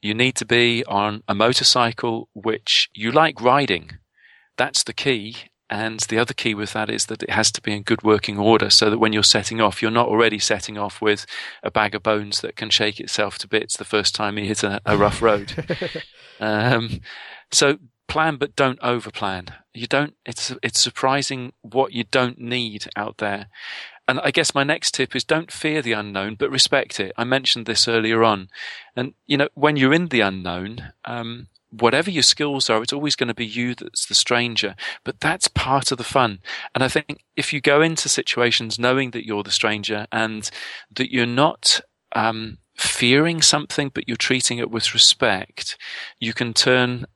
You 0.00 0.14
need 0.14 0.36
to 0.36 0.46
be 0.46 0.84
on 0.84 1.22
a 1.26 1.34
motorcycle 1.34 2.28
which 2.32 2.88
you 2.94 3.10
like 3.10 3.40
riding. 3.40 3.98
That's 4.56 4.84
the 4.84 4.94
key. 4.94 5.36
And 5.68 6.00
the 6.00 6.18
other 6.18 6.34
key 6.34 6.54
with 6.54 6.72
that 6.74 6.88
is 6.88 7.06
that 7.06 7.22
it 7.22 7.30
has 7.30 7.50
to 7.52 7.60
be 7.60 7.72
in 7.72 7.82
good 7.82 8.02
working 8.02 8.38
order 8.38 8.70
so 8.70 8.88
that 8.88 8.98
when 8.98 9.12
you're 9.12 9.24
setting 9.24 9.60
off, 9.60 9.82
you're 9.82 9.90
not 9.90 10.08
already 10.08 10.38
setting 10.38 10.78
off 10.78 11.02
with 11.02 11.26
a 11.62 11.70
bag 11.70 11.94
of 11.94 12.04
bones 12.04 12.40
that 12.40 12.56
can 12.56 12.70
shake 12.70 13.00
itself 13.00 13.36
to 13.38 13.48
bits 13.48 13.76
the 13.76 13.84
first 13.84 14.14
time 14.14 14.38
you 14.38 14.44
hit 14.44 14.62
a, 14.62 14.80
a 14.86 14.96
rough 14.96 15.20
road. 15.20 15.52
um, 16.40 17.00
so 17.50 17.78
plan, 18.06 18.36
but 18.36 18.54
don't 18.54 18.80
overplan. 18.80 19.48
You 19.74 19.88
don't, 19.88 20.14
it's, 20.24 20.54
it's 20.62 20.80
surprising 20.80 21.52
what 21.62 21.92
you 21.92 22.04
don't 22.04 22.38
need 22.38 22.86
out 22.94 23.18
there. 23.18 23.48
And 24.08 24.20
I 24.20 24.30
guess 24.30 24.54
my 24.54 24.62
next 24.62 24.94
tip 24.94 25.16
is 25.16 25.24
don't 25.24 25.50
fear 25.50 25.82
the 25.82 25.92
unknown, 25.92 26.36
but 26.36 26.50
respect 26.50 27.00
it. 27.00 27.12
I 27.16 27.24
mentioned 27.24 27.66
this 27.66 27.88
earlier 27.88 28.22
on. 28.22 28.48
And, 28.94 29.14
you 29.26 29.36
know, 29.36 29.48
when 29.54 29.76
you're 29.76 29.92
in 29.92 30.08
the 30.08 30.20
unknown, 30.20 30.92
um, 31.04 31.48
whatever 31.80 32.10
your 32.10 32.22
skills 32.22 32.68
are, 32.70 32.82
it's 32.82 32.92
always 32.92 33.16
going 33.16 33.28
to 33.28 33.34
be 33.34 33.46
you 33.46 33.74
that's 33.74 34.06
the 34.06 34.14
stranger. 34.14 34.74
But 35.04 35.20
that's 35.20 35.48
part 35.48 35.92
of 35.92 35.98
the 35.98 36.04
fun. 36.04 36.40
And 36.74 36.82
I 36.82 36.88
think 36.88 37.24
if 37.36 37.52
you 37.52 37.60
go 37.60 37.82
into 37.82 38.08
situations 38.08 38.78
knowing 38.78 39.10
that 39.12 39.26
you're 39.26 39.42
the 39.42 39.50
stranger 39.50 40.06
and 40.12 40.48
that 40.94 41.12
you're 41.12 41.26
not, 41.26 41.80
um, 42.14 42.58
fearing 42.76 43.40
something, 43.40 43.90
but 43.92 44.06
you're 44.06 44.16
treating 44.16 44.58
it 44.58 44.70
with 44.70 44.92
respect, 44.94 45.78
you 46.20 46.32
can 46.32 46.52
turn 46.52 47.06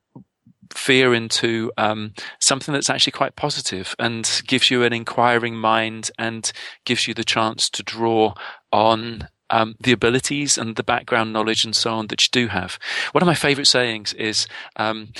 fear 0.72 1.12
into 1.12 1.72
um, 1.76 2.14
something 2.38 2.72
that's 2.72 2.90
actually 2.90 3.12
quite 3.12 3.36
positive 3.36 3.94
and 3.98 4.42
gives 4.46 4.70
you 4.70 4.84
an 4.84 4.92
inquiring 4.92 5.56
mind 5.56 6.10
and 6.18 6.52
gives 6.84 7.08
you 7.08 7.14
the 7.14 7.24
chance 7.24 7.68
to 7.68 7.82
draw 7.82 8.34
on 8.72 9.28
um, 9.50 9.76
the 9.80 9.92
abilities 9.92 10.56
and 10.56 10.76
the 10.76 10.82
background 10.82 11.32
knowledge 11.32 11.64
and 11.64 11.76
so 11.76 11.92
on 11.92 12.06
that 12.08 12.22
you 12.22 12.28
do 12.32 12.48
have. 12.48 12.78
One 13.12 13.22
of 13.22 13.26
my 13.26 13.34
favorite 13.34 13.66
sayings 13.66 14.12
is 14.14 14.46
um, 14.76 15.12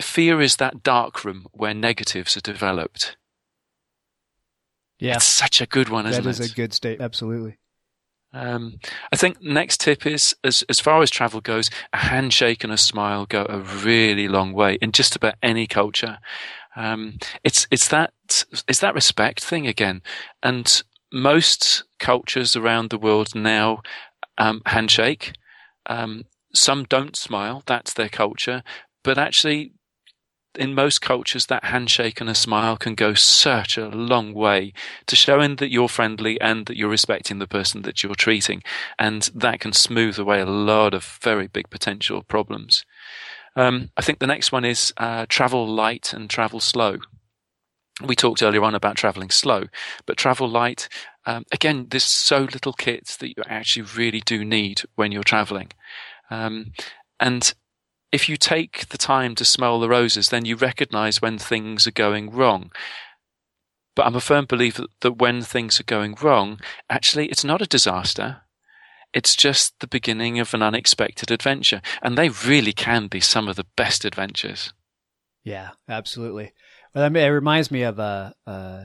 fear 0.00 0.40
is 0.40 0.56
that 0.56 0.82
dark 0.82 1.24
room 1.24 1.46
where 1.52 1.74
negatives 1.74 2.36
are 2.36 2.40
developed. 2.40 3.16
Yeah. 4.98 5.16
It's 5.16 5.24
such 5.24 5.60
a 5.60 5.66
good 5.66 5.88
one, 5.88 6.06
isn't 6.06 6.20
it? 6.20 6.24
That 6.24 6.30
is 6.30 6.40
it? 6.40 6.52
a 6.52 6.54
good 6.54 6.72
state. 6.72 7.00
Absolutely. 7.00 7.58
Um, 8.32 8.80
I 9.12 9.16
think 9.16 9.40
next 9.40 9.80
tip 9.80 10.06
is 10.06 10.34
as 10.42 10.64
as 10.68 10.80
far 10.80 11.00
as 11.02 11.10
travel 11.10 11.40
goes, 11.40 11.70
a 11.92 11.98
handshake 11.98 12.64
and 12.64 12.72
a 12.72 12.76
smile 12.76 13.26
go 13.26 13.46
a 13.48 13.58
really 13.58 14.26
long 14.26 14.52
way 14.52 14.76
in 14.82 14.90
just 14.90 15.14
about 15.14 15.36
any 15.40 15.68
culture. 15.68 16.18
Um, 16.74 17.18
it's 17.44 17.68
it's 17.70 17.86
that 17.88 18.12
it's 18.66 18.80
that 18.80 18.94
respect 18.94 19.42
thing 19.42 19.68
again, 19.68 20.02
and 20.42 20.82
most 21.14 21.84
cultures 21.98 22.56
around 22.56 22.90
the 22.90 22.98
world 22.98 23.34
now 23.34 23.80
um, 24.36 24.62
handshake. 24.66 25.32
Um, 25.86 26.24
some 26.52 26.84
don't 26.84 27.16
smile. 27.16 27.62
That's 27.66 27.94
their 27.94 28.08
culture. 28.08 28.62
But 29.02 29.18
actually, 29.18 29.72
in 30.56 30.74
most 30.74 31.00
cultures, 31.00 31.46
that 31.46 31.64
handshake 31.64 32.20
and 32.20 32.30
a 32.30 32.34
smile 32.34 32.76
can 32.76 32.94
go 32.94 33.14
such 33.14 33.76
a 33.76 33.88
long 33.88 34.34
way 34.34 34.72
to 35.06 35.16
showing 35.16 35.56
that 35.56 35.70
you're 35.70 35.88
friendly 35.88 36.40
and 36.40 36.66
that 36.66 36.76
you're 36.76 36.88
respecting 36.88 37.38
the 37.38 37.46
person 37.46 37.82
that 37.82 38.02
you're 38.02 38.14
treating. 38.14 38.62
And 38.98 39.22
that 39.34 39.60
can 39.60 39.72
smooth 39.72 40.18
away 40.18 40.40
a 40.40 40.46
lot 40.46 40.94
of 40.94 41.18
very 41.22 41.46
big 41.46 41.70
potential 41.70 42.22
problems. 42.22 42.84
Um, 43.56 43.90
I 43.96 44.02
think 44.02 44.18
the 44.18 44.26
next 44.26 44.52
one 44.52 44.64
is 44.64 44.92
uh, 44.96 45.26
travel 45.28 45.66
light 45.66 46.12
and 46.12 46.28
travel 46.28 46.60
slow 46.60 46.98
we 48.02 48.16
talked 48.16 48.42
earlier 48.42 48.62
on 48.62 48.74
about 48.74 48.96
traveling 48.96 49.30
slow, 49.30 49.64
but 50.06 50.16
travel 50.16 50.48
light. 50.48 50.88
Um, 51.26 51.44
again, 51.52 51.86
there's 51.90 52.04
so 52.04 52.40
little 52.40 52.72
kit 52.72 53.16
that 53.20 53.28
you 53.28 53.42
actually 53.46 53.86
really 53.96 54.20
do 54.20 54.44
need 54.44 54.82
when 54.96 55.12
you're 55.12 55.22
traveling. 55.22 55.70
Um, 56.30 56.72
and 57.20 57.54
if 58.10 58.28
you 58.28 58.36
take 58.36 58.88
the 58.88 58.98
time 58.98 59.34
to 59.36 59.44
smell 59.44 59.80
the 59.80 59.88
roses, 59.88 60.28
then 60.28 60.44
you 60.44 60.56
recognize 60.56 61.22
when 61.22 61.38
things 61.38 61.86
are 61.86 61.92
going 61.92 62.30
wrong. 62.30 62.70
But 63.94 64.06
I'm 64.06 64.16
a 64.16 64.20
firm 64.20 64.46
believer 64.46 64.86
that 65.00 65.18
when 65.18 65.42
things 65.42 65.78
are 65.78 65.84
going 65.84 66.16
wrong, 66.20 66.60
actually, 66.90 67.26
it's 67.26 67.44
not 67.44 67.62
a 67.62 67.66
disaster. 67.66 68.42
It's 69.12 69.36
just 69.36 69.78
the 69.78 69.86
beginning 69.86 70.40
of 70.40 70.52
an 70.52 70.62
unexpected 70.62 71.30
adventure. 71.30 71.80
And 72.02 72.18
they 72.18 72.28
really 72.28 72.72
can 72.72 73.06
be 73.06 73.20
some 73.20 73.46
of 73.46 73.54
the 73.54 73.66
best 73.76 74.04
adventures. 74.04 74.72
Yeah, 75.44 75.70
absolutely. 75.88 76.52
I 76.94 77.08
mean, 77.08 77.24
it 77.24 77.28
reminds 77.28 77.70
me 77.70 77.82
of 77.82 77.98
a, 77.98 78.34
a, 78.46 78.84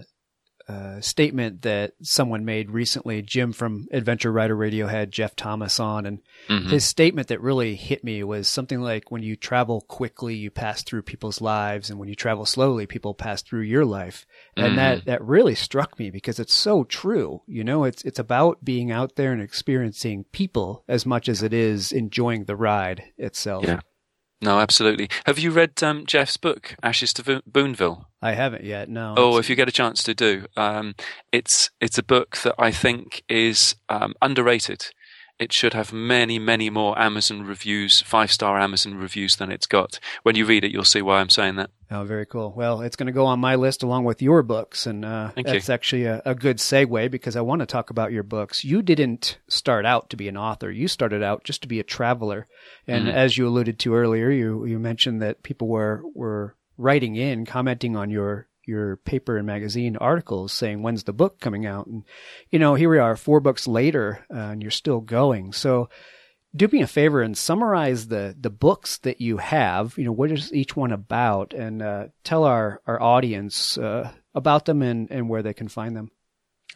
a, 0.68 1.02
statement 1.02 1.62
that 1.62 1.94
someone 2.02 2.44
made 2.46 2.72
recently. 2.72 3.22
Jim 3.22 3.54
from 3.54 3.88
Adventure 3.92 4.32
Rider 4.32 4.56
Radio 4.56 4.88
had 4.88 5.12
Jeff 5.12 5.36
Thomas 5.36 5.80
on, 5.80 6.06
and 6.06 6.20
mm-hmm. 6.48 6.70
his 6.70 6.86
statement 6.86 7.28
that 7.28 7.42
really 7.42 7.76
hit 7.76 8.04
me 8.04 8.24
was 8.24 8.48
something 8.48 8.82
like, 8.82 9.12
"When 9.12 9.22
you 9.22 9.36
travel 9.36 9.82
quickly, 9.82 10.36
you 10.36 10.50
pass 10.50 10.84
through 10.84 11.04
people's 11.04 11.42
lives, 11.42 11.90
and 11.90 12.00
when 12.00 12.10
you 12.10 12.16
travel 12.16 12.46
slowly, 12.46 12.88
people 12.88 13.14
pass 13.14 13.42
through 13.42 13.62
your 13.62 13.86
life." 13.86 14.26
And 14.58 14.68
mm-hmm. 14.68 14.76
that 14.78 15.06
that 15.06 15.24
really 15.24 15.56
struck 15.56 16.00
me 16.00 16.10
because 16.10 16.40
it's 16.40 16.54
so 16.54 16.84
true. 16.84 17.42
You 17.48 17.64
know, 17.64 17.84
it's 17.84 18.04
it's 18.04 18.20
about 18.20 18.64
being 18.64 18.92
out 18.92 19.16
there 19.16 19.32
and 19.32 19.42
experiencing 19.42 20.26
people 20.32 20.84
as 20.88 21.06
much 21.06 21.30
as 21.30 21.44
it 21.44 21.54
is 21.54 21.92
enjoying 21.92 22.46
the 22.46 22.56
ride 22.56 23.04
itself. 23.18 23.66
Yeah. 23.66 23.82
No, 24.42 24.60
absolutely. 24.60 25.10
Have 25.26 25.38
you 25.38 25.52
read 25.52 25.82
um, 25.84 26.06
Jeff's 26.06 26.38
book, 26.38 26.76
Ashes 26.82 27.14
to 27.14 27.42
Boonville? 27.46 28.06
I 28.22 28.34
haven't 28.34 28.64
yet. 28.64 28.90
No. 28.90 29.16
Oh, 29.18 29.38
if 29.38 29.50
you 29.50 29.56
get 29.56 29.68
a 29.68 29.72
chance 29.72 30.02
to 30.04 30.14
do, 30.14 30.46
um, 30.56 30.96
it's 31.32 31.70
it's 31.82 31.98
a 31.98 32.04
book 32.04 32.38
that 32.38 32.56
I 32.58 32.72
think 32.72 33.24
is 33.28 33.76
um, 33.90 34.14
underrated 34.22 34.88
it 35.40 35.54
should 35.54 35.74
have 35.74 35.94
many, 35.94 36.38
many 36.38 36.70
more 36.70 37.00
Amazon 37.00 37.44
reviews, 37.44 38.02
five 38.02 38.32
star 38.32 38.60
Amazon 38.60 38.96
reviews 38.96 39.38
than 39.38 39.52
it's 39.52 39.66
got. 39.66 40.00
When 40.24 40.36
you 40.36 40.46
read 40.46 40.66
it, 40.66 40.72
you'll 40.72 40.84
see 40.84 41.02
why 41.02 41.20
I'm 41.20 41.30
saying 41.30 41.56
that. 41.56 41.72
Oh, 41.90 42.04
very 42.04 42.26
cool. 42.26 42.54
Well, 42.56 42.82
it's 42.82 42.98
going 42.98 43.08
to 43.08 43.14
go 43.14 43.26
on 43.26 43.40
my 43.40 43.56
list 43.56 43.82
along 43.82 44.04
with 44.04 44.22
your 44.22 44.44
books. 44.44 44.86
And 44.86 45.06
uh, 45.06 45.32
that's 45.36 45.70
you. 45.70 45.74
actually 45.74 46.06
a, 46.06 46.22
a, 46.26 46.36
good 46.36 46.58
segue 46.58 47.10
because 47.10 47.36
I 47.36 47.42
want 47.42 47.62
to 47.62 47.66
talk 47.66 47.90
about 47.90 48.12
your 48.12 48.22
books. 48.24 48.64
You 48.64 48.82
didn't 48.82 49.40
start 49.48 49.86
out 49.86 50.10
to 50.10 50.18
be 50.18 50.28
an 50.28 50.38
author, 50.38 50.70
you 50.70 50.88
started 50.88 51.24
out 51.24 51.46
just 51.46 51.62
to 51.62 51.68
be 51.68 51.80
a 51.80 51.84
traveler. 51.84 52.48
And 52.86 53.08
mm-hmm. 53.08 53.18
as 53.18 53.38
you 53.38 53.48
alluded 53.48 53.80
to 53.80 53.96
earlier, 53.96 54.30
you, 54.30 54.66
you 54.66 54.78
mentioned 54.78 55.22
that 55.22 55.42
people 55.42 55.70
were, 55.70 56.04
were 56.14 56.56
writing 56.78 57.16
in, 57.16 57.46
commenting 57.46 57.96
on 57.96 58.10
your 58.10 58.49
your 58.70 58.98
paper 58.98 59.38
and 59.38 59.46
magazine 59.46 59.98
articles 59.98 60.54
saying 60.54 60.82
when's 60.82 61.04
the 61.04 61.14
book 61.14 61.40
coming 61.40 61.66
out? 61.66 61.88
And 61.88 62.04
you 62.50 62.60
know 62.60 62.76
here 62.76 62.90
we 62.90 63.00
are 63.00 63.16
four 63.18 63.40
books 63.40 63.68
later 63.68 64.26
uh, 64.34 64.38
and 64.38 64.62
you're 64.62 64.72
still 64.72 65.02
going. 65.02 65.52
So 65.52 65.90
do 66.56 66.68
me 66.68 66.82
a 66.82 66.88
favor 66.88 67.22
and 67.22 67.38
summarize 67.38 68.08
the 68.08 68.36
the 68.40 68.50
books 68.50 68.98
that 69.00 69.20
you 69.20 69.38
have. 69.38 69.98
You 69.98 70.06
know 70.06 70.12
what 70.12 70.32
is 70.32 70.54
each 70.54 70.76
one 70.76 70.92
about? 70.92 71.54
And 71.54 71.82
uh, 71.82 72.08
tell 72.24 72.44
our 72.44 72.82
our 72.88 73.02
audience 73.02 73.78
uh, 73.78 74.12
about 74.34 74.66
them 74.66 74.82
and 74.82 75.12
and 75.12 75.28
where 75.28 75.44
they 75.44 75.54
can 75.54 75.68
find 75.68 75.96
them 75.96 76.12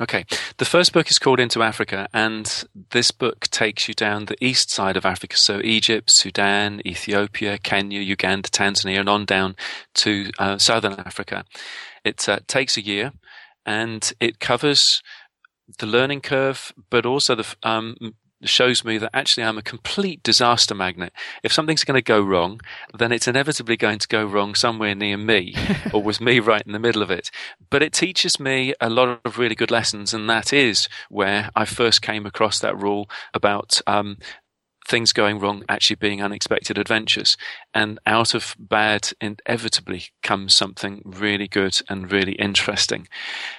Okay. 0.01 0.25
The 0.57 0.65
first 0.65 0.91
book 0.91 1.11
is 1.11 1.19
called 1.19 1.39
Into 1.39 1.61
Africa, 1.61 2.07
and 2.13 2.65
this 2.91 3.11
book 3.11 3.41
takes 3.49 3.87
you 3.87 3.93
down 3.93 4.25
the 4.25 4.43
east 4.43 4.71
side 4.71 4.97
of 4.97 5.05
Africa. 5.05 5.37
So 5.37 5.61
Egypt, 5.63 6.09
Sudan, 6.09 6.81
Ethiopia, 6.85 7.59
Kenya, 7.59 7.99
Uganda, 7.99 8.49
Tanzania, 8.49 8.99
and 8.99 9.09
on 9.09 9.25
down 9.25 9.55
to 9.95 10.31
uh, 10.39 10.57
southern 10.57 10.93
Africa. 10.93 11.45
It 12.03 12.27
uh, 12.27 12.39
takes 12.47 12.75
a 12.75 12.81
year 12.81 13.13
and 13.67 14.11
it 14.19 14.39
covers 14.39 15.03
the 15.77 15.85
learning 15.85 16.21
curve, 16.21 16.73
but 16.89 17.05
also 17.05 17.35
the 17.35 17.55
um, 17.61 17.95
shows 18.49 18.83
me 18.83 18.97
that 18.97 19.09
actually 19.13 19.43
I'm 19.43 19.57
a 19.57 19.63
complete 19.63 20.23
disaster 20.23 20.75
magnet. 20.75 21.13
If 21.43 21.53
something's 21.53 21.83
going 21.83 21.97
to 21.97 22.01
go 22.01 22.21
wrong, 22.21 22.61
then 22.93 23.11
it's 23.11 23.27
inevitably 23.27 23.77
going 23.77 23.99
to 23.99 24.07
go 24.07 24.25
wrong 24.25 24.55
somewhere 24.55 24.95
near 24.95 25.17
me 25.17 25.55
or 25.93 26.01
with 26.01 26.21
me 26.21 26.39
right 26.39 26.65
in 26.65 26.71
the 26.71 26.79
middle 26.79 27.01
of 27.01 27.11
it. 27.11 27.31
But 27.69 27.83
it 27.83 27.93
teaches 27.93 28.39
me 28.39 28.73
a 28.79 28.89
lot 28.89 29.19
of 29.23 29.37
really 29.37 29.55
good 29.55 29.71
lessons. 29.71 30.13
And 30.13 30.29
that 30.29 30.53
is 30.53 30.87
where 31.09 31.49
I 31.55 31.65
first 31.65 32.01
came 32.01 32.25
across 32.25 32.59
that 32.59 32.79
rule 32.79 33.09
about, 33.33 33.81
um, 33.87 34.17
things 34.87 35.13
going 35.13 35.39
wrong 35.39 35.63
actually 35.69 35.95
being 35.95 36.21
unexpected 36.21 36.77
adventures. 36.77 37.37
And 37.73 37.99
out 38.05 38.33
of 38.33 38.55
bad 38.59 39.09
inevitably 39.21 40.05
comes 40.21 40.53
something 40.53 41.01
really 41.05 41.47
good 41.47 41.79
and 41.89 42.11
really 42.11 42.33
interesting. 42.33 43.07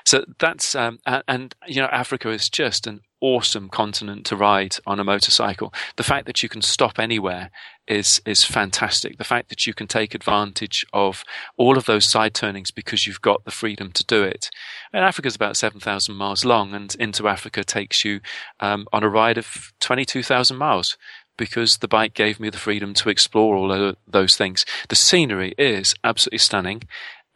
So 0.04 0.24
that's, 0.38 0.74
um, 0.74 0.98
and, 1.06 1.22
and, 1.26 1.54
you 1.66 1.80
know, 1.80 1.88
Africa 1.88 2.30
is 2.30 2.48
just 2.48 2.86
an 2.86 3.00
awesome 3.24 3.70
continent 3.70 4.26
to 4.26 4.36
ride 4.36 4.76
on 4.86 5.00
a 5.00 5.04
motorcycle. 5.04 5.72
The 5.96 6.02
fact 6.02 6.26
that 6.26 6.42
you 6.42 6.48
can 6.50 6.60
stop 6.60 6.98
anywhere 6.98 7.50
is 7.88 8.20
is 8.26 8.44
fantastic. 8.44 9.16
The 9.16 9.24
fact 9.24 9.48
that 9.48 9.66
you 9.66 9.72
can 9.72 9.86
take 9.86 10.14
advantage 10.14 10.84
of 10.92 11.24
all 11.56 11.78
of 11.78 11.86
those 11.86 12.04
side 12.04 12.34
turnings 12.34 12.70
because 12.70 13.06
you've 13.06 13.22
got 13.22 13.44
the 13.44 13.50
freedom 13.50 13.92
to 13.92 14.04
do 14.04 14.22
it. 14.22 14.50
And 14.92 15.04
Africa's 15.04 15.34
about 15.34 15.56
seven 15.56 15.80
thousand 15.80 16.16
miles 16.16 16.44
long, 16.44 16.74
and 16.74 16.94
into 17.00 17.26
Africa 17.26 17.64
takes 17.64 18.04
you 18.04 18.20
um, 18.60 18.86
on 18.92 19.02
a 19.02 19.08
ride 19.08 19.38
of 19.38 19.72
twenty 19.80 20.04
two 20.04 20.22
thousand 20.22 20.58
miles 20.58 20.98
because 21.38 21.78
the 21.78 21.88
bike 21.88 22.14
gave 22.14 22.38
me 22.38 22.50
the 22.50 22.58
freedom 22.58 22.92
to 22.94 23.08
explore 23.08 23.56
all 23.56 23.72
of 23.72 23.96
those 24.06 24.36
things. 24.36 24.66
The 24.88 24.96
scenery 24.96 25.54
is 25.56 25.94
absolutely 26.04 26.38
stunning. 26.38 26.82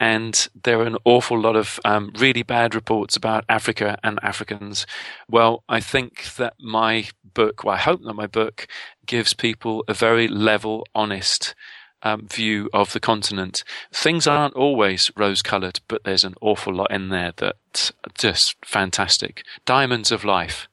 And 0.00 0.48
there 0.62 0.78
are 0.80 0.86
an 0.86 0.96
awful 1.04 1.40
lot 1.40 1.56
of 1.56 1.80
um, 1.84 2.12
really 2.18 2.42
bad 2.42 2.74
reports 2.74 3.16
about 3.16 3.44
Africa 3.48 3.98
and 4.04 4.20
Africans. 4.22 4.86
Well, 5.28 5.64
I 5.68 5.80
think 5.80 6.34
that 6.36 6.54
my 6.60 7.08
book, 7.34 7.64
well, 7.64 7.74
I 7.74 7.78
hope 7.78 8.02
that 8.04 8.14
my 8.14 8.26
book 8.26 8.68
gives 9.06 9.34
people 9.34 9.84
a 9.88 9.94
very 9.94 10.28
level, 10.28 10.86
honest 10.94 11.54
um, 12.02 12.28
view 12.28 12.68
of 12.72 12.92
the 12.92 13.00
continent. 13.00 13.64
Things 13.92 14.26
aren't 14.26 14.54
always 14.54 15.10
rose 15.16 15.42
colored, 15.42 15.80
but 15.88 16.04
there's 16.04 16.24
an 16.24 16.34
awful 16.40 16.74
lot 16.74 16.90
in 16.90 17.08
there 17.08 17.32
that's 17.36 17.92
just 18.14 18.56
fantastic. 18.64 19.42
Diamonds 19.64 20.12
of 20.12 20.24
life. 20.24 20.68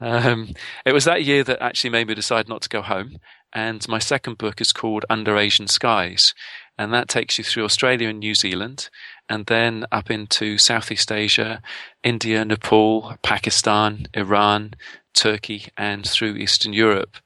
Um, 0.00 0.54
it 0.84 0.92
was 0.92 1.04
that 1.04 1.24
year 1.24 1.44
that 1.44 1.62
actually 1.62 1.90
made 1.90 2.08
me 2.08 2.14
decide 2.14 2.48
not 2.48 2.62
to 2.62 2.68
go 2.68 2.82
home. 2.82 3.18
And 3.52 3.86
my 3.88 3.98
second 3.98 4.38
book 4.38 4.60
is 4.60 4.72
called 4.72 5.04
Under 5.10 5.36
Asian 5.36 5.66
Skies. 5.66 6.34
And 6.80 6.94
that 6.94 7.08
takes 7.08 7.36
you 7.36 7.44
through 7.44 7.64
Australia 7.64 8.08
and 8.08 8.20
New 8.20 8.34
Zealand, 8.34 8.88
and 9.28 9.44
then 9.44 9.84
up 9.92 10.10
into 10.10 10.56
Southeast 10.56 11.12
Asia, 11.12 11.60
India, 12.02 12.42
Nepal, 12.42 13.18
Pakistan, 13.22 14.06
Iran, 14.14 14.72
Turkey, 15.12 15.66
and 15.76 16.08
through 16.08 16.36
Eastern 16.36 16.72
Europe. 16.72 17.18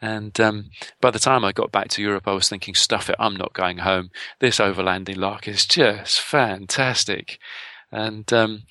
And 0.00 0.38
um, 0.40 0.70
by 1.00 1.10
the 1.10 1.18
time 1.18 1.44
I 1.44 1.50
got 1.50 1.72
back 1.72 1.88
to 1.88 2.02
Europe, 2.02 2.28
I 2.28 2.32
was 2.32 2.48
thinking, 2.48 2.76
stuff 2.76 3.10
it, 3.10 3.16
I'm 3.18 3.34
not 3.34 3.54
going 3.54 3.78
home. 3.78 4.12
This 4.38 4.60
overlanding 4.60 5.16
lark 5.16 5.48
is 5.48 5.66
just 5.66 6.20
fantastic. 6.20 7.40
And 7.90 8.32
um, 8.32 8.62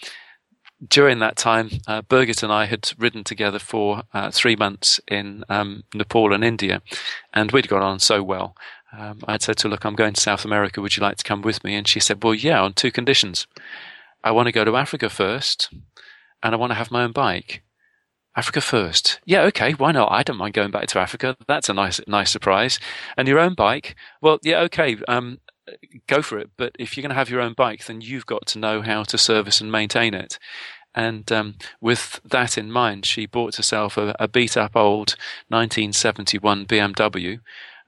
during 0.87 1.19
that 1.19 1.35
time, 1.35 1.71
uh, 1.87 2.03
Birgit 2.03 2.41
and 2.41 2.53
I 2.53 2.67
had 2.67 2.93
ridden 2.97 3.25
together 3.25 3.59
for 3.59 4.03
uh, 4.13 4.31
three 4.31 4.55
months 4.55 5.01
in 5.09 5.43
um, 5.49 5.83
Nepal 5.93 6.31
and 6.31 6.43
India, 6.43 6.81
and 7.33 7.51
we'd 7.51 7.67
got 7.67 7.83
on 7.83 7.99
so 7.99 8.23
well. 8.23 8.55
Um, 8.97 9.19
I'd 9.27 9.41
said 9.41 9.57
to 9.57 9.67
her, 9.67 9.71
Look, 9.71 9.85
I'm 9.85 9.95
going 9.95 10.13
to 10.13 10.21
South 10.21 10.45
America. 10.45 10.81
Would 10.81 10.97
you 10.97 11.03
like 11.03 11.17
to 11.17 11.23
come 11.23 11.41
with 11.41 11.63
me? 11.63 11.75
And 11.75 11.87
she 11.87 11.99
said, 11.99 12.23
Well, 12.23 12.33
yeah, 12.33 12.61
on 12.61 12.73
two 12.73 12.91
conditions. 12.91 13.47
I 14.23 14.31
want 14.31 14.47
to 14.47 14.51
go 14.51 14.63
to 14.63 14.75
Africa 14.75 15.09
first, 15.09 15.69
and 16.43 16.53
I 16.53 16.57
want 16.57 16.71
to 16.71 16.75
have 16.75 16.91
my 16.91 17.03
own 17.03 17.11
bike. 17.11 17.63
Africa 18.35 18.61
first. 18.61 19.19
Yeah, 19.25 19.41
okay, 19.43 19.73
why 19.73 19.91
not? 19.91 20.11
I 20.11 20.23
don't 20.23 20.37
mind 20.37 20.53
going 20.53 20.71
back 20.71 20.87
to 20.87 20.99
Africa. 20.99 21.35
That's 21.47 21.69
a 21.69 21.73
nice, 21.73 21.99
nice 22.07 22.31
surprise. 22.31 22.79
And 23.17 23.27
your 23.27 23.39
own 23.39 23.55
bike? 23.55 23.95
Well, 24.21 24.39
yeah, 24.41 24.61
okay. 24.61 24.97
Um, 25.07 25.39
go 26.07 26.21
for 26.21 26.37
it. 26.37 26.49
But 26.55 26.75
if 26.79 26.95
you're 26.95 27.01
going 27.01 27.09
to 27.09 27.15
have 27.15 27.29
your 27.29 27.41
own 27.41 27.53
bike, 27.53 27.85
then 27.85 27.99
you've 27.99 28.25
got 28.25 28.45
to 28.47 28.59
know 28.59 28.81
how 28.81 29.03
to 29.03 29.17
service 29.17 29.59
and 29.59 29.71
maintain 29.71 30.13
it. 30.13 30.39
And 30.93 31.29
um, 31.31 31.55
with 31.79 32.21
that 32.25 32.57
in 32.57 32.71
mind, 32.71 33.05
she 33.05 33.25
bought 33.25 33.55
herself 33.55 33.97
a, 33.97 34.15
a 34.19 34.27
beat 34.27 34.57
up 34.57 34.75
old 34.75 35.15
1971 35.49 36.65
BMW. 36.65 37.39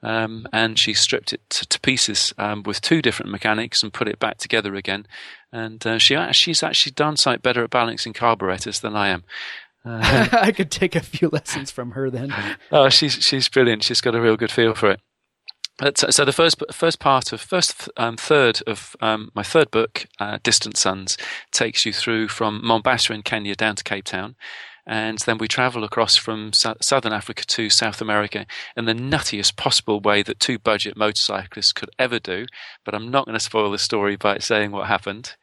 Um, 0.04 0.48
and 0.52 0.78
she 0.78 0.94
stripped 0.94 1.32
it 1.32 1.42
to, 1.50 1.66
to 1.66 1.80
pieces 1.80 2.34
um, 2.38 2.64
with 2.64 2.82
two 2.82 3.02
different 3.02 3.32
mechanics 3.32 3.82
and 3.82 3.94
put 3.94 4.10
it 4.10 4.20
back 4.20 4.38
together 4.38 4.76
again. 4.76 5.08
And 5.52 5.86
uh, 5.88 5.98
she 5.98 6.18
she's 6.34 6.62
actually 6.62 6.92
done 6.92 7.16
sight 7.16 7.42
better 7.42 7.64
at 7.64 7.70
balancing 7.70 8.12
carburetors 8.14 8.82
than 8.82 8.96
I 8.96 9.10
am. 9.10 9.24
Uh, 9.86 10.30
I 10.32 10.54
could 10.54 10.72
take 10.72 10.96
a 10.96 11.02
few 11.02 11.28
lessons 11.28 11.70
from 11.70 11.92
her 11.92 12.10
then. 12.10 12.34
oh, 12.72 12.88
she's 12.88 13.16
she's 13.16 13.50
brilliant. 13.50 13.84
She's 13.84 14.00
got 14.00 14.16
a 14.16 14.22
real 14.22 14.38
good 14.38 14.50
feel 14.50 14.74
for 14.74 14.92
it. 14.92 15.02
But, 15.78 16.14
so 16.14 16.24
the 16.24 16.32
first 16.32 16.64
first 16.72 17.00
part 17.00 17.34
of 17.34 17.42
first 17.42 17.90
um, 17.98 18.16
third 18.16 18.62
of 18.66 18.96
um, 19.02 19.32
my 19.36 19.44
third 19.44 19.72
book, 19.72 20.06
uh, 20.22 20.40
Distant 20.42 20.78
Suns, 20.78 21.18
takes 21.52 21.86
you 21.86 21.92
through 21.92 22.30
from 22.30 22.62
Mombasa 22.64 23.12
in 23.12 23.24
Kenya 23.24 23.56
down 23.56 23.76
to 23.76 23.84
Cape 23.84 24.06
Town, 24.06 24.38
and 24.86 25.20
then 25.20 25.38
we 25.38 25.48
travel 25.48 25.84
across 25.84 26.16
from 26.16 26.54
so- 26.54 26.78
southern 26.82 27.14
Africa 27.14 27.46
to 27.46 27.70
South 27.70 28.02
America 28.02 28.46
in 28.76 28.86
the 28.86 28.94
nuttiest 28.94 29.56
possible 29.56 30.00
way 30.00 30.24
that 30.24 30.40
two 30.40 30.60
budget 30.60 30.98
motorcyclists 30.98 31.74
could 31.74 31.90
ever 31.98 32.20
do. 32.20 32.46
But 32.84 32.96
I'm 32.96 33.10
not 33.10 33.26
going 33.26 33.38
to 33.38 33.44
spoil 33.44 33.72
the 33.72 33.78
story 33.78 34.16
by 34.16 34.40
saying 34.40 34.72
what 34.72 34.88
happened 34.88 35.36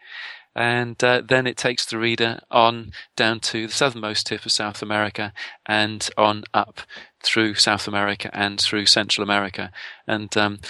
and 0.54 1.02
uh, 1.04 1.22
then 1.26 1.46
it 1.46 1.56
takes 1.56 1.86
the 1.86 1.98
reader 1.98 2.40
on 2.50 2.92
down 3.16 3.38
to 3.40 3.66
the 3.66 3.72
southernmost 3.72 4.26
tip 4.26 4.44
of 4.44 4.52
South 4.52 4.82
America 4.82 5.32
and 5.66 6.08
on 6.16 6.42
up 6.52 6.80
through 7.22 7.54
South 7.54 7.86
America 7.86 8.30
and 8.32 8.60
through 8.60 8.86
Central 8.86 9.22
America. 9.22 9.70
And 10.06 10.34
um, 10.36 10.60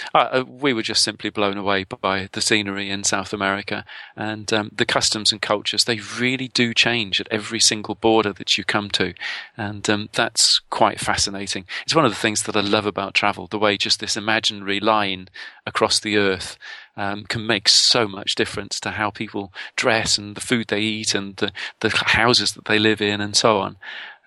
we 0.45 0.73
were 0.73 0.83
just 0.83 1.03
simply 1.03 1.29
blown 1.29 1.57
away 1.57 1.85
by 1.85 2.29
the 2.33 2.41
scenery 2.41 2.89
in 2.89 3.03
South 3.03 3.33
America 3.33 3.85
and 4.15 4.51
um, 4.53 4.71
the 4.75 4.85
customs 4.85 5.31
and 5.31 5.41
cultures. 5.41 5.85
They 5.85 5.99
really 6.19 6.49
do 6.49 6.73
change 6.73 7.19
at 7.19 7.27
every 7.31 7.59
single 7.59 7.95
border 7.95 8.33
that 8.33 8.57
you 8.57 8.63
come 8.63 8.89
to. 8.91 9.13
And 9.57 9.89
um, 9.89 10.09
that's 10.13 10.59
quite 10.69 10.99
fascinating. 10.99 11.65
It's 11.83 11.95
one 11.95 12.05
of 12.05 12.11
the 12.11 12.17
things 12.17 12.43
that 12.43 12.57
I 12.57 12.61
love 12.61 12.85
about 12.85 13.13
travel, 13.13 13.47
the 13.47 13.59
way 13.59 13.77
just 13.77 13.99
this 13.99 14.17
imaginary 14.17 14.79
line 14.79 15.29
across 15.65 15.99
the 15.99 16.17
earth 16.17 16.57
um, 16.97 17.23
can 17.23 17.47
make 17.47 17.69
so 17.69 18.07
much 18.07 18.35
difference 18.35 18.79
to 18.81 18.91
how 18.91 19.09
people 19.09 19.53
dress 19.75 20.17
and 20.17 20.35
the 20.35 20.41
food 20.41 20.67
they 20.67 20.81
eat 20.81 21.15
and 21.15 21.35
the, 21.37 21.51
the 21.79 21.89
houses 21.89 22.53
that 22.53 22.65
they 22.65 22.77
live 22.77 23.01
in 23.01 23.21
and 23.21 23.35
so 23.35 23.57
on. 23.59 23.77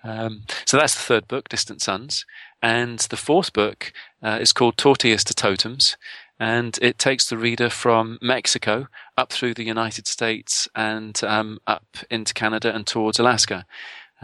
Um, 0.05 0.43
so 0.65 0.77
that's 0.77 0.95
the 0.95 1.01
third 1.01 1.27
book, 1.27 1.49
Distant 1.49 1.81
Suns. 1.81 2.25
And 2.61 2.99
the 2.99 3.17
fourth 3.17 3.53
book 3.53 3.91
uh, 4.23 4.37
is 4.39 4.53
called 4.53 4.77
Tortillas 4.77 5.23
to 5.25 5.33
Totems. 5.33 5.97
And 6.39 6.77
it 6.81 6.97
takes 6.97 7.29
the 7.29 7.37
reader 7.37 7.69
from 7.69 8.19
Mexico 8.21 8.87
up 9.17 9.31
through 9.31 9.53
the 9.53 9.63
United 9.63 10.05
States 10.05 10.67
and 10.75 11.21
um, 11.23 11.59
up 11.65 11.85
into 12.09 12.33
Canada 12.33 12.73
and 12.75 12.85
towards 12.85 13.19
Alaska. 13.19 13.65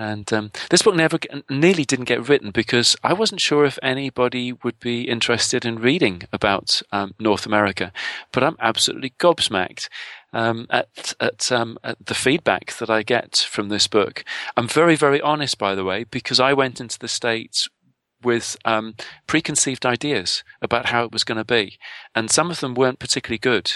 And 0.02 0.34
um, 0.34 0.52
this 0.72 0.82
book 0.82 0.96
never, 0.96 1.20
nearly 1.48 1.86
didn't 1.86 2.06
get 2.06 2.28
written 2.28 2.50
because 2.50 2.96
I 3.04 3.14
wasn't 3.14 3.40
sure 3.40 3.66
if 3.66 3.78
anybody 3.84 4.52
would 4.52 4.80
be 4.80 5.04
interested 5.04 5.64
in 5.64 5.78
reading 5.78 6.24
about 6.34 6.82
um, 6.92 7.14
North 7.20 7.46
America. 7.46 7.94
But 8.32 8.44
I'm 8.44 8.56
absolutely 8.60 9.12
gobsmacked 9.20 9.90
um, 10.34 10.66
at 10.72 11.14
at, 11.20 11.52
um, 11.52 11.78
at, 11.84 12.04
the 12.04 12.16
feedback 12.16 12.74
that 12.78 12.90
I 12.90 13.04
get 13.04 13.46
from 13.48 13.70
this 13.70 13.86
book. 13.86 14.26
I'm 14.58 14.68
very, 14.68 14.96
very 14.96 15.22
honest, 15.22 15.60
by 15.60 15.76
the 15.76 15.84
way, 15.84 16.06
because 16.06 16.40
I 16.40 16.54
went 16.54 16.82
into 16.82 16.98
the 16.98 17.08
states 17.08 17.70
with 18.24 18.58
um, 18.66 18.96
preconceived 19.28 19.86
ideas 19.86 20.44
about 20.64 20.88
how 20.88 21.04
it 21.04 21.12
was 21.12 21.24
going 21.24 21.38
to 21.38 21.46
be, 21.46 21.78
and 22.16 22.32
some 22.32 22.50
of 22.50 22.60
them 22.60 22.74
weren't 22.74 22.98
particularly 22.98 23.38
good. 23.38 23.72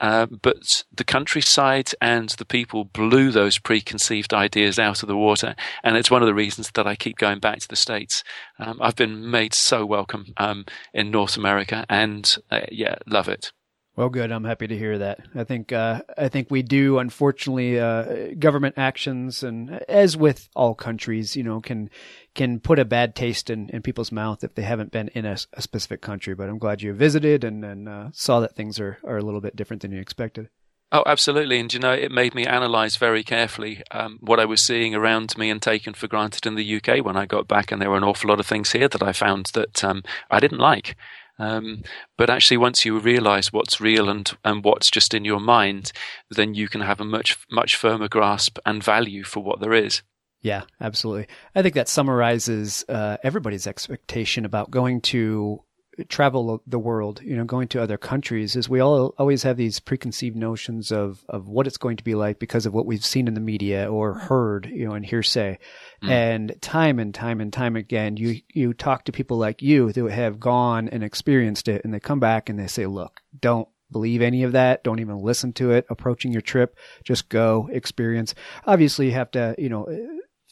Uh, 0.00 0.26
but 0.26 0.84
the 0.92 1.04
countryside 1.04 1.90
and 2.00 2.30
the 2.30 2.44
people 2.44 2.84
blew 2.84 3.30
those 3.30 3.58
preconceived 3.58 4.32
ideas 4.32 4.78
out 4.78 5.02
of 5.02 5.08
the 5.08 5.16
water. 5.16 5.54
And 5.82 5.96
it's 5.96 6.10
one 6.10 6.22
of 6.22 6.26
the 6.26 6.34
reasons 6.34 6.70
that 6.74 6.86
I 6.86 6.96
keep 6.96 7.18
going 7.18 7.40
back 7.40 7.58
to 7.60 7.68
the 7.68 7.76
States. 7.76 8.22
Um, 8.58 8.78
I've 8.80 8.96
been 8.96 9.30
made 9.30 9.54
so 9.54 9.84
welcome 9.84 10.26
um, 10.36 10.64
in 10.94 11.10
North 11.10 11.36
America 11.36 11.84
and 11.88 12.36
uh, 12.50 12.60
yeah, 12.70 12.96
love 13.06 13.28
it. 13.28 13.52
Well, 13.98 14.10
good. 14.10 14.30
I'm 14.30 14.44
happy 14.44 14.68
to 14.68 14.78
hear 14.78 14.96
that. 14.98 15.26
I 15.34 15.42
think 15.42 15.72
uh, 15.72 16.02
I 16.16 16.28
think 16.28 16.52
we 16.52 16.62
do. 16.62 17.00
Unfortunately, 17.00 17.80
uh, 17.80 18.28
government 18.38 18.76
actions, 18.78 19.42
and 19.42 19.82
as 19.88 20.16
with 20.16 20.48
all 20.54 20.76
countries, 20.76 21.34
you 21.34 21.42
know, 21.42 21.60
can 21.60 21.90
can 22.32 22.60
put 22.60 22.78
a 22.78 22.84
bad 22.84 23.16
taste 23.16 23.50
in, 23.50 23.68
in 23.70 23.82
people's 23.82 24.12
mouth 24.12 24.44
if 24.44 24.54
they 24.54 24.62
haven't 24.62 24.92
been 24.92 25.08
in 25.14 25.26
a, 25.26 25.36
a 25.54 25.60
specific 25.60 26.00
country. 26.00 26.36
But 26.36 26.48
I'm 26.48 26.60
glad 26.60 26.80
you 26.80 26.92
visited 26.92 27.42
and, 27.42 27.64
and 27.64 27.88
uh, 27.88 28.10
saw 28.12 28.38
that 28.38 28.54
things 28.54 28.78
are, 28.78 28.98
are 29.02 29.16
a 29.16 29.22
little 29.22 29.40
bit 29.40 29.56
different 29.56 29.82
than 29.82 29.90
you 29.90 30.00
expected. 30.00 30.48
Oh, 30.92 31.02
absolutely. 31.04 31.58
And, 31.58 31.74
you 31.74 31.80
know, 31.80 31.92
it 31.92 32.12
made 32.12 32.36
me 32.36 32.46
analyze 32.46 32.96
very 32.96 33.24
carefully 33.24 33.82
um, 33.90 34.18
what 34.20 34.40
I 34.40 34.46
was 34.46 34.62
seeing 34.62 34.94
around 34.94 35.36
me 35.36 35.50
and 35.50 35.60
taken 35.60 35.92
for 35.92 36.06
granted 36.06 36.46
in 36.46 36.54
the 36.54 36.76
UK 36.76 37.04
when 37.04 37.16
I 37.16 37.26
got 37.26 37.46
back. 37.48 37.72
And 37.72 37.82
there 37.82 37.90
were 37.90 37.98
an 37.98 38.04
awful 38.04 38.30
lot 38.30 38.40
of 38.40 38.46
things 38.46 38.72
here 38.72 38.88
that 38.88 39.02
I 39.02 39.12
found 39.12 39.46
that 39.54 39.84
um, 39.84 40.02
I 40.30 40.38
didn't 40.40 40.60
like. 40.60 40.96
Um, 41.38 41.82
but 42.16 42.30
actually, 42.30 42.56
once 42.56 42.84
you 42.84 42.98
realize 42.98 43.52
what's 43.52 43.80
real 43.80 44.08
and, 44.08 44.30
and 44.44 44.64
what's 44.64 44.90
just 44.90 45.14
in 45.14 45.24
your 45.24 45.40
mind, 45.40 45.92
then 46.30 46.54
you 46.54 46.68
can 46.68 46.80
have 46.80 47.00
a 47.00 47.04
much, 47.04 47.38
much 47.50 47.76
firmer 47.76 48.08
grasp 48.08 48.58
and 48.66 48.82
value 48.82 49.24
for 49.24 49.42
what 49.42 49.60
there 49.60 49.74
is. 49.74 50.02
Yeah, 50.40 50.62
absolutely. 50.80 51.26
I 51.54 51.62
think 51.62 51.74
that 51.74 51.88
summarizes 51.88 52.84
uh, 52.88 53.16
everybody's 53.22 53.66
expectation 53.66 54.44
about 54.44 54.70
going 54.70 55.00
to 55.02 55.62
travel 56.04 56.62
the 56.66 56.78
world, 56.78 57.20
you 57.22 57.36
know, 57.36 57.44
going 57.44 57.68
to 57.68 57.82
other 57.82 57.98
countries 57.98 58.54
is 58.54 58.68
we 58.68 58.80
all 58.80 59.14
always 59.18 59.42
have 59.42 59.56
these 59.56 59.80
preconceived 59.80 60.36
notions 60.36 60.92
of, 60.92 61.24
of 61.28 61.48
what 61.48 61.66
it's 61.66 61.76
going 61.76 61.96
to 61.96 62.04
be 62.04 62.14
like 62.14 62.38
because 62.38 62.66
of 62.66 62.72
what 62.72 62.86
we've 62.86 63.04
seen 63.04 63.26
in 63.26 63.34
the 63.34 63.40
media 63.40 63.90
or 63.90 64.14
heard, 64.14 64.66
you 64.66 64.86
know, 64.86 64.94
and 64.94 65.04
hearsay. 65.04 65.58
Mm. 66.02 66.10
And 66.10 66.62
time 66.62 66.98
and 66.98 67.14
time 67.14 67.40
and 67.40 67.52
time 67.52 67.76
again, 67.76 68.16
you, 68.16 68.40
you 68.52 68.74
talk 68.74 69.04
to 69.04 69.12
people 69.12 69.38
like 69.38 69.62
you 69.62 69.88
who 69.88 70.06
have 70.06 70.38
gone 70.38 70.88
and 70.88 71.02
experienced 71.02 71.68
it 71.68 71.84
and 71.84 71.92
they 71.92 72.00
come 72.00 72.20
back 72.20 72.48
and 72.48 72.58
they 72.58 72.68
say, 72.68 72.86
look, 72.86 73.20
don't 73.38 73.68
believe 73.90 74.22
any 74.22 74.44
of 74.44 74.52
that. 74.52 74.84
Don't 74.84 75.00
even 75.00 75.18
listen 75.18 75.52
to 75.54 75.72
it 75.72 75.86
approaching 75.90 76.32
your 76.32 76.42
trip. 76.42 76.76
Just 77.04 77.28
go 77.28 77.68
experience. 77.72 78.34
Obviously 78.66 79.06
you 79.06 79.12
have 79.12 79.30
to, 79.32 79.54
you 79.58 79.68
know, 79.68 79.86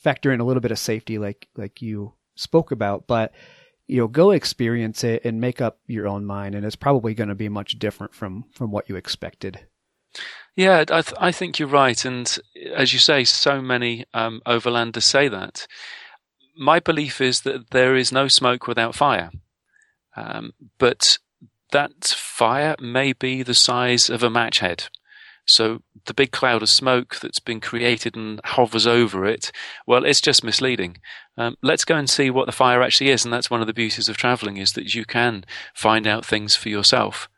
factor 0.03 0.33
in 0.33 0.41
a 0.41 0.45
little 0.45 0.61
bit 0.61 0.71
of 0.73 0.79
safety, 0.79 1.19
like 1.19 1.49
like 1.57 1.83
you 1.83 2.15
spoke 2.37 2.71
about, 2.71 3.07
but 3.07 3.33
you 3.87 3.99
know, 3.99 4.09
go 4.09 4.31
experience 4.31 5.05
it 5.05 5.25
and 5.25 5.41
make 5.41 5.61
up 5.61 5.79
your 5.87 6.09
own 6.09 6.25
mind, 6.25 6.55
and 6.55 6.65
it's 6.65 6.77
probably 6.77 7.15
going 7.15 7.29
to 7.29 7.35
be 7.35 7.49
much 7.49 7.79
different 7.79 8.15
from 8.15 8.45
from 8.53 8.71
what 8.71 8.89
you 8.89 8.97
expected. 8.97 9.61
Yeah, 10.55 10.85
I, 10.89 11.03
th- 11.03 11.15
I 11.19 11.33
think 11.33 11.59
you're 11.59 11.69
right, 11.69 12.03
and 12.05 12.39
as 12.75 12.93
you 12.93 12.99
say, 12.99 13.25
so 13.25 13.61
many 13.61 14.07
um, 14.15 14.41
overlanders 14.47 15.03
say 15.03 15.29
that. 15.29 15.67
My 16.57 16.81
belief 16.81 17.21
is 17.21 17.43
that 17.43 17.71
there 17.71 17.95
is 17.95 18.11
no 18.11 18.29
smoke 18.29 18.67
without 18.67 18.95
fire, 18.95 19.31
um, 20.17 20.53
but 20.79 21.19
that 21.73 22.05
fire 22.07 22.75
may 22.81 23.13
be 23.13 23.43
the 23.43 23.55
size 23.55 24.09
of 24.09 24.23
a 24.23 24.31
match 24.31 24.61
head. 24.61 24.89
So 25.47 25.83
the 26.07 26.15
big 26.15 26.33
cloud 26.33 26.63
of 26.63 26.69
smoke 26.69 27.19
that's 27.21 27.39
been 27.39 27.61
created 27.61 28.17
and 28.17 28.41
hovers 28.45 28.87
over 28.87 29.25
it, 29.25 29.53
well, 29.87 30.05
it's 30.05 30.21
just 30.21 30.45
misleading. 30.45 30.99
Um, 31.39 31.57
let's 31.63 31.85
go 31.85 31.97
and 31.97 32.11
see 32.11 32.31
what 32.31 32.47
the 32.47 32.53
fire 32.53 32.83
actually 32.83 33.11
is, 33.11 33.25
and 33.25 33.33
that's 33.33 33.51
one 33.51 33.61
of 33.61 33.67
the 33.67 33.75
beauties 33.75 34.09
of 34.09 34.17
traveling 34.17 34.57
is 34.57 34.73
that 34.73 34.95
you 34.95 35.05
can 35.05 35.45
find 35.75 36.07
out 36.07 36.27
things 36.27 36.57
for 36.57 36.69
yourself. 36.69 37.29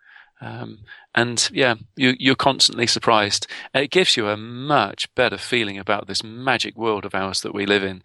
Um, 0.40 0.84
and 1.14 1.50
yeah, 1.52 1.74
you, 1.96 2.32
are 2.32 2.36
constantly 2.36 2.86
surprised. 2.86 3.46
It 3.74 3.90
gives 3.90 4.16
you 4.16 4.28
a 4.28 4.36
much 4.36 5.12
better 5.14 5.36
feeling 5.36 5.76
about 5.76 6.06
this 6.06 6.22
magic 6.22 6.76
world 6.76 7.04
of 7.04 7.14
ours 7.14 7.40
that 7.40 7.54
we 7.54 7.66
live 7.66 7.82
in. 7.82 8.02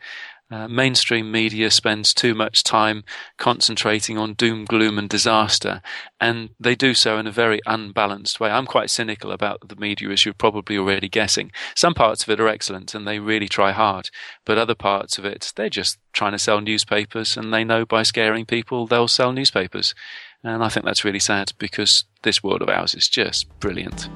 Uh, 0.51 0.67
mainstream 0.67 1.31
media 1.31 1.71
spends 1.71 2.13
too 2.13 2.35
much 2.35 2.63
time 2.63 3.03
concentrating 3.39 4.19
on 4.19 4.33
doom, 4.33 4.65
gloom, 4.65 4.99
and 4.99 5.09
disaster, 5.09 5.81
and 6.19 6.49
they 6.59 6.75
do 6.75 6.93
so 6.93 7.17
in 7.17 7.25
a 7.25 7.31
very 7.31 7.59
unbalanced 7.65 8.39
way. 8.39 8.51
I'm 8.51 8.67
quite 8.67 8.91
cynical 8.91 9.31
about 9.31 9.67
the 9.67 9.75
media, 9.75 10.09
as 10.09 10.25
you're 10.25 10.33
probably 10.33 10.77
already 10.77 11.09
guessing. 11.09 11.51
Some 11.75 11.95
parts 11.95 12.21
of 12.23 12.29
it 12.29 12.39
are 12.39 12.47
excellent, 12.47 12.93
and 12.93 13.07
they 13.07 13.17
really 13.17 13.47
try 13.47 13.71
hard, 13.71 14.09
but 14.45 14.59
other 14.59 14.75
parts 14.75 15.17
of 15.17 15.25
it, 15.25 15.51
they're 15.55 15.69
just 15.69 15.97
trying 16.11 16.33
to 16.33 16.39
sell 16.39 16.61
newspapers, 16.61 17.35
and 17.35 17.51
they 17.51 17.63
know 17.63 17.83
by 17.83 18.03
scaring 18.03 18.45
people 18.45 18.85
they'll 18.85 19.07
sell 19.07 19.31
newspapers. 19.31 19.95
And 20.43 20.63
I 20.63 20.69
think 20.69 20.85
that's 20.85 21.05
really 21.05 21.19
sad 21.19 21.53
because 21.57 22.03
this 22.21 22.43
world 22.43 22.61
of 22.61 22.69
ours 22.69 22.93
is 22.93 23.07
just 23.07 23.47
brilliant. 23.59 24.09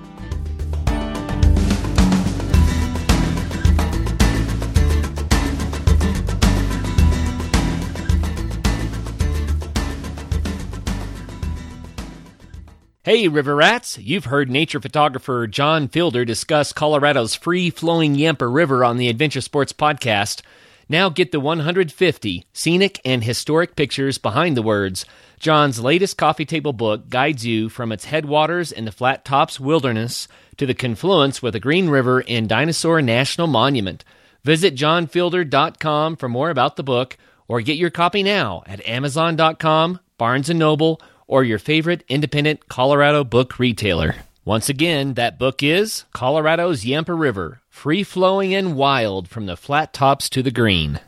Hey, 13.07 13.29
River 13.29 13.55
Rats! 13.55 13.97
You've 13.97 14.25
heard 14.25 14.49
nature 14.49 14.81
photographer 14.81 15.47
John 15.47 15.87
Fielder 15.87 16.25
discuss 16.25 16.73
Colorado's 16.73 17.35
free 17.35 17.69
flowing 17.69 18.15
Yampa 18.15 18.45
River 18.45 18.83
on 18.83 18.97
the 18.97 19.07
Adventure 19.07 19.39
Sports 19.39 19.71
Podcast. 19.71 20.41
Now 20.89 21.07
get 21.07 21.31
the 21.31 21.39
150 21.39 22.45
scenic 22.51 22.99
and 23.05 23.23
historic 23.23 23.77
pictures 23.77 24.17
behind 24.17 24.57
the 24.57 24.61
words. 24.61 25.05
John's 25.39 25.79
latest 25.79 26.17
coffee 26.17 26.43
table 26.43 26.73
book 26.73 27.07
guides 27.07 27.45
you 27.45 27.69
from 27.69 27.93
its 27.93 28.03
headwaters 28.03 28.73
in 28.73 28.83
the 28.83 28.91
Flat 28.91 29.23
Tops 29.23 29.57
Wilderness 29.57 30.27
to 30.57 30.65
the 30.65 30.73
confluence 30.73 31.41
with 31.41 31.53
the 31.53 31.61
Green 31.61 31.87
River 31.87 32.25
and 32.27 32.49
Dinosaur 32.49 33.01
National 33.01 33.47
Monument. 33.47 34.03
Visit 34.43 34.75
johnfielder.com 34.75 36.17
for 36.17 36.27
more 36.27 36.49
about 36.49 36.75
the 36.75 36.83
book 36.83 37.17
or 37.47 37.61
get 37.61 37.77
your 37.77 37.89
copy 37.89 38.21
now 38.21 38.63
at 38.65 38.85
amazon.com, 38.85 40.01
Barnes 40.17 40.49
& 40.49 40.53
Noble, 40.53 40.99
or 41.27 41.43
your 41.43 41.59
favorite 41.59 42.03
independent 42.07 42.67
Colorado 42.67 43.23
book 43.23 43.59
retailer. 43.59 44.15
Once 44.45 44.69
again, 44.69 45.15
that 45.15 45.37
book 45.37 45.61
is 45.61 46.05
Colorado's 46.13 46.85
Yampa 46.85 47.13
River, 47.13 47.61
free 47.69 48.03
flowing 48.03 48.55
and 48.55 48.75
wild 48.75 49.27
from 49.27 49.45
the 49.45 49.57
flat 49.57 49.93
tops 49.93 50.29
to 50.29 50.41
the 50.41 50.51
green. 50.51 51.01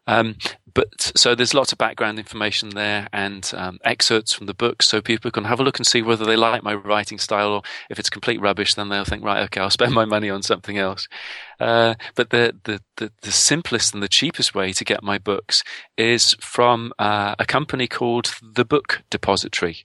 Um, 0.08 0.36
but 0.72 1.12
so 1.16 1.34
there's 1.34 1.54
lots 1.54 1.70
of 1.70 1.78
background 1.78 2.18
information 2.18 2.70
there 2.70 3.08
and 3.12 3.50
um, 3.54 3.78
excerpts 3.84 4.32
from 4.32 4.46
the 4.46 4.54
book, 4.54 4.82
so 4.82 5.00
people 5.00 5.30
can 5.30 5.44
have 5.44 5.60
a 5.60 5.62
look 5.62 5.78
and 5.78 5.86
see 5.86 6.02
whether 6.02 6.24
they 6.24 6.36
like 6.36 6.62
my 6.62 6.74
writing 6.74 7.18
style, 7.18 7.52
or 7.52 7.62
if 7.90 7.98
it's 7.98 8.08
complete 8.08 8.40
rubbish, 8.40 8.74
then 8.74 8.88
they'll 8.88 9.04
think, 9.04 9.22
right, 9.22 9.42
okay, 9.44 9.60
I'll 9.60 9.70
spend 9.70 9.92
my 9.92 10.06
money 10.06 10.30
on 10.30 10.42
something 10.42 10.78
else. 10.78 11.08
Uh, 11.60 11.94
but 12.14 12.30
the, 12.30 12.56
the, 12.64 12.80
the 12.96 13.12
the 13.22 13.32
simplest 13.32 13.92
and 13.92 14.02
the 14.02 14.08
cheapest 14.08 14.54
way 14.54 14.72
to 14.72 14.84
get 14.84 15.02
my 15.02 15.18
books 15.18 15.62
is 15.96 16.34
from 16.40 16.92
uh, 16.98 17.34
a 17.38 17.44
company 17.44 17.86
called 17.86 18.34
the 18.40 18.64
Book 18.64 19.02
Depository, 19.10 19.84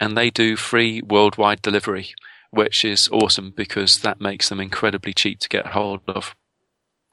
and 0.00 0.16
they 0.16 0.30
do 0.30 0.56
free 0.56 1.02
worldwide 1.02 1.62
delivery, 1.62 2.14
which 2.50 2.84
is 2.84 3.08
awesome 3.12 3.52
because 3.54 3.98
that 3.98 4.20
makes 4.20 4.48
them 4.48 4.60
incredibly 4.60 5.12
cheap 5.12 5.38
to 5.40 5.48
get 5.48 5.68
hold 5.68 6.00
of. 6.08 6.34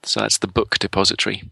So 0.03 0.21
that's 0.21 0.39
the 0.39 0.47
Book 0.47 0.79
Depository. 0.79 1.43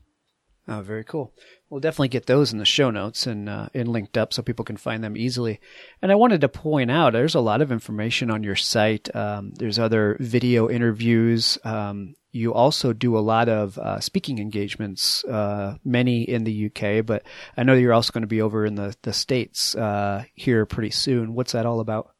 Oh, 0.69 0.81
very 0.81 1.05
cool. 1.05 1.33
We'll 1.69 1.79
definitely 1.79 2.09
get 2.09 2.25
those 2.25 2.51
in 2.51 2.59
the 2.59 2.65
show 2.65 2.89
notes 2.91 3.25
and 3.25 3.47
uh, 3.47 3.69
and 3.73 3.87
linked 3.87 4.17
up 4.17 4.33
so 4.33 4.41
people 4.41 4.65
can 4.65 4.75
find 4.75 5.01
them 5.01 5.15
easily. 5.15 5.61
And 6.01 6.11
I 6.11 6.15
wanted 6.15 6.41
to 6.41 6.49
point 6.49 6.91
out 6.91 7.13
there's 7.13 7.35
a 7.35 7.39
lot 7.39 7.61
of 7.61 7.71
information 7.71 8.29
on 8.29 8.43
your 8.43 8.55
site. 8.55 9.13
Um, 9.15 9.53
there's 9.55 9.79
other 9.79 10.17
video 10.19 10.69
interviews. 10.69 11.57
Um, 11.63 12.15
you 12.31 12.53
also 12.53 12.91
do 12.91 13.17
a 13.17 13.19
lot 13.19 13.47
of 13.47 13.77
uh, 13.77 14.01
speaking 14.01 14.39
engagements, 14.39 15.23
uh, 15.25 15.77
many 15.85 16.23
in 16.23 16.43
the 16.43 16.65
UK, 16.65 17.05
but 17.05 17.23
I 17.55 17.63
know 17.63 17.73
you're 17.73 17.93
also 17.93 18.11
going 18.11 18.21
to 18.21 18.27
be 18.27 18.41
over 18.41 18.65
in 18.65 18.75
the 18.75 18.95
the 19.03 19.13
states 19.13 19.73
uh, 19.73 20.25
here 20.35 20.65
pretty 20.65 20.91
soon. 20.91 21.33
What's 21.33 21.53
that 21.53 21.65
all 21.65 21.79
about? 21.79 22.11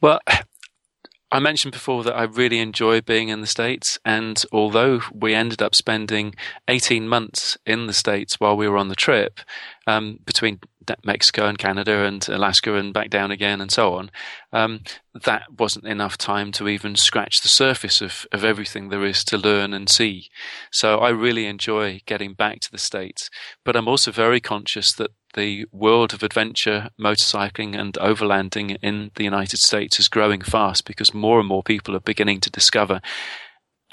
Well, 0.00 0.20
I 1.34 1.40
mentioned 1.40 1.72
before 1.72 2.04
that 2.04 2.14
I 2.14 2.22
really 2.22 2.60
enjoy 2.60 3.00
being 3.00 3.28
in 3.28 3.40
the 3.40 3.48
States, 3.48 3.98
and 4.04 4.40
although 4.52 5.00
we 5.12 5.34
ended 5.34 5.60
up 5.60 5.74
spending 5.74 6.36
18 6.68 7.08
months 7.08 7.58
in 7.66 7.88
the 7.88 7.92
States 7.92 8.38
while 8.38 8.56
we 8.56 8.68
were 8.68 8.76
on 8.78 8.86
the 8.86 8.94
trip, 8.94 9.40
um, 9.84 10.20
between 10.24 10.60
Mexico 11.04 11.46
and 11.46 11.58
Canada 11.58 12.04
and 12.04 12.28
Alaska 12.28 12.76
and 12.76 12.94
back 12.94 13.10
down 13.10 13.32
again 13.32 13.60
and 13.60 13.72
so 13.72 13.94
on, 13.94 14.12
um, 14.52 14.82
that 15.24 15.42
wasn't 15.58 15.88
enough 15.88 16.16
time 16.16 16.52
to 16.52 16.68
even 16.68 16.94
scratch 16.94 17.42
the 17.42 17.48
surface 17.48 18.00
of, 18.00 18.28
of 18.30 18.44
everything 18.44 18.90
there 18.90 19.04
is 19.04 19.24
to 19.24 19.36
learn 19.36 19.74
and 19.74 19.88
see. 19.88 20.28
So 20.70 20.98
I 20.98 21.08
really 21.08 21.46
enjoy 21.46 22.00
getting 22.06 22.34
back 22.34 22.60
to 22.60 22.70
the 22.70 22.78
States, 22.78 23.28
but 23.64 23.74
I'm 23.74 23.88
also 23.88 24.12
very 24.12 24.40
conscious 24.40 24.92
that 24.92 25.10
the 25.34 25.66
world 25.72 26.12
of 26.14 26.22
adventure, 26.22 26.90
motorcycling, 27.00 27.78
and 27.78 27.94
overlanding 27.94 28.78
in 28.82 29.10
the 29.14 29.24
United 29.24 29.58
States 29.58 30.00
is 30.00 30.08
growing 30.08 30.40
fast 30.40 30.84
because 30.84 31.12
more 31.14 31.38
and 31.38 31.48
more 31.48 31.62
people 31.62 31.94
are 31.94 32.00
beginning 32.00 32.40
to 32.40 32.50
discover 32.50 33.00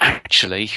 actually, 0.00 0.70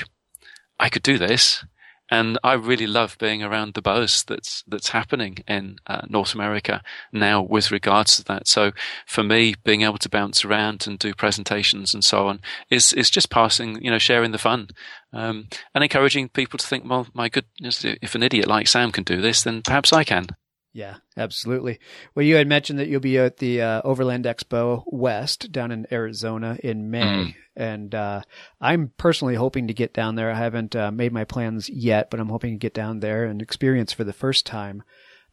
I 0.79 0.89
could 0.89 1.03
do 1.03 1.17
this. 1.17 1.63
and 2.11 2.37
I 2.43 2.53
really 2.53 2.85
love 2.85 3.17
being 3.19 3.41
around 3.41 3.73
the 3.73 3.81
buzz 3.81 4.23
that's 4.23 4.63
that's 4.67 4.89
happening 4.89 5.37
in 5.47 5.77
uh, 5.87 6.01
North 6.07 6.35
America 6.35 6.83
now 7.11 7.41
with 7.41 7.71
regards 7.71 8.15
to 8.17 8.23
that. 8.25 8.47
So 8.47 8.71
for 9.07 9.23
me, 9.23 9.55
being 9.63 9.81
able 9.81 9.97
to 9.97 10.09
bounce 10.09 10.45
around 10.45 10.85
and 10.85 10.99
do 10.99 11.13
presentations 11.13 11.93
and 11.93 12.03
so 12.03 12.27
on 12.27 12.41
is 12.69 12.93
is 12.93 13.09
just 13.09 13.29
passing, 13.29 13.81
you 13.83 13.89
know, 13.89 13.97
sharing 13.97 14.31
the 14.31 14.37
fun. 14.37 14.67
Um, 15.13 15.47
and 15.73 15.83
encouraging 15.83 16.29
people 16.29 16.57
to 16.59 16.67
think, 16.67 16.87
well, 16.87 17.07
my 17.13 17.29
goodness, 17.29 17.83
if 17.85 18.15
an 18.15 18.23
idiot 18.23 18.47
like 18.47 18.67
Sam 18.67 18.91
can 18.91 19.03
do 19.03 19.21
this, 19.21 19.43
then 19.43 19.61
perhaps 19.61 19.93
I 19.93 20.03
can. 20.03 20.27
Yeah, 20.75 20.95
absolutely. 21.15 21.79
Well, 22.15 22.25
you 22.25 22.35
had 22.35 22.49
mentioned 22.49 22.79
that 22.79 22.89
you'll 22.89 22.99
be 22.99 23.17
at 23.17 23.37
the 23.37 23.61
uh, 23.61 23.81
Overland 23.85 24.25
Expo 24.25 24.83
West 24.87 25.49
down 25.53 25.71
in 25.71 25.87
Arizona 25.89 26.57
in 26.61 26.91
May. 26.91 26.99
Mm. 26.99 27.35
And 27.55 27.95
uh, 27.95 28.21
I'm 28.59 28.91
personally 28.97 29.35
hoping 29.35 29.67
to 29.67 29.73
get 29.73 29.93
down 29.93 30.15
there. 30.15 30.29
I 30.29 30.35
haven't 30.37 30.75
uh, 30.75 30.91
made 30.91 31.13
my 31.13 31.23
plans 31.23 31.69
yet, 31.69 32.11
but 32.11 32.19
I'm 32.19 32.27
hoping 32.27 32.51
to 32.51 32.59
get 32.59 32.73
down 32.73 32.99
there 32.99 33.23
and 33.23 33.41
experience 33.41 33.93
for 33.93 34.03
the 34.03 34.11
first 34.11 34.45
time. 34.45 34.83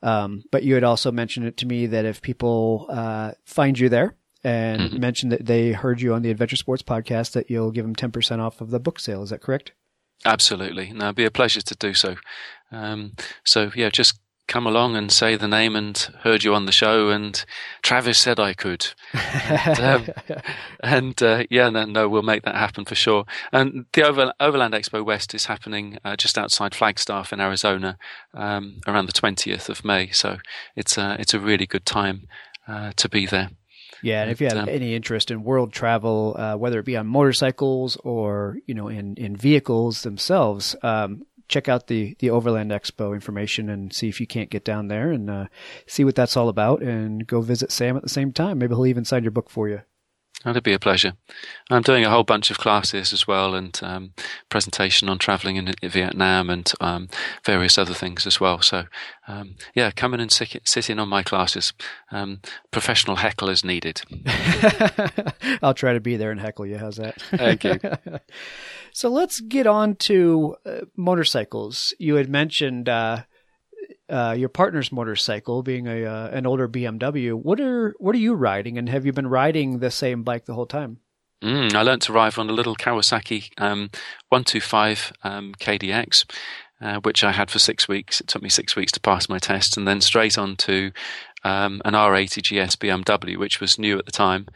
Um, 0.01 0.45
but 0.53 0.63
you 0.63 0.75
had 0.75 0.85
also 0.85 1.11
mentioned 1.11 1.47
it 1.47 1.57
to 1.57 1.67
me 1.67 1.87
that 1.87 2.05
if 2.05 2.23
people 2.23 2.87
uh, 2.89 3.33
find 3.45 3.77
you 3.77 3.89
there 3.89 4.15
and 4.45 4.81
mm-hmm. 4.81 5.01
mentioned 5.01 5.33
that 5.33 5.47
they 5.47 5.73
heard 5.73 6.01
you 6.01 6.15
on 6.15 6.23
the 6.23 6.31
Adventure 6.31 6.55
Sports 6.55 6.85
podcast, 6.85 7.33
that 7.33 7.51
you'll 7.51 7.73
give 7.73 7.85
them 7.85 7.97
10% 7.97 8.39
off 8.39 8.61
of 8.61 8.71
the 8.71 8.79
book 8.79 9.01
sale. 9.01 9.25
Is 9.25 9.31
that 9.31 9.43
correct? 9.43 9.73
Absolutely. 10.25 10.93
No, 10.93 11.07
it'd 11.07 11.17
be 11.17 11.25
a 11.25 11.33
pleasure 11.33 11.63
to 11.63 11.75
do 11.75 11.95
so. 11.95 12.15
Um, 12.71 13.15
so 13.43 13.73
yeah, 13.75 13.91
just 13.91 14.21
come 14.49 14.67
along 14.67 14.97
and 14.97 15.11
say 15.11 15.37
the 15.37 15.49
name 15.49 15.77
and 15.77 15.97
heard 16.23 16.45
you 16.45 16.55
on 16.55 16.67
the 16.67 16.73
show 16.73 17.09
and 17.09 17.45
Travis 17.83 18.19
said 18.19 18.39
I 18.39 18.55
could. 18.55 18.89
and, 19.15 19.81
um, 19.81 20.07
and 20.83 21.23
uh, 21.23 21.45
yeah, 21.49 21.71
no, 21.71 21.85
no, 21.85 22.09
we'll 22.09 22.23
make 22.23 22.43
that 22.43 22.55
happen 22.55 22.85
for 22.85 22.95
sure. 22.95 23.25
And 23.53 23.87
the 23.93 24.03
Over- 24.03 24.33
Overland 24.41 24.75
Expo 24.75 25.05
West 25.05 25.35
is 25.35 25.47
happening 25.47 25.99
uh, 26.05 26.17
just 26.17 26.37
outside 26.37 26.75
Flagstaff 26.75 27.33
in 27.33 27.41
Arizona 27.41 27.97
um, 28.35 28.81
around 28.87 29.07
the 29.07 29.13
20th 29.13 29.69
of 29.69 29.85
May. 29.85 30.11
So 30.11 30.39
it's, 30.77 30.99
uh, 30.99 31.17
it's 31.19 31.35
a 31.35 31.41
really 31.41 31.67
good 31.67 31.87
time 31.87 32.27
uh, 32.67 32.93
to 32.97 33.09
be 33.09 33.27
there. 33.27 33.51
Yeah, 34.03 34.23
and 34.23 34.31
if 34.33 34.41
you 34.41 34.49
have 34.49 34.57
um, 34.57 34.69
any 34.69 34.95
interest 34.97 35.31
in 35.31 35.45
world 35.45 35.73
travel, 35.73 36.35
uh, 36.37 36.57
whether 36.57 36.81
it 36.81 36.85
be 36.85 36.97
on 36.97 37.07
motorcycles 37.07 37.97
or 38.03 38.59
you 38.67 38.75
know 38.75 38.89
in 38.89 39.15
in 39.17 39.37
vehicles 39.37 40.03
themselves, 40.03 40.75
um, 40.83 41.23
check 41.53 41.69
out 41.69 41.87
the 41.87 42.17
the 42.19 42.31
Overland 42.31 42.71
Expo 42.71 43.15
information 43.15 43.69
and 43.69 43.93
see 43.93 44.09
if 44.09 44.21
you 44.21 44.27
can't 44.27 44.51
get 44.51 44.65
down 44.65 44.89
there 44.89 45.11
and 45.11 45.31
uh, 45.31 45.47
see 45.87 46.05
what 46.05 46.15
that's 46.15 46.37
all 46.37 46.49
about, 46.49 46.83
and 46.83 47.27
go 47.27 47.41
visit 47.41 47.71
Sam 47.71 47.97
at 47.97 48.03
the 48.03 48.09
same 48.09 48.33
time. 48.33 48.59
Maybe 48.59 48.75
he'll 48.75 48.87
even 48.87 49.05
sign 49.05 49.23
your 49.23 49.33
book 49.33 49.51
for 49.51 49.69
you. 49.69 49.83
That'd 50.45 50.65
be 50.65 50.73
a 50.73 50.79
pleasure. 50.79 51.13
I'm 51.71 51.83
doing 51.83 52.05
a 52.05 52.11
whole 52.11 52.25
bunch 52.25 52.51
of 52.51 52.59
classes 52.59 53.13
as 53.13 53.29
well, 53.29 53.55
and 53.55 53.79
um, 53.83 54.13
presentation 54.49 55.09
on 55.09 55.19
traveling 55.19 55.55
in 55.55 55.73
Vietnam 55.83 56.51
and 56.51 56.71
um, 56.81 57.09
various 57.45 57.79
other 57.79 57.95
things 57.95 58.27
as 58.27 58.41
well. 58.41 58.61
So, 58.61 58.87
um, 59.29 59.55
yeah, 59.75 59.93
come 59.93 60.15
in 60.15 60.21
and 60.21 60.33
sit, 60.33 60.61
sit 60.65 60.91
in 60.91 60.99
on 60.99 61.09
my 61.09 61.23
classes. 61.23 61.73
Um, 62.11 62.41
professional 62.73 63.19
hecklers 63.19 63.65
needed. 63.65 64.03
I'll 65.63 65.75
try 65.75 65.93
to 65.93 66.01
be 66.01 66.17
there 66.17 66.33
and 66.33 66.41
heckle 66.41 66.67
you. 66.67 66.77
How's 66.77 66.97
that? 66.97 67.23
Thank 67.31 67.63
you. 67.63 67.79
so 68.93 69.09
let's 69.09 69.41
get 69.41 69.67
on 69.67 69.97
to 69.97 70.57
uh, 70.65 70.81
motorcycles. 70.97 71.95
You 71.99 72.17
had 72.17 72.29
mentioned. 72.29 72.89
Uh, 72.89 73.25
uh, 74.09 74.35
your 74.37 74.49
partner's 74.49 74.93
motorcycle 74.93 75.63
being 75.63 75.87
a 75.87 76.05
uh, 76.05 76.29
an 76.29 76.47
older 76.47 76.69
BMW. 76.69 77.33
What 77.33 77.61
are 77.61 77.95
what 77.99 78.15
are 78.15 78.19
you 78.19 78.35
riding, 78.35 78.77
and 78.77 78.89
have 78.89 79.07
you 79.07 79.13
been 79.13 79.27
riding 79.27 79.79
the 79.79 79.91
same 79.91 80.23
bike 80.23 80.45
the 80.45 80.55
whole 80.55 80.67
time? 80.67 80.99
Mm, 81.43 81.75
I 81.75 81.83
learned 81.83 82.03
to 82.03 82.13
ride 82.13 82.39
on 82.39 82.49
a 82.49 82.53
little 82.53 82.77
Kawasaki 82.77 83.51
um, 83.59 83.91
125 84.29 85.13
um, 85.25 85.55
KDX, 85.59 86.25
uh, 86.81 87.01
which 87.01 87.25
I 87.25 87.33
had 87.33 87.51
for 87.51 87.59
six 87.59 87.89
weeks. 87.89 88.21
It 88.21 88.29
took 88.29 88.43
me 88.43 88.49
six 88.49 88.77
weeks 88.77 88.93
to 88.93 89.01
pass 89.01 89.29
my 89.29 89.39
test, 89.39 89.77
and 89.77 89.89
then 89.89 90.01
straight 90.01 90.39
on 90.39 90.57
to 90.57 90.93
um, 91.43 91.83
an 91.85 91.95
R80 91.95 92.43
GS 92.43 92.77
BMW, 92.77 93.37
which 93.37 93.61
was 93.61 93.79
new 93.79 93.99
at 93.99 94.07
the 94.07 94.13
time, 94.13 94.47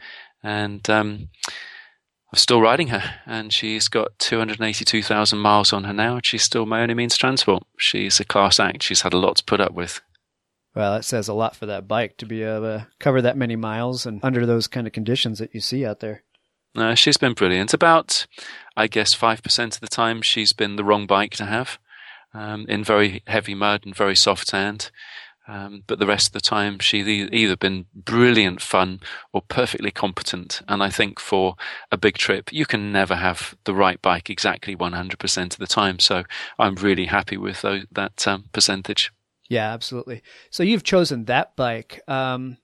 and 0.43 0.87
um, 0.89 1.29
I'm 2.33 2.37
still 2.37 2.61
riding 2.61 2.89
her, 2.89 3.15
and 3.25 3.53
she's 3.53 3.87
got 3.87 4.19
282,000 4.19 5.39
miles 5.39 5.71
on 5.71 5.85
her 5.85 5.93
now, 5.93 6.15
and 6.15 6.25
she's 6.25 6.43
still 6.43 6.65
my 6.65 6.81
only 6.81 6.93
means 6.93 7.13
of 7.13 7.19
transport. 7.19 7.63
She's 7.77 8.19
a 8.19 8.25
class 8.25 8.59
act. 8.59 8.83
She's 8.83 9.01
had 9.01 9.13
a 9.13 9.17
lot 9.17 9.37
to 9.37 9.45
put 9.45 9.61
up 9.61 9.73
with. 9.73 10.01
Well, 10.75 10.93
that 10.93 11.05
says 11.05 11.27
a 11.27 11.33
lot 11.33 11.55
for 11.55 11.65
that 11.65 11.87
bike 11.87 12.17
to 12.17 12.25
be 12.25 12.43
able 12.43 12.61
to 12.61 12.87
cover 12.99 13.21
that 13.21 13.37
many 13.37 13.55
miles 13.55 14.05
and 14.05 14.19
under 14.23 14.45
those 14.45 14.67
kind 14.67 14.85
of 14.85 14.93
conditions 14.93 15.39
that 15.39 15.53
you 15.55 15.61
see 15.61 15.85
out 15.85 16.01
there. 16.01 16.23
Uh, 16.75 16.93
she's 16.93 17.17
been 17.17 17.33
brilliant. 17.33 17.73
About, 17.73 18.27
I 18.75 18.87
guess, 18.87 19.15
5% 19.15 19.73
of 19.73 19.79
the 19.79 19.87
time, 19.87 20.21
she's 20.21 20.53
been 20.53 20.75
the 20.75 20.83
wrong 20.83 21.07
bike 21.07 21.31
to 21.37 21.45
have 21.45 21.79
um, 22.33 22.65
in 22.67 22.83
very 22.83 23.23
heavy 23.25 23.55
mud 23.55 23.85
and 23.85 23.95
very 23.95 24.15
soft 24.15 24.47
sand. 24.47 24.91
Um, 25.47 25.83
but 25.87 25.99
the 25.99 26.05
rest 26.05 26.27
of 26.27 26.33
the 26.33 26.41
time, 26.41 26.79
she's 26.79 27.07
either 27.07 27.55
been 27.55 27.85
brilliant 27.95 28.61
fun 28.61 28.99
or 29.31 29.41
perfectly 29.41 29.91
competent. 29.91 30.61
And 30.67 30.83
I 30.83 30.89
think 30.89 31.19
for 31.19 31.55
a 31.91 31.97
big 31.97 32.17
trip, 32.17 32.51
you 32.51 32.65
can 32.65 32.91
never 32.91 33.15
have 33.15 33.55
the 33.63 33.73
right 33.73 34.01
bike 34.01 34.29
exactly 34.29 34.75
100% 34.75 35.43
of 35.53 35.57
the 35.57 35.67
time. 35.67 35.99
So 35.99 36.23
I'm 36.59 36.75
really 36.75 37.05
happy 37.05 37.37
with 37.37 37.61
those, 37.61 37.85
that 37.91 38.27
um, 38.27 38.45
percentage. 38.51 39.11
Yeah, 39.49 39.71
absolutely. 39.73 40.21
So 40.49 40.63
you've 40.63 40.83
chosen 40.83 41.25
that 41.25 41.55
bike. 41.55 42.01
Um, 42.07 42.57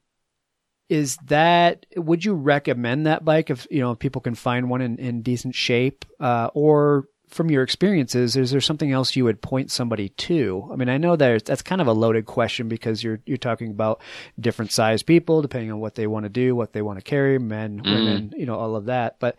is 0.89 1.17
that 1.25 1.85
would 1.95 2.25
you 2.25 2.35
recommend 2.35 3.07
that 3.07 3.23
bike 3.23 3.49
if 3.49 3.65
you 3.71 3.79
know 3.79 3.91
if 3.91 3.99
people 3.99 4.21
can 4.21 4.35
find 4.35 4.69
one 4.69 4.81
in, 4.81 4.97
in 4.97 5.21
decent 5.21 5.55
shape, 5.55 6.05
uh, 6.19 6.49
or 6.53 7.05
from 7.33 7.49
your 7.49 7.63
experiences, 7.63 8.35
is 8.35 8.51
there 8.51 8.61
something 8.61 8.91
else 8.91 9.15
you 9.15 9.23
would 9.25 9.41
point 9.41 9.71
somebody 9.71 10.09
to? 10.09 10.69
I 10.71 10.75
mean, 10.75 10.89
I 10.89 10.97
know 10.97 11.15
that 11.15 11.45
that's 11.45 11.61
kind 11.61 11.81
of 11.81 11.87
a 11.87 11.93
loaded 11.93 12.25
question 12.25 12.67
because 12.67 13.03
you're 13.03 13.19
you're 13.25 13.37
talking 13.37 13.71
about 13.71 14.01
different 14.39 14.71
size 14.71 15.03
people 15.03 15.41
depending 15.41 15.71
on 15.71 15.79
what 15.79 15.95
they 15.95 16.07
want 16.07 16.23
to 16.23 16.29
do, 16.29 16.55
what 16.55 16.73
they 16.73 16.81
want 16.81 16.99
to 16.99 17.03
carry, 17.03 17.39
men, 17.39 17.81
mm. 17.81 17.83
women, 17.83 18.33
you 18.37 18.45
know, 18.45 18.55
all 18.55 18.75
of 18.75 18.85
that. 18.85 19.17
But 19.19 19.35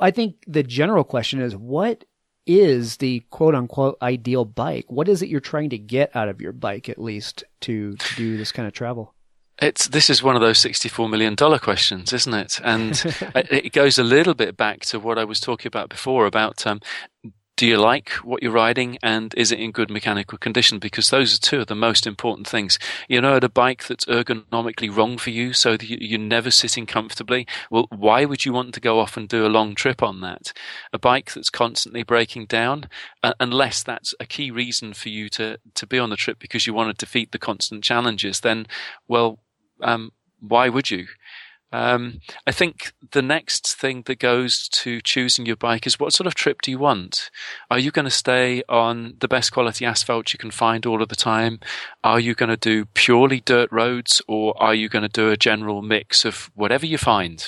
I 0.00 0.10
think 0.10 0.36
the 0.46 0.62
general 0.62 1.04
question 1.04 1.40
is 1.40 1.54
what 1.54 2.04
is 2.46 2.96
the 2.96 3.20
quote 3.30 3.54
unquote 3.54 3.98
ideal 4.00 4.44
bike? 4.44 4.86
What 4.88 5.08
is 5.08 5.22
it 5.22 5.28
you're 5.28 5.40
trying 5.40 5.70
to 5.70 5.78
get 5.78 6.16
out 6.16 6.28
of 6.28 6.40
your 6.40 6.52
bike 6.52 6.88
at 6.88 6.98
least 6.98 7.44
to, 7.60 7.94
to 7.94 8.14
do 8.16 8.36
this 8.36 8.52
kind 8.52 8.66
of 8.66 8.72
travel? 8.72 9.14
It's 9.60 9.88
this 9.88 10.08
is 10.08 10.22
one 10.22 10.36
of 10.36 10.40
those 10.40 10.58
sixty-four 10.58 11.08
million 11.08 11.34
dollar 11.34 11.58
questions, 11.58 12.12
isn't 12.12 12.34
it? 12.34 12.60
And 12.62 13.02
it 13.34 13.72
goes 13.72 13.98
a 13.98 14.04
little 14.04 14.34
bit 14.34 14.56
back 14.56 14.80
to 14.86 15.00
what 15.00 15.18
I 15.18 15.24
was 15.24 15.40
talking 15.40 15.68
about 15.68 15.88
before 15.88 16.26
about 16.26 16.66
um, 16.66 16.80
do 17.58 17.66
you 17.66 17.76
like 17.76 18.10
what 18.22 18.40
you're 18.40 18.52
riding 18.52 18.98
and 19.02 19.34
is 19.36 19.50
it 19.50 19.58
in 19.58 19.72
good 19.72 19.90
mechanical 19.90 20.38
condition? 20.38 20.78
Because 20.78 21.10
those 21.10 21.34
are 21.34 21.40
two 21.40 21.58
of 21.58 21.66
the 21.66 21.74
most 21.74 22.06
important 22.06 22.46
things. 22.46 22.78
You 23.08 23.20
know, 23.20 23.34
at 23.34 23.42
a 23.42 23.48
bike 23.48 23.88
that's 23.88 24.04
ergonomically 24.04 24.96
wrong 24.96 25.18
for 25.18 25.30
you 25.30 25.52
so 25.52 25.76
that 25.76 25.84
you're 25.84 26.20
never 26.20 26.52
sitting 26.52 26.86
comfortably. 26.86 27.48
Well, 27.68 27.88
why 27.90 28.24
would 28.26 28.44
you 28.44 28.52
want 28.52 28.74
to 28.74 28.80
go 28.80 29.00
off 29.00 29.16
and 29.16 29.28
do 29.28 29.44
a 29.44 29.48
long 29.48 29.74
trip 29.74 30.04
on 30.04 30.20
that? 30.20 30.52
A 30.92 31.00
bike 31.00 31.34
that's 31.34 31.50
constantly 31.50 32.04
breaking 32.04 32.46
down, 32.46 32.88
uh, 33.24 33.32
unless 33.40 33.82
that's 33.82 34.14
a 34.20 34.26
key 34.26 34.52
reason 34.52 34.94
for 34.94 35.08
you 35.08 35.28
to, 35.30 35.58
to 35.74 35.84
be 35.84 35.98
on 35.98 36.10
the 36.10 36.16
trip 36.16 36.38
because 36.38 36.64
you 36.64 36.72
want 36.72 36.96
to 36.96 37.04
defeat 37.04 37.32
the 37.32 37.40
constant 37.40 37.82
challenges, 37.82 38.38
then, 38.38 38.68
well, 39.08 39.40
um, 39.82 40.12
why 40.40 40.68
would 40.68 40.90
you? 40.90 41.06
Um, 41.70 42.20
I 42.46 42.52
think 42.52 42.92
the 43.10 43.20
next 43.20 43.74
thing 43.74 44.02
that 44.06 44.18
goes 44.18 44.68
to 44.68 45.02
choosing 45.02 45.44
your 45.44 45.56
bike 45.56 45.86
is 45.86 46.00
what 46.00 46.14
sort 46.14 46.26
of 46.26 46.34
trip 46.34 46.62
do 46.62 46.70
you 46.70 46.78
want? 46.78 47.30
Are 47.70 47.78
you 47.78 47.90
going 47.90 48.06
to 48.06 48.10
stay 48.10 48.62
on 48.70 49.16
the 49.20 49.28
best 49.28 49.52
quality 49.52 49.84
asphalt 49.84 50.32
you 50.32 50.38
can 50.38 50.50
find 50.50 50.86
all 50.86 51.02
of 51.02 51.10
the 51.10 51.16
time? 51.16 51.60
Are 52.02 52.18
you 52.18 52.34
going 52.34 52.48
to 52.48 52.56
do 52.56 52.86
purely 52.86 53.40
dirt 53.40 53.70
roads 53.70 54.22
or 54.26 54.60
are 54.62 54.74
you 54.74 54.88
going 54.88 55.02
to 55.02 55.08
do 55.08 55.28
a 55.28 55.36
general 55.36 55.82
mix 55.82 56.24
of 56.24 56.50
whatever 56.54 56.86
you 56.86 56.96
find? 56.96 57.44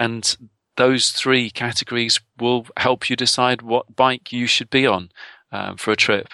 And 0.00 0.34
those 0.76 1.10
three 1.10 1.50
categories 1.50 2.20
will 2.38 2.66
help 2.78 3.10
you 3.10 3.16
decide 3.16 3.60
what 3.60 3.94
bike 3.94 4.32
you 4.32 4.46
should 4.46 4.70
be 4.70 4.86
on. 4.86 5.10
Um, 5.54 5.76
for 5.76 5.92
a 5.92 5.96
trip. 5.96 6.28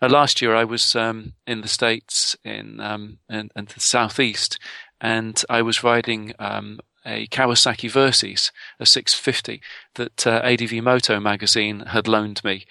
Uh, 0.00 0.08
last 0.08 0.40
year, 0.40 0.54
I 0.54 0.64
was 0.64 0.96
um, 0.96 1.34
in 1.46 1.60
the 1.60 1.68
states 1.68 2.34
in, 2.42 2.80
um, 2.80 3.18
in, 3.28 3.50
in 3.54 3.66
the 3.66 3.80
southeast, 3.80 4.58
and 4.98 5.42
I 5.50 5.60
was 5.60 5.84
riding 5.84 6.32
um, 6.38 6.80
a 7.04 7.26
Kawasaki 7.26 7.90
Versys, 7.90 8.50
a 8.80 8.86
650 8.86 9.60
that 9.96 10.26
uh, 10.26 10.40
ADV 10.42 10.82
Moto 10.82 11.20
magazine 11.20 11.80
had 11.80 12.08
loaned 12.08 12.42
me, 12.44 12.64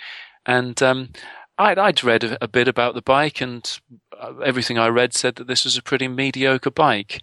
and 0.44 0.82
um, 0.82 1.10
I'd, 1.58 1.78
I'd, 1.78 2.04
read 2.04 2.24
a, 2.24 2.44
a, 2.44 2.48
bit 2.48 2.68
about 2.68 2.96
the 2.96 3.02
bike, 3.02 3.42
and 3.42 3.80
uh, 4.20 4.38
everything 4.44 4.80
I 4.80 4.88
read 4.88 5.14
said 5.14 5.36
that 5.36 5.48
this 5.48 5.66
was 5.66 5.78
a 5.78 5.84
pretty 5.84 6.08
mediocre 6.08 6.72
bike. 6.72 7.22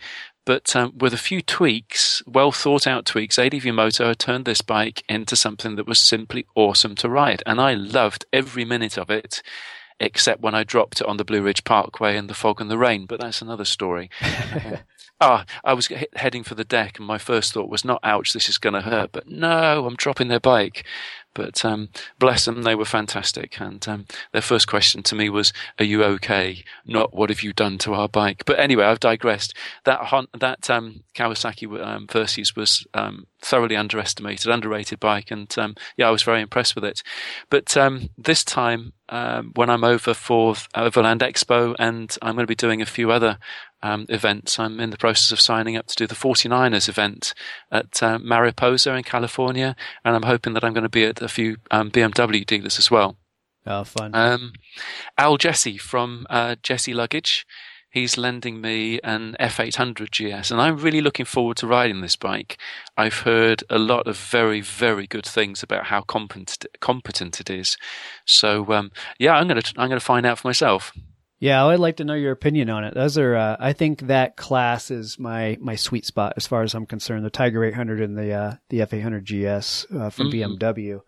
But 0.49 0.75
um, 0.75 0.95
with 0.97 1.13
a 1.13 1.19
few 1.19 1.43
tweaks, 1.43 2.23
well 2.27 2.53
thought 2.53 2.87
out 2.87 3.05
tweaks, 3.05 3.39
ADV 3.39 3.67
Moto 3.67 4.09
had 4.09 4.19
turned 4.19 4.47
this 4.47 4.63
bike 4.63 5.03
into 5.07 5.37
something 5.37 5.77
that 5.77 5.87
was 5.87 6.01
simply 6.01 6.47
awesome 6.55 6.95
to 6.95 7.11
ride, 7.11 7.43
and 7.45 7.61
I 7.61 7.75
loved 7.75 8.25
every 8.33 8.65
minute 8.65 8.97
of 8.97 9.11
it 9.11 9.43
except 10.01 10.41
when 10.41 10.55
I 10.55 10.65
dropped 10.65 11.03
it 11.03 11.07
on 11.07 11.19
the 11.19 11.25
Blue 11.25 11.43
Ridge 11.43 11.65
Parkway 11.65 12.17
in 12.17 12.29
the 12.29 12.35
fog 12.35 12.63
and 12.63 12.71
the 12.71 12.79
rain. 12.79 13.05
But 13.05 13.21
that's 13.21 13.43
another 13.43 13.67
story. 13.67 14.09
ah, 15.21 15.45
I 15.65 15.75
was 15.75 15.93
heading 16.17 16.45
for 16.45 16.55
the 16.55 16.65
deck, 16.65 16.97
and 16.97 17.07
my 17.07 17.19
first 17.19 17.53
thought 17.53 17.69
was 17.69 17.85
not, 17.85 18.01
"Ouch, 18.03 18.33
this 18.33 18.49
is 18.49 18.57
going 18.57 18.73
to 18.73 18.81
hurt," 18.81 19.13
but 19.13 19.29
no, 19.29 19.85
I'm 19.85 19.97
dropping 19.97 20.29
their 20.29 20.41
bike. 20.41 20.87
But 21.39 21.65
um, 21.65 21.91
bless 22.19 22.47
them, 22.47 22.65
they 22.65 22.75
were 22.75 22.85
fantastic. 22.85 23.61
And 23.61 23.87
um, 23.87 24.07
their 24.33 24.43
first 24.43 24.67
question 24.67 25.05
to 25.05 25.15
me 25.15 25.31
was, 25.31 25.53
"Are 25.79 25.85
you 25.85 26.03
okay?" 26.03 26.65
Not 26.85 27.15
"What 27.15 27.31
have 27.31 27.45
you 27.45 27.53
done 27.53 27.79
to 27.79 27.95
our 27.95 28.09
bike?" 28.09 28.43
But 28.45 28.59
anyway, 28.59 28.87
I've 28.87 28.99
digressed. 28.99 29.55
That 29.85 30.01
that 30.41 30.69
um, 30.69 31.05
Kawasaki 31.15 31.81
um, 31.81 32.09
Versys 32.09 32.57
was 32.57 32.85
um, 32.93 33.29
thoroughly 33.41 33.77
underestimated, 33.77 34.51
underrated 34.51 35.01
bike, 35.01 35.31
and 35.31 35.53
um, 35.59 35.75
yeah, 35.97 36.09
I 36.09 36.11
was 36.11 36.23
very 36.23 36.41
impressed 36.41 36.75
with 36.75 36.85
it. 36.85 37.03
But 37.51 37.77
this 38.17 38.45
time, 38.45 38.93
when 39.09 39.71
I'm 39.71 39.85
over 39.85 40.15
for 40.15 40.55
Overland 40.75 41.21
Expo, 41.21 41.75
and 41.79 42.17
I'm 42.23 42.35
going 42.35 42.45
to 42.45 42.51
be 42.51 42.55
doing 42.55 42.83
a 42.83 42.87
few 42.87 43.11
other 43.11 43.39
um, 43.83 44.07
events. 44.09 44.59
I'm 44.59 44.81
in 44.81 44.91
the 44.91 44.97
process 44.97 45.33
of 45.33 45.41
signing 45.41 45.77
up 45.77 45.87
to 45.89 45.95
do 45.95 46.07
the 46.07 46.15
49ers 46.15 46.89
event 46.89 47.35
at 47.71 48.03
uh, 48.03 48.19
Mariposa 48.19 48.95
in 48.95 49.05
California, 49.05 49.77
and 50.05 50.17
I'm 50.17 50.25
hoping 50.25 50.55
that 50.55 50.65
I'm 50.65 50.73
going 50.73 50.83
to 50.83 50.89
be 50.89 51.05
at 51.05 51.23
a 51.23 51.29
few 51.29 51.57
um, 51.71 51.91
BMW 51.91 52.45
dealers 52.45 52.79
as 52.79 52.91
well. 52.91 53.17
Oh, 53.67 53.85
fun. 53.85 54.15
Um, 54.15 54.53
Al 55.17 55.37
Jesse 55.37 55.77
from 55.77 56.27
uh, 56.31 56.57
Jesse 56.63 56.95
Luggage. 56.95 57.47
He's 57.91 58.19
lending 58.19 58.61
me 58.61 59.01
an 59.03 59.35
F800 59.41 60.11
GS, 60.11 60.51
and 60.51 60.61
I'm 60.61 60.77
really 60.77 61.01
looking 61.01 61.25
forward 61.25 61.57
to 61.59 61.67
riding 61.67 62.01
this 62.03 62.17
bike. 62.17 62.59
I've 62.97 63.21
heard 63.21 63.65
a 63.71 63.79
lot 63.79 64.07
of 64.07 64.19
very, 64.19 64.61
very 64.61 65.07
good 65.07 65.25
things 65.25 65.63
about 65.63 65.85
how 65.85 66.03
competent 66.03 66.67
competent 66.81 67.41
it 67.41 67.49
is. 67.49 67.79
So, 68.27 68.71
um, 68.73 68.93
yeah, 69.19 69.35
I'm 69.35 69.49
gonna 69.49 69.63
I'm 69.79 69.89
gonna 69.89 70.01
find 70.01 70.27
out 70.27 70.39
for 70.39 70.49
myself. 70.49 70.93
Yeah, 71.41 71.65
I'd 71.65 71.79
like 71.79 71.97
to 71.99 72.05
know 72.05 72.15
your 72.15 72.33
opinion 72.33 72.69
on 72.69 72.83
it. 72.83 72.95
Those 72.95 73.17
are, 73.17 73.37
uh, 73.37 73.57
I 73.61 73.73
think 73.73 74.09
that 74.09 74.37
class 74.37 74.91
is 74.91 75.19
my 75.19 75.57
my 75.61 75.77
sweet 75.77 76.05
spot 76.05 76.35
as 76.37 76.47
far 76.47 76.63
as 76.63 76.75
I'm 76.75 76.87
concerned. 76.87 77.25
The 77.25 77.31
Tiger 77.31 77.65
800 77.65 78.01
and 78.01 78.19
the 78.19 78.33
uh, 78.33 78.55
the 78.71 78.81
F800 78.81 79.23
GS 79.25 79.87
uh, 79.95 80.11
from 80.11 80.31
mm-hmm. 80.31 80.55
BMW. 80.55 81.01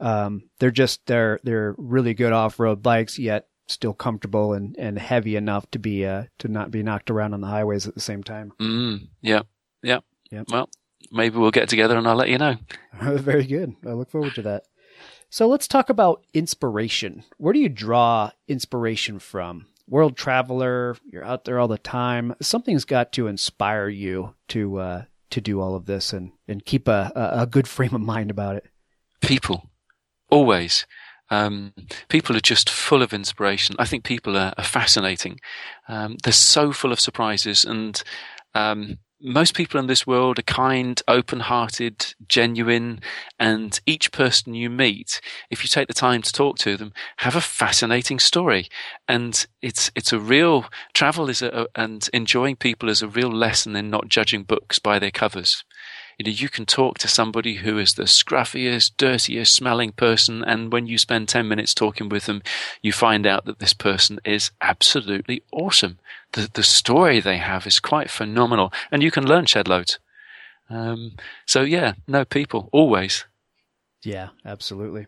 Um, 0.00 0.50
they're 0.58 0.70
just 0.70 1.06
they're 1.06 1.38
they're 1.44 1.74
really 1.78 2.14
good 2.14 2.32
off 2.32 2.58
road 2.58 2.82
bikes, 2.82 3.18
yet 3.18 3.46
still 3.66 3.94
comfortable 3.94 4.52
and, 4.52 4.76
and 4.78 4.98
heavy 4.98 5.36
enough 5.36 5.70
to 5.70 5.78
be 5.78 6.04
uh 6.04 6.24
to 6.38 6.48
not 6.48 6.70
be 6.70 6.82
knocked 6.82 7.10
around 7.10 7.34
on 7.34 7.40
the 7.40 7.46
highways 7.46 7.86
at 7.86 7.94
the 7.94 8.00
same 8.00 8.22
time. 8.22 8.52
Mm, 8.60 9.08
yeah, 9.20 9.42
yeah, 9.82 10.00
yeah. 10.30 10.44
Well, 10.50 10.68
maybe 11.10 11.38
we'll 11.38 11.50
get 11.50 11.68
together 11.68 11.96
and 11.96 12.06
I'll 12.06 12.16
let 12.16 12.28
you 12.28 12.38
know. 12.38 12.56
Very 13.00 13.44
good. 13.46 13.74
I 13.86 13.92
look 13.92 14.10
forward 14.10 14.34
to 14.36 14.42
that. 14.42 14.64
So 15.30 15.48
let's 15.48 15.66
talk 15.66 15.90
about 15.90 16.24
inspiration. 16.32 17.24
Where 17.38 17.52
do 17.52 17.58
you 17.58 17.68
draw 17.68 18.30
inspiration 18.46 19.18
from? 19.18 19.66
world 19.88 20.16
traveler, 20.16 20.96
you're 21.10 21.24
out 21.24 21.44
there 21.44 21.58
all 21.58 21.68
the 21.68 21.78
time. 21.78 22.34
Something's 22.40 22.84
got 22.84 23.12
to 23.12 23.26
inspire 23.26 23.88
you 23.88 24.34
to 24.48 24.78
uh, 24.78 25.04
to 25.30 25.40
do 25.40 25.60
all 25.60 25.74
of 25.74 25.86
this 25.86 26.12
and 26.12 26.32
and 26.48 26.64
keep 26.64 26.88
a, 26.88 27.12
a 27.14 27.46
good 27.46 27.68
frame 27.68 27.94
of 27.94 28.00
mind 28.00 28.30
about 28.30 28.56
it. 28.56 28.66
People, 29.20 29.70
always. 30.30 30.86
Um, 31.34 31.72
people 32.08 32.36
are 32.36 32.40
just 32.40 32.70
full 32.70 33.02
of 33.02 33.12
inspiration. 33.12 33.76
I 33.78 33.86
think 33.86 34.04
people 34.04 34.36
are, 34.36 34.52
are 34.56 34.64
fascinating. 34.64 35.40
Um, 35.88 36.16
they're 36.22 36.32
so 36.32 36.72
full 36.72 36.92
of 36.92 37.00
surprises, 37.00 37.64
and 37.64 38.02
um, 38.54 38.98
most 39.24 39.54
people 39.54 39.80
in 39.80 39.86
this 39.86 40.06
world 40.06 40.38
are 40.38 40.42
kind, 40.42 41.00
open 41.08 41.40
hearted, 41.40 42.14
genuine, 42.28 43.00
and 43.38 43.80
each 43.86 44.12
person 44.12 44.54
you 44.54 44.68
meet, 44.68 45.20
if 45.50 45.62
you 45.62 45.68
take 45.68 45.88
the 45.88 45.94
time 45.94 46.20
to 46.22 46.32
talk 46.32 46.58
to 46.58 46.76
them, 46.76 46.92
have 47.18 47.34
a 47.34 47.40
fascinating 47.40 48.18
story. 48.18 48.68
And 49.08 49.46
it's, 49.62 49.90
it's 49.94 50.12
a 50.12 50.18
real, 50.18 50.66
travel 50.92 51.30
is 51.30 51.40
a, 51.40 51.66
and 51.74 52.06
enjoying 52.12 52.56
people 52.56 52.90
is 52.90 53.00
a 53.00 53.08
real 53.08 53.32
lesson 53.32 53.74
in 53.76 53.88
not 53.88 54.08
judging 54.08 54.42
books 54.42 54.78
by 54.78 54.98
their 54.98 55.10
covers. 55.10 55.64
You 56.18 56.24
know, 56.24 56.30
you 56.30 56.48
can 56.48 56.66
talk 56.66 56.98
to 56.98 57.08
somebody 57.08 57.56
who 57.56 57.78
is 57.78 57.94
the 57.94 58.04
scruffiest, 58.04 58.92
dirtiest 58.96 59.54
smelling 59.54 59.92
person, 59.92 60.44
and 60.44 60.72
when 60.72 60.86
you 60.86 60.98
spend 60.98 61.28
10 61.28 61.48
minutes 61.48 61.74
talking 61.74 62.08
with 62.08 62.26
them, 62.26 62.42
you 62.82 62.92
find 62.92 63.26
out 63.26 63.44
that 63.46 63.58
this 63.58 63.72
person 63.72 64.20
is 64.24 64.50
absolutely 64.60 65.42
awesome. 65.52 65.98
The, 66.32 66.48
the 66.52 66.62
story 66.62 67.20
they 67.20 67.38
have 67.38 67.66
is 67.66 67.80
quite 67.80 68.10
phenomenal, 68.10 68.72
and 68.90 69.02
you 69.02 69.10
can 69.10 69.26
learn 69.26 69.46
shed 69.46 69.68
loads. 69.68 69.98
Um, 70.70 71.12
so 71.46 71.62
yeah, 71.62 71.94
no 72.06 72.24
people, 72.24 72.68
always. 72.72 73.24
Yeah, 74.02 74.30
absolutely. 74.44 75.06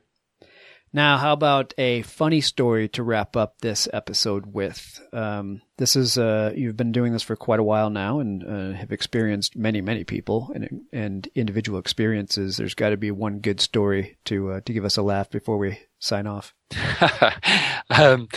Now, 0.96 1.18
how 1.18 1.34
about 1.34 1.74
a 1.76 2.00
funny 2.00 2.40
story 2.40 2.88
to 2.88 3.02
wrap 3.02 3.36
up 3.36 3.58
this 3.60 3.86
episode 3.92 4.54
with? 4.54 4.98
Um, 5.12 5.60
this 5.76 5.94
is 5.94 6.16
uh, 6.16 6.54
you've 6.56 6.78
been 6.78 6.90
doing 6.90 7.12
this 7.12 7.22
for 7.22 7.36
quite 7.36 7.60
a 7.60 7.62
while 7.62 7.90
now, 7.90 8.18
and 8.18 8.42
uh, 8.42 8.74
have 8.78 8.92
experienced 8.92 9.54
many, 9.54 9.82
many 9.82 10.04
people 10.04 10.50
and 10.54 10.86
and 10.94 11.28
individual 11.34 11.78
experiences. 11.78 12.56
There's 12.56 12.74
got 12.74 12.90
to 12.90 12.96
be 12.96 13.10
one 13.10 13.40
good 13.40 13.60
story 13.60 14.16
to 14.24 14.52
uh, 14.52 14.60
to 14.64 14.72
give 14.72 14.86
us 14.86 14.96
a 14.96 15.02
laugh 15.02 15.28
before 15.28 15.58
we 15.58 15.80
sign 15.98 16.26
off. 16.26 16.54
um, 17.90 18.28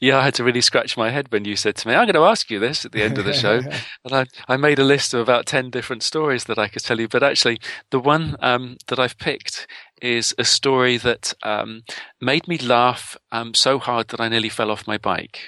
yeah, 0.00 0.18
I 0.18 0.24
had 0.24 0.34
to 0.34 0.44
really 0.44 0.60
scratch 0.60 0.96
my 0.96 1.10
head 1.10 1.30
when 1.30 1.44
you 1.44 1.54
said 1.54 1.76
to 1.76 1.88
me, 1.88 1.94
"I'm 1.94 2.06
going 2.06 2.14
to 2.14 2.28
ask 2.28 2.50
you 2.50 2.58
this 2.58 2.84
at 2.84 2.90
the 2.90 3.02
end 3.02 3.18
of 3.18 3.26
the 3.26 3.32
show," 3.32 3.60
and 4.04 4.12
I, 4.12 4.26
I 4.48 4.56
made 4.56 4.80
a 4.80 4.84
list 4.84 5.14
of 5.14 5.20
about 5.20 5.46
ten 5.46 5.70
different 5.70 6.02
stories 6.02 6.44
that 6.44 6.58
I 6.58 6.66
could 6.66 6.82
tell 6.82 6.98
you. 6.98 7.06
But 7.06 7.22
actually, 7.22 7.60
the 7.90 8.00
one 8.00 8.36
um, 8.40 8.76
that 8.88 8.98
I've 8.98 9.18
picked 9.18 9.68
is 10.02 10.34
a 10.38 10.44
story 10.44 10.96
that 10.98 11.34
um, 11.42 11.82
made 12.20 12.48
me 12.48 12.58
laugh 12.58 13.16
um, 13.32 13.54
so 13.54 13.78
hard 13.78 14.08
that 14.08 14.20
I 14.20 14.28
nearly 14.28 14.48
fell 14.48 14.70
off 14.70 14.86
my 14.86 14.98
bike. 14.98 15.40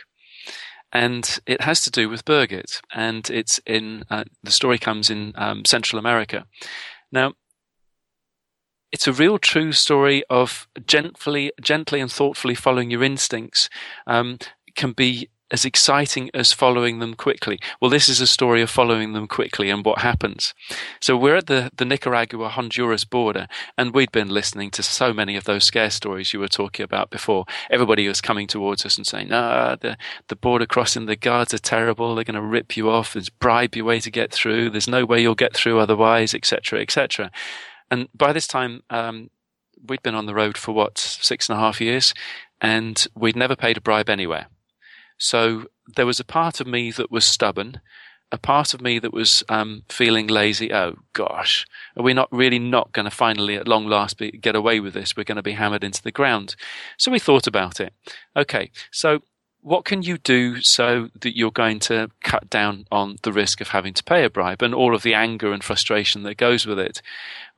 And 0.92 1.38
it 1.46 1.60
has 1.62 1.82
to 1.82 1.90
do 1.90 2.08
with 2.08 2.24
Birgit, 2.24 2.80
and 2.92 3.30
it's 3.30 3.60
in 3.64 4.04
uh, 4.10 4.24
the 4.42 4.50
story 4.50 4.76
comes 4.76 5.08
in 5.08 5.32
um, 5.36 5.64
Central 5.64 6.00
America. 6.00 6.46
Now, 7.12 7.34
it's 8.90 9.06
a 9.06 9.12
real 9.12 9.38
true 9.38 9.70
story 9.70 10.24
of 10.28 10.66
gently, 10.86 11.52
gently 11.60 12.00
and 12.00 12.10
thoughtfully 12.10 12.56
following 12.56 12.90
your 12.90 13.04
instincts. 13.04 13.68
Um, 14.06 14.38
can 14.74 14.92
be 14.92 15.28
as 15.50 15.64
exciting 15.64 16.30
as 16.32 16.52
following 16.52 16.98
them 16.98 17.14
quickly. 17.14 17.58
Well, 17.80 17.90
this 17.90 18.08
is 18.08 18.20
a 18.20 18.26
story 18.26 18.62
of 18.62 18.70
following 18.70 19.12
them 19.12 19.26
quickly 19.26 19.70
and 19.70 19.84
what 19.84 20.00
happens. 20.00 20.54
So 21.00 21.16
we're 21.16 21.36
at 21.36 21.46
the, 21.46 21.70
the 21.76 21.84
Nicaragua 21.84 22.48
Honduras 22.48 23.04
border, 23.04 23.48
and 23.76 23.94
we'd 23.94 24.12
been 24.12 24.28
listening 24.28 24.70
to 24.72 24.82
so 24.82 25.12
many 25.12 25.36
of 25.36 25.44
those 25.44 25.64
scare 25.64 25.90
stories 25.90 26.32
you 26.32 26.40
were 26.40 26.48
talking 26.48 26.84
about 26.84 27.10
before. 27.10 27.44
Everybody 27.70 28.06
was 28.06 28.20
coming 28.20 28.46
towards 28.46 28.86
us 28.86 28.96
and 28.96 29.06
saying, 29.06 29.28
"No, 29.28 29.76
the 29.80 29.96
the 30.28 30.36
border 30.36 30.66
crossing, 30.66 31.06
the 31.06 31.16
guards 31.16 31.52
are 31.54 31.58
terrible. 31.58 32.14
They're 32.14 32.24
going 32.24 32.34
to 32.34 32.42
rip 32.42 32.76
you 32.76 32.90
off. 32.90 33.12
There's 33.12 33.28
bribe 33.28 33.74
your 33.74 33.86
way 33.86 34.00
to 34.00 34.10
get 34.10 34.32
through. 34.32 34.70
There's 34.70 34.88
no 34.88 35.04
way 35.04 35.20
you'll 35.20 35.34
get 35.34 35.54
through 35.54 35.78
otherwise, 35.78 36.34
etc., 36.34 36.80
etc." 36.80 37.30
And 37.90 38.08
by 38.14 38.32
this 38.32 38.46
time, 38.46 38.82
um, 38.88 39.30
we'd 39.84 40.02
been 40.02 40.14
on 40.14 40.26
the 40.26 40.34
road 40.34 40.56
for 40.56 40.72
what 40.72 40.98
six 40.98 41.48
and 41.48 41.58
a 41.58 41.60
half 41.60 41.80
years, 41.80 42.14
and 42.60 43.06
we'd 43.14 43.36
never 43.36 43.56
paid 43.56 43.76
a 43.76 43.80
bribe 43.80 44.08
anywhere. 44.08 44.46
So 45.20 45.66
there 45.96 46.06
was 46.06 46.18
a 46.18 46.24
part 46.24 46.60
of 46.60 46.66
me 46.66 46.90
that 46.92 47.10
was 47.10 47.26
stubborn, 47.26 47.80
a 48.32 48.38
part 48.38 48.72
of 48.72 48.80
me 48.80 48.98
that 48.98 49.12
was 49.12 49.44
um, 49.48 49.82
feeling 49.88 50.26
lazy. 50.26 50.72
Oh 50.72 50.96
gosh, 51.12 51.66
are 51.94 52.02
we 52.02 52.14
not 52.14 52.28
really 52.32 52.58
not 52.58 52.92
going 52.92 53.04
to 53.04 53.10
finally, 53.10 53.56
at 53.56 53.68
long 53.68 53.86
last, 53.86 54.16
be, 54.16 54.30
get 54.30 54.56
away 54.56 54.80
with 54.80 54.94
this? 54.94 55.14
We're 55.16 55.24
going 55.24 55.36
to 55.36 55.42
be 55.42 55.52
hammered 55.52 55.84
into 55.84 56.02
the 56.02 56.10
ground. 56.10 56.56
So 56.96 57.10
we 57.10 57.18
thought 57.18 57.46
about 57.46 57.80
it. 57.80 57.92
Okay, 58.34 58.70
so 58.90 59.20
what 59.60 59.84
can 59.84 60.02
you 60.02 60.16
do 60.16 60.62
so 60.62 61.10
that 61.20 61.36
you're 61.36 61.50
going 61.50 61.80
to 61.80 62.10
cut 62.22 62.48
down 62.48 62.86
on 62.90 63.16
the 63.22 63.32
risk 63.32 63.60
of 63.60 63.68
having 63.68 63.92
to 63.92 64.04
pay 64.04 64.24
a 64.24 64.30
bribe 64.30 64.62
and 64.62 64.74
all 64.74 64.94
of 64.94 65.02
the 65.02 65.12
anger 65.12 65.52
and 65.52 65.62
frustration 65.62 66.22
that 66.22 66.38
goes 66.38 66.64
with 66.64 66.78
it? 66.78 67.02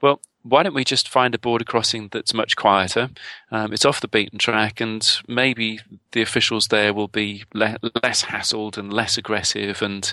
Well, 0.01 0.21
why 0.43 0.63
don't 0.63 0.75
we 0.75 0.85
just 0.85 1.09
find 1.09 1.35
a 1.35 1.39
border 1.39 1.65
crossing 1.65 2.09
that's 2.11 2.35
much 2.35 2.57
quieter? 2.57 3.11
Um, 3.51 3.73
it's 3.73 3.85
off 3.85 4.01
the 4.01 4.09
beaten 4.09 4.39
track, 4.39 4.81
and 4.81 5.09
maybe 5.29 5.81
the 6.13 6.23
officials 6.23 6.69
there 6.69 6.93
will 6.93 7.09
be 7.09 7.45
le- 7.55 7.79
less 8.03 8.25
hassled 8.25 8.77
and 8.77 8.93
less 8.93 9.17
aggressive, 9.17 9.83
and 9.83 10.13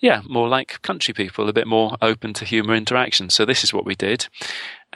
yeah, 0.00 0.22
more 0.28 0.48
like 0.48 0.82
country 0.82 1.14
people, 1.14 1.48
a 1.48 1.52
bit 1.52 1.66
more 1.66 1.96
open 2.00 2.32
to 2.34 2.44
humour 2.44 2.74
interaction. 2.74 3.30
So 3.30 3.44
this 3.44 3.64
is 3.64 3.72
what 3.72 3.86
we 3.86 3.94
did, 3.94 4.28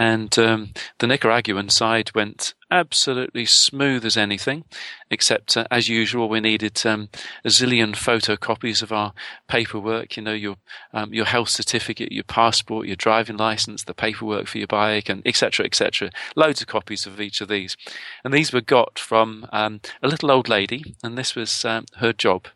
and 0.01 0.39
um, 0.39 0.73
the 0.99 1.07
Nicaraguan 1.07 1.69
side 1.69 2.11
went 2.15 2.55
absolutely 2.71 3.45
smooth 3.45 4.03
as 4.07 4.17
anything, 4.17 4.65
except 5.11 5.59
uh, 5.59 5.67
as 5.71 5.91
usual, 5.91 6.27
we 6.27 6.41
needed 6.41 6.81
um, 6.87 7.11
a 7.45 7.49
zillion 7.49 7.93
photocopies 7.93 8.83
of 8.83 8.93
our 8.93 9.13
paperwork. 9.47 10.17
You 10.17 10.23
know, 10.23 10.33
your 10.33 10.57
um, 10.95 11.13
your 11.13 11.27
health 11.27 11.51
certificate, 11.51 12.13
your 12.13 12.25
passport, 12.25 12.87
your 12.87 12.97
driving 12.97 13.37
license, 13.37 13.85
the 13.85 13.93
paperwork 13.93 14.47
for 14.47 14.57
your 14.57 14.69
bike, 14.69 15.11
and 15.11 15.21
etc. 15.27 15.67
etc. 15.67 16.11
Loads 16.35 16.63
of 16.63 16.67
copies 16.67 17.05
of 17.05 17.21
each 17.21 17.43
of 17.43 17.49
these, 17.49 17.77
and 18.25 18.33
these 18.33 18.55
were 18.55 18.63
got 18.63 18.99
from 18.99 19.47
um, 19.53 19.83
a 20.03 20.09
little 20.09 20.31
old 20.31 20.49
lady, 20.49 20.95
and 21.05 21.19
this 21.19 21.35
was 21.35 21.63
um, 21.67 21.85
her 21.97 22.15
job, 22.15 22.47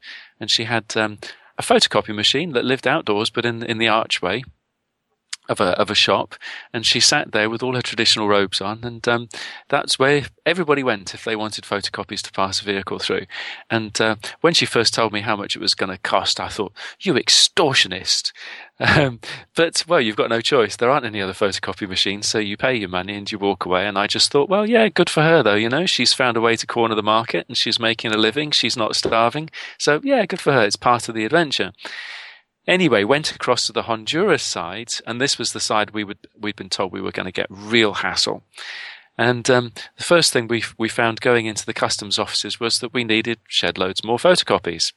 and 0.40 0.50
she 0.50 0.64
had 0.64 0.96
um, 0.96 1.18
a 1.58 1.62
photocopy 1.62 2.14
machine 2.14 2.52
that 2.52 2.64
lived 2.64 2.86
outdoors, 2.86 3.28
but 3.28 3.44
in 3.44 3.62
in 3.62 3.76
the 3.76 3.88
archway 3.88 4.44
of 5.48 5.60
a 5.60 5.78
of 5.78 5.90
a 5.90 5.94
shop, 5.94 6.34
and 6.72 6.86
she 6.86 7.00
sat 7.00 7.32
there 7.32 7.50
with 7.50 7.62
all 7.62 7.74
her 7.74 7.82
traditional 7.82 8.28
robes 8.28 8.60
on, 8.60 8.84
and 8.84 9.06
um, 9.08 9.28
that's 9.68 9.98
where 9.98 10.26
everybody 10.46 10.82
went 10.82 11.14
if 11.14 11.24
they 11.24 11.36
wanted 11.36 11.64
photocopies 11.64 12.22
to 12.22 12.32
pass 12.32 12.60
a 12.60 12.64
vehicle 12.64 12.98
through. 12.98 13.26
And 13.70 13.98
uh, 14.00 14.16
when 14.40 14.54
she 14.54 14.66
first 14.66 14.94
told 14.94 15.12
me 15.12 15.20
how 15.20 15.36
much 15.36 15.56
it 15.56 15.60
was 15.60 15.74
going 15.74 15.90
to 15.90 15.98
cost, 15.98 16.40
I 16.40 16.48
thought, 16.48 16.72
"You 17.00 17.14
extortionist!" 17.14 18.32
Um, 18.80 19.20
but 19.54 19.84
well, 19.86 20.00
you've 20.00 20.16
got 20.16 20.30
no 20.30 20.40
choice. 20.40 20.76
There 20.76 20.90
aren't 20.90 21.06
any 21.06 21.20
other 21.20 21.32
photocopy 21.32 21.88
machines, 21.88 22.26
so 22.26 22.38
you 22.38 22.56
pay 22.56 22.74
your 22.74 22.88
money 22.88 23.14
and 23.14 23.30
you 23.30 23.38
walk 23.38 23.64
away. 23.64 23.86
And 23.86 23.96
I 23.96 24.06
just 24.06 24.32
thought, 24.32 24.48
well, 24.48 24.68
yeah, 24.68 24.88
good 24.88 25.08
for 25.08 25.22
her 25.22 25.42
though. 25.42 25.54
You 25.54 25.68
know, 25.68 25.86
she's 25.86 26.12
found 26.12 26.36
a 26.36 26.40
way 26.40 26.56
to 26.56 26.66
corner 26.66 26.94
the 26.94 27.02
market 27.02 27.46
and 27.46 27.56
she's 27.56 27.78
making 27.78 28.12
a 28.12 28.16
living. 28.18 28.50
She's 28.50 28.76
not 28.76 28.96
starving, 28.96 29.50
so 29.78 30.00
yeah, 30.02 30.26
good 30.26 30.40
for 30.40 30.52
her. 30.52 30.62
It's 30.62 30.76
part 30.76 31.08
of 31.08 31.14
the 31.14 31.24
adventure. 31.24 31.72
Anyway, 32.66 33.04
went 33.04 33.34
across 33.34 33.66
to 33.66 33.72
the 33.72 33.82
Honduras 33.82 34.42
side, 34.42 34.88
and 35.06 35.20
this 35.20 35.38
was 35.38 35.52
the 35.52 35.60
side 35.60 35.90
we 35.90 36.04
would 36.04 36.18
we'd 36.38 36.56
been 36.56 36.70
told 36.70 36.92
we 36.92 37.00
were 37.00 37.12
going 37.12 37.26
to 37.26 37.32
get 37.32 37.46
real 37.50 37.94
hassle. 37.94 38.42
And 39.18 39.48
um, 39.50 39.72
the 39.96 40.04
first 40.04 40.32
thing 40.32 40.48
we 40.48 40.64
we 40.78 40.88
found 40.88 41.20
going 41.20 41.46
into 41.46 41.66
the 41.66 41.74
customs 41.74 42.18
offices 42.18 42.58
was 42.58 42.78
that 42.78 42.94
we 42.94 43.04
needed 43.04 43.38
shed 43.48 43.76
loads 43.76 44.02
more 44.02 44.18
photocopies, 44.18 44.92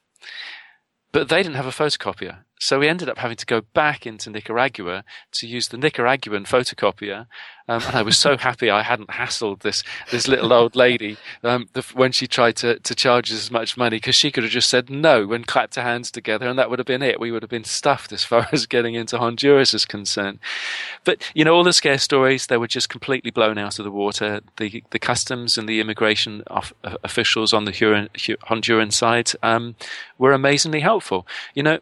but 1.12 1.30
they 1.30 1.44
didn't 1.44 1.56
have 1.56 1.68
a 1.68 1.72
photocopier. 1.72 2.40
So 2.60 2.80
we 2.80 2.88
ended 2.88 3.10
up 3.10 3.20
having 3.20 3.38
to 3.38 3.46
go 3.46 3.62
back 3.74 4.08
into 4.08 4.30
Nicaragua 4.30 5.04
to 5.34 5.48
use 5.48 5.68
the 5.68 5.78
Nicaraguan 5.78 6.44
photocopier. 6.44 7.28
Um, 7.70 7.84
and 7.86 7.96
I 7.96 8.02
was 8.02 8.18
so 8.18 8.38
happy 8.38 8.70
I 8.70 8.82
hadn't 8.82 9.10
hassled 9.10 9.60
this, 9.60 9.84
this 10.10 10.28
little 10.28 10.54
old 10.54 10.76
lady 10.76 11.18
um, 11.44 11.68
the, 11.74 11.82
when 11.94 12.14
she 12.14 12.26
tried 12.26 12.56
to, 12.58 12.80
to 12.80 12.96
charge 12.96 13.30
us 13.30 13.40
as 13.40 13.52
much 13.52 13.76
money 13.76 13.98
because 13.98 14.16
she 14.16 14.32
could 14.32 14.44
have 14.44 14.52
just 14.54 14.70
said 14.70 14.90
no 14.90 15.34
and 15.34 15.46
clapped 15.46 15.76
her 15.76 15.82
hands 15.82 16.10
together 16.10 16.48
and 16.48 16.58
that 16.58 16.70
would 16.70 16.80
have 16.80 16.86
been 16.86 17.02
it. 17.04 17.20
We 17.20 17.30
would 17.30 17.44
have 17.44 17.50
been 17.50 17.66
stuffed 17.66 18.14
as 18.14 18.24
far 18.24 18.48
as 18.54 18.66
getting 18.66 18.96
into 18.96 19.18
Honduras 19.18 19.74
is 19.74 19.86
concerned. 19.86 20.40
But, 21.04 21.22
you 21.36 21.44
know, 21.44 21.54
all 21.54 21.66
the 21.66 21.74
scare 21.74 21.98
stories, 21.98 22.48
they 22.48 22.58
were 22.58 22.68
just 22.68 22.90
completely 22.90 23.32
blown 23.32 23.58
out 23.58 23.80
of 23.80 23.86
the 23.86 23.92
water. 23.92 24.42
The, 24.56 24.84
the 24.92 25.00
customs 25.00 25.58
and 25.58 25.68
the 25.68 25.82
immigration 25.82 26.44
of, 26.48 26.74
uh, 26.84 26.96
officials 27.04 27.54
on 27.54 27.66
the 27.66 27.72
Huron, 27.72 28.10
Honduran 28.16 28.94
side 28.94 29.32
um, 29.44 29.76
were 30.18 30.32
amazingly 30.32 30.80
helpful. 30.80 31.28
You 31.54 31.64
know, 31.64 31.80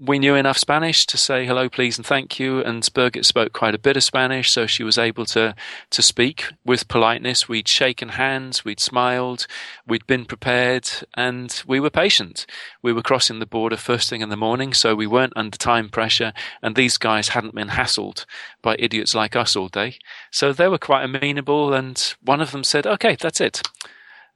we 0.00 0.18
knew 0.18 0.34
enough 0.34 0.56
Spanish 0.56 1.04
to 1.04 1.18
say 1.18 1.44
hello, 1.44 1.68
please, 1.68 1.98
and 1.98 2.06
thank 2.06 2.40
you. 2.40 2.60
And 2.60 2.82
Birgit 2.82 3.26
spoke 3.26 3.52
quite 3.52 3.74
a 3.74 3.78
bit 3.78 3.98
of 3.98 4.02
Spanish, 4.02 4.50
so 4.50 4.66
she 4.66 4.82
was 4.82 4.96
able 4.96 5.26
to 5.26 5.54
to 5.90 6.02
speak 6.02 6.46
with 6.64 6.88
politeness. 6.88 7.48
We'd 7.48 7.68
shaken 7.68 8.10
hands, 8.10 8.64
we'd 8.64 8.80
smiled, 8.80 9.46
we'd 9.86 10.06
been 10.06 10.24
prepared, 10.24 10.88
and 11.14 11.62
we 11.66 11.80
were 11.80 11.90
patient. 11.90 12.46
We 12.82 12.94
were 12.94 13.02
crossing 13.02 13.40
the 13.40 13.46
border 13.46 13.76
first 13.76 14.08
thing 14.08 14.22
in 14.22 14.30
the 14.30 14.36
morning, 14.36 14.72
so 14.72 14.94
we 14.94 15.06
weren't 15.06 15.34
under 15.36 15.58
time 15.58 15.90
pressure. 15.90 16.32
And 16.62 16.76
these 16.76 16.96
guys 16.96 17.28
hadn't 17.28 17.54
been 17.54 17.68
hassled 17.68 18.24
by 18.62 18.76
idiots 18.78 19.14
like 19.14 19.36
us 19.36 19.54
all 19.54 19.68
day, 19.68 19.98
so 20.30 20.52
they 20.52 20.68
were 20.68 20.78
quite 20.78 21.04
amenable. 21.04 21.74
And 21.74 22.14
one 22.22 22.40
of 22.40 22.52
them 22.52 22.64
said, 22.64 22.86
"Okay, 22.86 23.16
that's 23.20 23.40
it." 23.40 23.62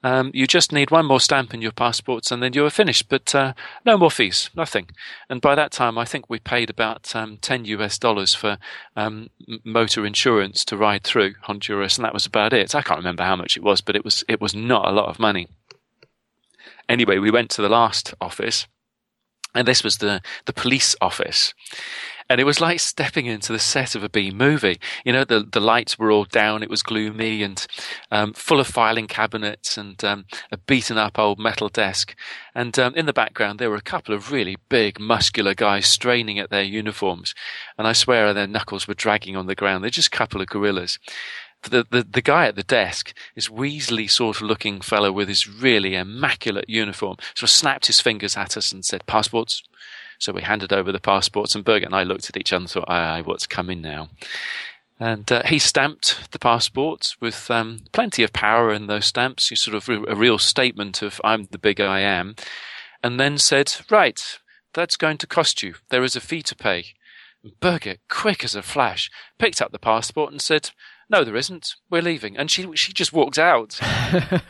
Um, 0.05 0.30
you 0.34 0.46
just 0.46 0.70
need 0.70 0.90
one 0.90 1.07
more 1.07 1.18
stamp 1.18 1.55
in 1.55 1.62
your 1.62 1.72
passports 1.72 2.30
and 2.30 2.42
then 2.42 2.52
you 2.52 2.64
are 2.66 2.70
finished. 2.70 3.09
But 3.09 3.34
uh, 3.34 3.55
no 3.86 3.96
more 3.96 4.11
fees, 4.11 4.50
nothing. 4.55 4.90
And 5.30 5.40
by 5.40 5.55
that 5.55 5.72
time, 5.72 5.96
I 5.96 6.05
think 6.05 6.28
we 6.28 6.38
paid 6.38 6.68
about 6.68 7.16
um, 7.16 7.38
10 7.38 7.64
US 7.64 7.98
dollars 7.98 8.34
for 8.34 8.59
um, 8.96 9.30
motor 9.64 10.05
insurance 10.05 10.62
to 10.66 10.76
ride 10.76 11.05
through 11.05 11.36
Honduras, 11.44 11.96
and 11.96 12.05
that 12.05 12.12
was 12.12 12.26
about 12.26 12.52
it. 12.52 12.74
I 12.74 12.82
can't 12.82 12.98
remember 12.98 13.24
how 13.24 13.34
much 13.34 13.57
it 13.57 13.62
was, 13.62 13.80
but 13.80 13.96
it 13.96 14.05
was 14.05 14.22
it 14.28 14.42
was 14.42 14.55
not 14.55 14.86
a 14.86 14.92
lot 14.92 15.09
of 15.09 15.18
money. 15.18 15.48
Anyway, 16.86 17.16
we 17.16 17.30
went 17.30 17.48
to 17.52 17.62
the 17.62 17.70
last 17.70 18.12
office, 18.20 18.66
and 19.55 19.66
this 19.66 19.82
was 19.82 19.98
the 19.98 20.20
the 20.44 20.52
police 20.52 20.94
office 21.00 21.55
and 22.28 22.40
it 22.40 22.44
was 22.44 22.60
like 22.60 22.80
stepping 22.80 23.26
into 23.26 23.52
the 23.52 23.58
set 23.58 23.94
of 23.94 24.02
a 24.02 24.08
B 24.08 24.30
movie. 24.30 24.80
You 25.04 25.12
know, 25.12 25.24
the 25.24 25.46
the 25.50 25.60
lights 25.60 25.98
were 25.98 26.10
all 26.10 26.24
down, 26.24 26.62
it 26.62 26.70
was 26.70 26.82
gloomy 26.82 27.42
and 27.42 27.66
um, 28.10 28.32
full 28.32 28.60
of 28.60 28.66
filing 28.66 29.06
cabinets 29.06 29.76
and 29.76 30.02
um, 30.04 30.26
a 30.50 30.56
beaten 30.56 30.98
up 30.98 31.18
old 31.18 31.38
metal 31.38 31.68
desk. 31.68 32.16
And 32.54 32.78
um, 32.78 32.94
in 32.94 33.06
the 33.06 33.12
background, 33.12 33.58
there 33.58 33.70
were 33.70 33.76
a 33.76 33.82
couple 33.82 34.14
of 34.14 34.32
really 34.32 34.56
big, 34.68 34.98
muscular 35.00 35.54
guys 35.54 35.86
straining 35.86 36.38
at 36.38 36.50
their 36.50 36.62
uniforms, 36.62 37.34
and 37.76 37.86
I 37.86 37.92
swear 37.92 38.32
their 38.32 38.46
knuckles 38.46 38.88
were 38.88 38.94
dragging 38.94 39.36
on 39.36 39.46
the 39.46 39.54
ground. 39.54 39.82
They're 39.82 39.90
just 39.90 40.08
a 40.08 40.18
couple 40.18 40.40
of 40.40 40.48
gorillas. 40.48 40.98
The, 41.62 41.86
the, 41.90 42.02
the 42.02 42.20
guy 42.20 42.46
at 42.46 42.56
the 42.56 42.62
desk, 42.62 43.14
this 43.34 43.48
Weasley 43.48 44.10
sort 44.10 44.36
of 44.36 44.42
looking 44.42 44.82
fellow 44.82 45.10
with 45.10 45.28
his 45.28 45.48
really 45.48 45.94
immaculate 45.94 46.68
uniform, 46.68 47.16
sort 47.34 47.44
of 47.44 47.50
snapped 47.50 47.86
his 47.86 48.02
fingers 48.02 48.36
at 48.36 48.58
us 48.58 48.70
and 48.70 48.84
said, 48.84 49.06
passports, 49.06 49.62
so 50.24 50.32
we 50.32 50.42
handed 50.42 50.72
over 50.72 50.90
the 50.90 50.98
passports, 50.98 51.54
and 51.54 51.64
Birgit 51.64 51.84
and 51.84 51.94
I 51.94 52.02
looked 52.02 52.30
at 52.30 52.36
each 52.38 52.52
other 52.52 52.62
and 52.62 52.70
thought, 52.70 52.88
aye, 52.88 53.18
aye 53.18 53.22
what's 53.22 53.46
coming 53.46 53.82
now? 53.82 54.08
And 54.98 55.30
uh, 55.30 55.42
he 55.44 55.58
stamped 55.58 56.32
the 56.32 56.38
passports 56.38 57.20
with 57.20 57.50
um, 57.50 57.80
plenty 57.92 58.22
of 58.22 58.32
power 58.32 58.72
in 58.72 58.86
those 58.86 59.04
stamps, 59.04 59.50
you 59.50 59.56
sort 59.56 59.76
of 59.76 59.88
a 60.08 60.16
real 60.16 60.38
statement 60.38 61.02
of 61.02 61.20
I'm 61.22 61.44
the 61.50 61.58
big 61.58 61.78
I 61.78 62.00
am, 62.00 62.36
and 63.02 63.20
then 63.20 63.36
said, 63.36 63.74
right, 63.90 64.38
that's 64.72 64.96
going 64.96 65.18
to 65.18 65.26
cost 65.26 65.62
you. 65.62 65.74
There 65.90 66.04
is 66.04 66.16
a 66.16 66.20
fee 66.20 66.42
to 66.42 66.56
pay. 66.56 66.94
Birgit, 67.60 67.98
quick 68.08 68.44
as 68.44 68.54
a 68.54 68.62
flash, 68.62 69.10
picked 69.38 69.60
up 69.60 69.72
the 69.72 69.78
passport 69.78 70.32
and 70.32 70.40
said, 70.40 70.70
no, 71.11 71.24
there 71.24 71.36
isn't. 71.36 71.74
We're 71.90 72.02
leaving. 72.02 72.36
And 72.36 72.50
she 72.50 72.68
she 72.74 72.92
just 72.92 73.12
walked 73.12 73.38
out, 73.38 73.78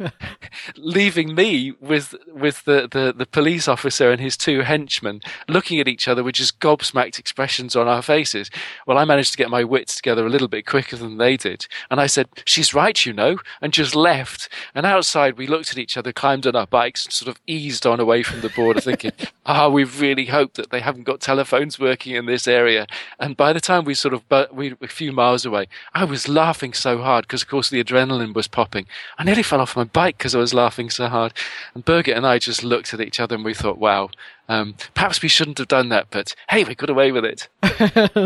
leaving 0.76 1.34
me 1.34 1.72
with 1.80 2.14
with 2.28 2.64
the, 2.64 2.88
the, 2.90 3.12
the 3.16 3.26
police 3.26 3.68
officer 3.68 4.10
and 4.10 4.20
his 4.20 4.36
two 4.36 4.60
henchmen 4.60 5.20
looking 5.48 5.80
at 5.80 5.88
each 5.88 6.08
other 6.08 6.22
with 6.22 6.36
just 6.36 6.60
gobsmacked 6.60 7.18
expressions 7.18 7.74
on 7.74 7.88
our 7.88 8.02
faces. 8.02 8.50
Well, 8.86 8.98
I 8.98 9.04
managed 9.04 9.32
to 9.32 9.38
get 9.38 9.50
my 9.50 9.64
wits 9.64 9.96
together 9.96 10.26
a 10.26 10.30
little 10.30 10.48
bit 10.48 10.66
quicker 10.66 10.96
than 10.96 11.18
they 11.18 11.36
did. 11.36 11.66
And 11.90 12.00
I 12.00 12.06
said, 12.06 12.28
She's 12.44 12.74
right, 12.74 13.04
you 13.04 13.12
know, 13.12 13.38
and 13.60 13.72
just 13.72 13.94
left. 13.94 14.48
And 14.74 14.86
outside 14.86 15.36
we 15.36 15.46
looked 15.46 15.70
at 15.70 15.78
each 15.78 15.96
other, 15.96 16.12
climbed 16.12 16.46
on 16.46 16.56
our 16.56 16.66
bikes, 16.66 17.04
and 17.04 17.12
sort 17.12 17.28
of 17.28 17.40
eased 17.46 17.86
on 17.86 18.00
away 18.00 18.22
from 18.22 18.40
the 18.40 18.50
border, 18.50 18.80
thinking, 18.80 19.12
Ah, 19.46 19.66
oh, 19.66 19.70
we 19.70 19.84
really 19.84 20.26
hope 20.26 20.54
that 20.54 20.70
they 20.70 20.80
haven't 20.80 21.04
got 21.04 21.20
telephones 21.20 21.78
working 21.78 22.14
in 22.14 22.24
this 22.26 22.48
area. 22.48 22.86
And 23.18 23.36
by 23.36 23.52
the 23.52 23.60
time 23.60 23.84
we 23.84 23.94
sort 23.94 24.14
of 24.14 24.26
but 24.28 24.54
we 24.54 24.74
a 24.80 24.88
few 24.88 25.12
miles 25.12 25.44
away, 25.44 25.66
I 25.92 26.04
was 26.04 26.28
laughing 26.28 26.43
laughing 26.44 26.74
so 26.74 26.98
hard 26.98 27.24
because, 27.24 27.40
of 27.40 27.48
course, 27.48 27.70
the 27.70 27.82
adrenaline 27.82 28.34
was 28.34 28.46
popping. 28.46 28.86
I 29.16 29.24
nearly 29.24 29.42
fell 29.42 29.62
off 29.62 29.76
my 29.76 29.84
bike 29.84 30.18
because 30.18 30.34
I 30.34 30.38
was 30.38 30.52
laughing 30.52 30.90
so 30.90 31.08
hard. 31.08 31.32
And 31.74 31.86
Birgit 31.86 32.14
and 32.14 32.26
I 32.26 32.38
just 32.38 32.62
looked 32.62 32.92
at 32.92 33.00
each 33.00 33.18
other 33.18 33.34
and 33.34 33.46
we 33.46 33.54
thought, 33.54 33.78
wow, 33.78 34.10
um, 34.46 34.74
perhaps 34.92 35.22
we 35.22 35.30
shouldn't 35.30 35.56
have 35.56 35.68
done 35.68 35.88
that, 35.88 36.08
but 36.10 36.34
hey, 36.50 36.64
we 36.64 36.74
got 36.74 36.90
away 36.90 37.12
with 37.12 37.24
it. 37.24 37.48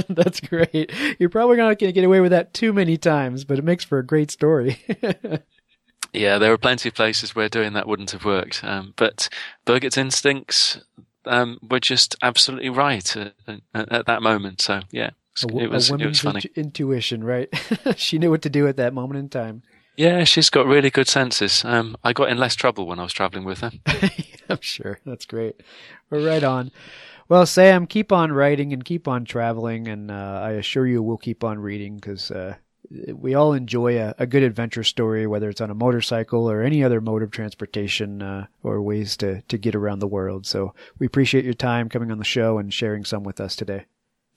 That's 0.08 0.40
great. 0.40 0.92
You're 1.20 1.28
probably 1.28 1.58
not 1.58 1.78
going 1.78 1.90
to 1.90 1.92
get 1.92 2.02
away 2.02 2.20
with 2.20 2.32
that 2.32 2.52
too 2.52 2.72
many 2.72 2.96
times, 2.96 3.44
but 3.44 3.56
it 3.56 3.64
makes 3.64 3.84
for 3.84 4.00
a 4.00 4.04
great 4.04 4.32
story. 4.32 4.78
yeah, 6.12 6.38
there 6.38 6.52
are 6.52 6.58
plenty 6.58 6.88
of 6.88 6.96
places 6.96 7.36
where 7.36 7.48
doing 7.48 7.74
that 7.74 7.86
wouldn't 7.86 8.10
have 8.10 8.24
worked. 8.24 8.64
Um, 8.64 8.94
but 8.96 9.28
Birgit's 9.64 9.96
instincts 9.96 10.80
um, 11.24 11.60
were 11.62 11.78
just 11.78 12.16
absolutely 12.20 12.70
right 12.70 13.16
at, 13.16 13.34
at, 13.46 13.92
at 13.92 14.06
that 14.06 14.22
moment. 14.22 14.60
So, 14.60 14.80
yeah 14.90 15.10
a, 15.44 15.58
it 15.58 15.70
was, 15.70 15.90
a 15.90 15.92
woman's 15.92 16.24
it 16.24 16.34
was 16.34 16.46
intuition, 16.56 17.24
right? 17.24 17.48
she 17.96 18.18
knew 18.18 18.30
what 18.30 18.42
to 18.42 18.50
do 18.50 18.66
at 18.66 18.76
that 18.76 18.94
moment 18.94 19.18
in 19.18 19.28
time. 19.28 19.62
Yeah, 19.96 20.22
she's 20.22 20.48
got 20.48 20.66
really 20.66 20.90
good 20.90 21.08
senses. 21.08 21.64
Um, 21.64 21.96
I 22.04 22.12
got 22.12 22.28
in 22.28 22.38
less 22.38 22.54
trouble 22.54 22.86
when 22.86 23.00
I 23.00 23.02
was 23.02 23.12
traveling 23.12 23.44
with 23.44 23.60
her. 23.60 23.72
I'm 24.48 24.60
sure. 24.60 25.00
That's 25.04 25.26
great. 25.26 25.60
We're 26.08 26.24
right 26.24 26.44
on. 26.44 26.70
Well, 27.28 27.44
Sam, 27.46 27.86
keep 27.86 28.12
on 28.12 28.32
writing 28.32 28.72
and 28.72 28.84
keep 28.84 29.08
on 29.08 29.24
traveling, 29.24 29.88
and 29.88 30.10
uh, 30.10 30.40
I 30.42 30.52
assure 30.52 30.86
you 30.86 31.02
we'll 31.02 31.18
keep 31.18 31.42
on 31.42 31.58
reading 31.58 31.96
because 31.96 32.30
uh, 32.30 32.54
we 33.12 33.34
all 33.34 33.52
enjoy 33.52 33.98
a, 33.98 34.14
a, 34.18 34.26
good 34.26 34.42
adventure 34.42 34.84
story, 34.84 35.26
whether 35.26 35.50
it's 35.50 35.60
on 35.60 35.70
a 35.70 35.74
motorcycle 35.74 36.50
or 36.50 36.62
any 36.62 36.82
other 36.82 37.00
mode 37.00 37.22
of 37.22 37.30
transportation 37.30 38.22
uh, 38.22 38.46
or 38.62 38.80
ways 38.80 39.16
to, 39.18 39.42
to 39.42 39.58
get 39.58 39.74
around 39.74 39.98
the 39.98 40.06
world. 40.06 40.46
So 40.46 40.74
we 40.98 41.06
appreciate 41.06 41.44
your 41.44 41.54
time 41.54 41.88
coming 41.88 42.10
on 42.10 42.18
the 42.18 42.24
show 42.24 42.58
and 42.58 42.72
sharing 42.72 43.04
some 43.04 43.24
with 43.24 43.40
us 43.40 43.56
today. 43.56 43.86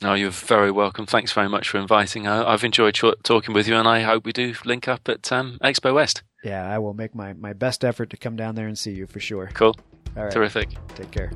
No, 0.02 0.16
you're 0.16 0.32
very 0.32 0.72
welcome. 0.72 1.06
Thanks 1.06 1.32
very 1.32 1.48
much 1.48 1.70
for 1.70 1.78
inviting. 1.78 2.28
I, 2.28 2.50
have 2.52 2.64
enjoyed 2.64 3.00
talking 3.24 3.54
with 3.54 3.68
you, 3.68 3.76
and 3.76 3.88
I 3.88 4.02
hope 4.02 4.26
we 4.26 4.34
do 4.34 4.56
link 4.66 4.88
up 4.88 5.08
at 5.08 5.32
um, 5.32 5.60
Expo 5.64 5.94
West. 5.94 6.24
Yeah, 6.44 6.68
I 6.68 6.80
will 6.80 6.96
make 6.96 7.14
my, 7.14 7.34
my 7.34 7.54
best 7.54 7.86
effort 7.86 8.10
to 8.10 8.18
come 8.18 8.36
down 8.36 8.56
there 8.56 8.68
and 8.68 8.78
see 8.78 8.92
you 8.92 9.06
for 9.06 9.20
sure. 9.20 9.52
Cool. 9.54 9.76
All 10.18 10.24
right. 10.24 10.32
Terrific. 10.32 10.70
Take 10.96 11.12
care. 11.12 11.32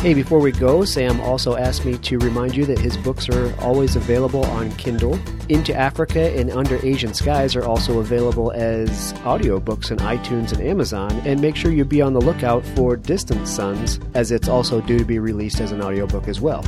Hey, 0.00 0.14
before 0.14 0.38
we 0.38 0.50
go, 0.50 0.82
Sam 0.86 1.20
also 1.20 1.56
asked 1.56 1.84
me 1.84 1.98
to 1.98 2.18
remind 2.20 2.56
you 2.56 2.64
that 2.64 2.78
his 2.78 2.96
books 2.96 3.28
are 3.28 3.54
always 3.60 3.96
available 3.96 4.46
on 4.46 4.72
Kindle. 4.76 5.20
Into 5.50 5.74
Africa 5.74 6.34
and 6.34 6.50
Under 6.50 6.82
Asian 6.82 7.12
Skies 7.12 7.54
are 7.54 7.66
also 7.66 8.00
available 8.00 8.50
as 8.52 9.12
audiobooks 9.24 9.90
on 9.90 9.98
iTunes 9.98 10.52
and 10.52 10.62
Amazon. 10.62 11.12
And 11.26 11.42
make 11.42 11.54
sure 11.54 11.70
you 11.70 11.84
be 11.84 12.00
on 12.00 12.14
the 12.14 12.20
lookout 12.20 12.64
for 12.74 12.96
Distant 12.96 13.46
Suns, 13.46 14.00
as 14.14 14.32
it's 14.32 14.48
also 14.48 14.80
due 14.80 14.96
to 14.96 15.04
be 15.04 15.18
released 15.18 15.60
as 15.60 15.70
an 15.70 15.82
audiobook 15.82 16.28
as 16.28 16.40
well. 16.40 16.64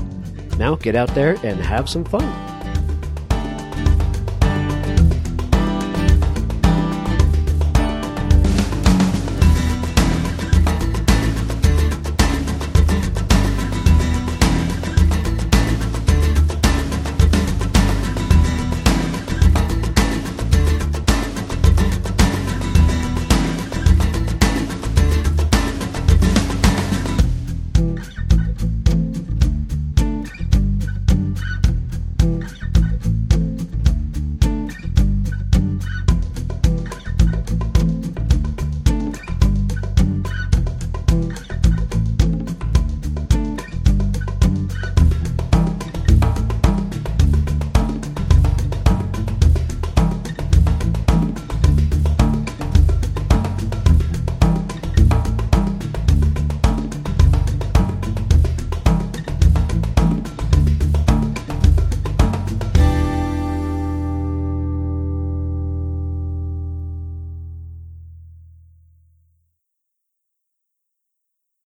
Now 0.58 0.74
get 0.74 0.94
out 0.94 1.14
there 1.14 1.38
and 1.42 1.58
have 1.58 1.88
some 1.88 2.04
fun. 2.04 2.51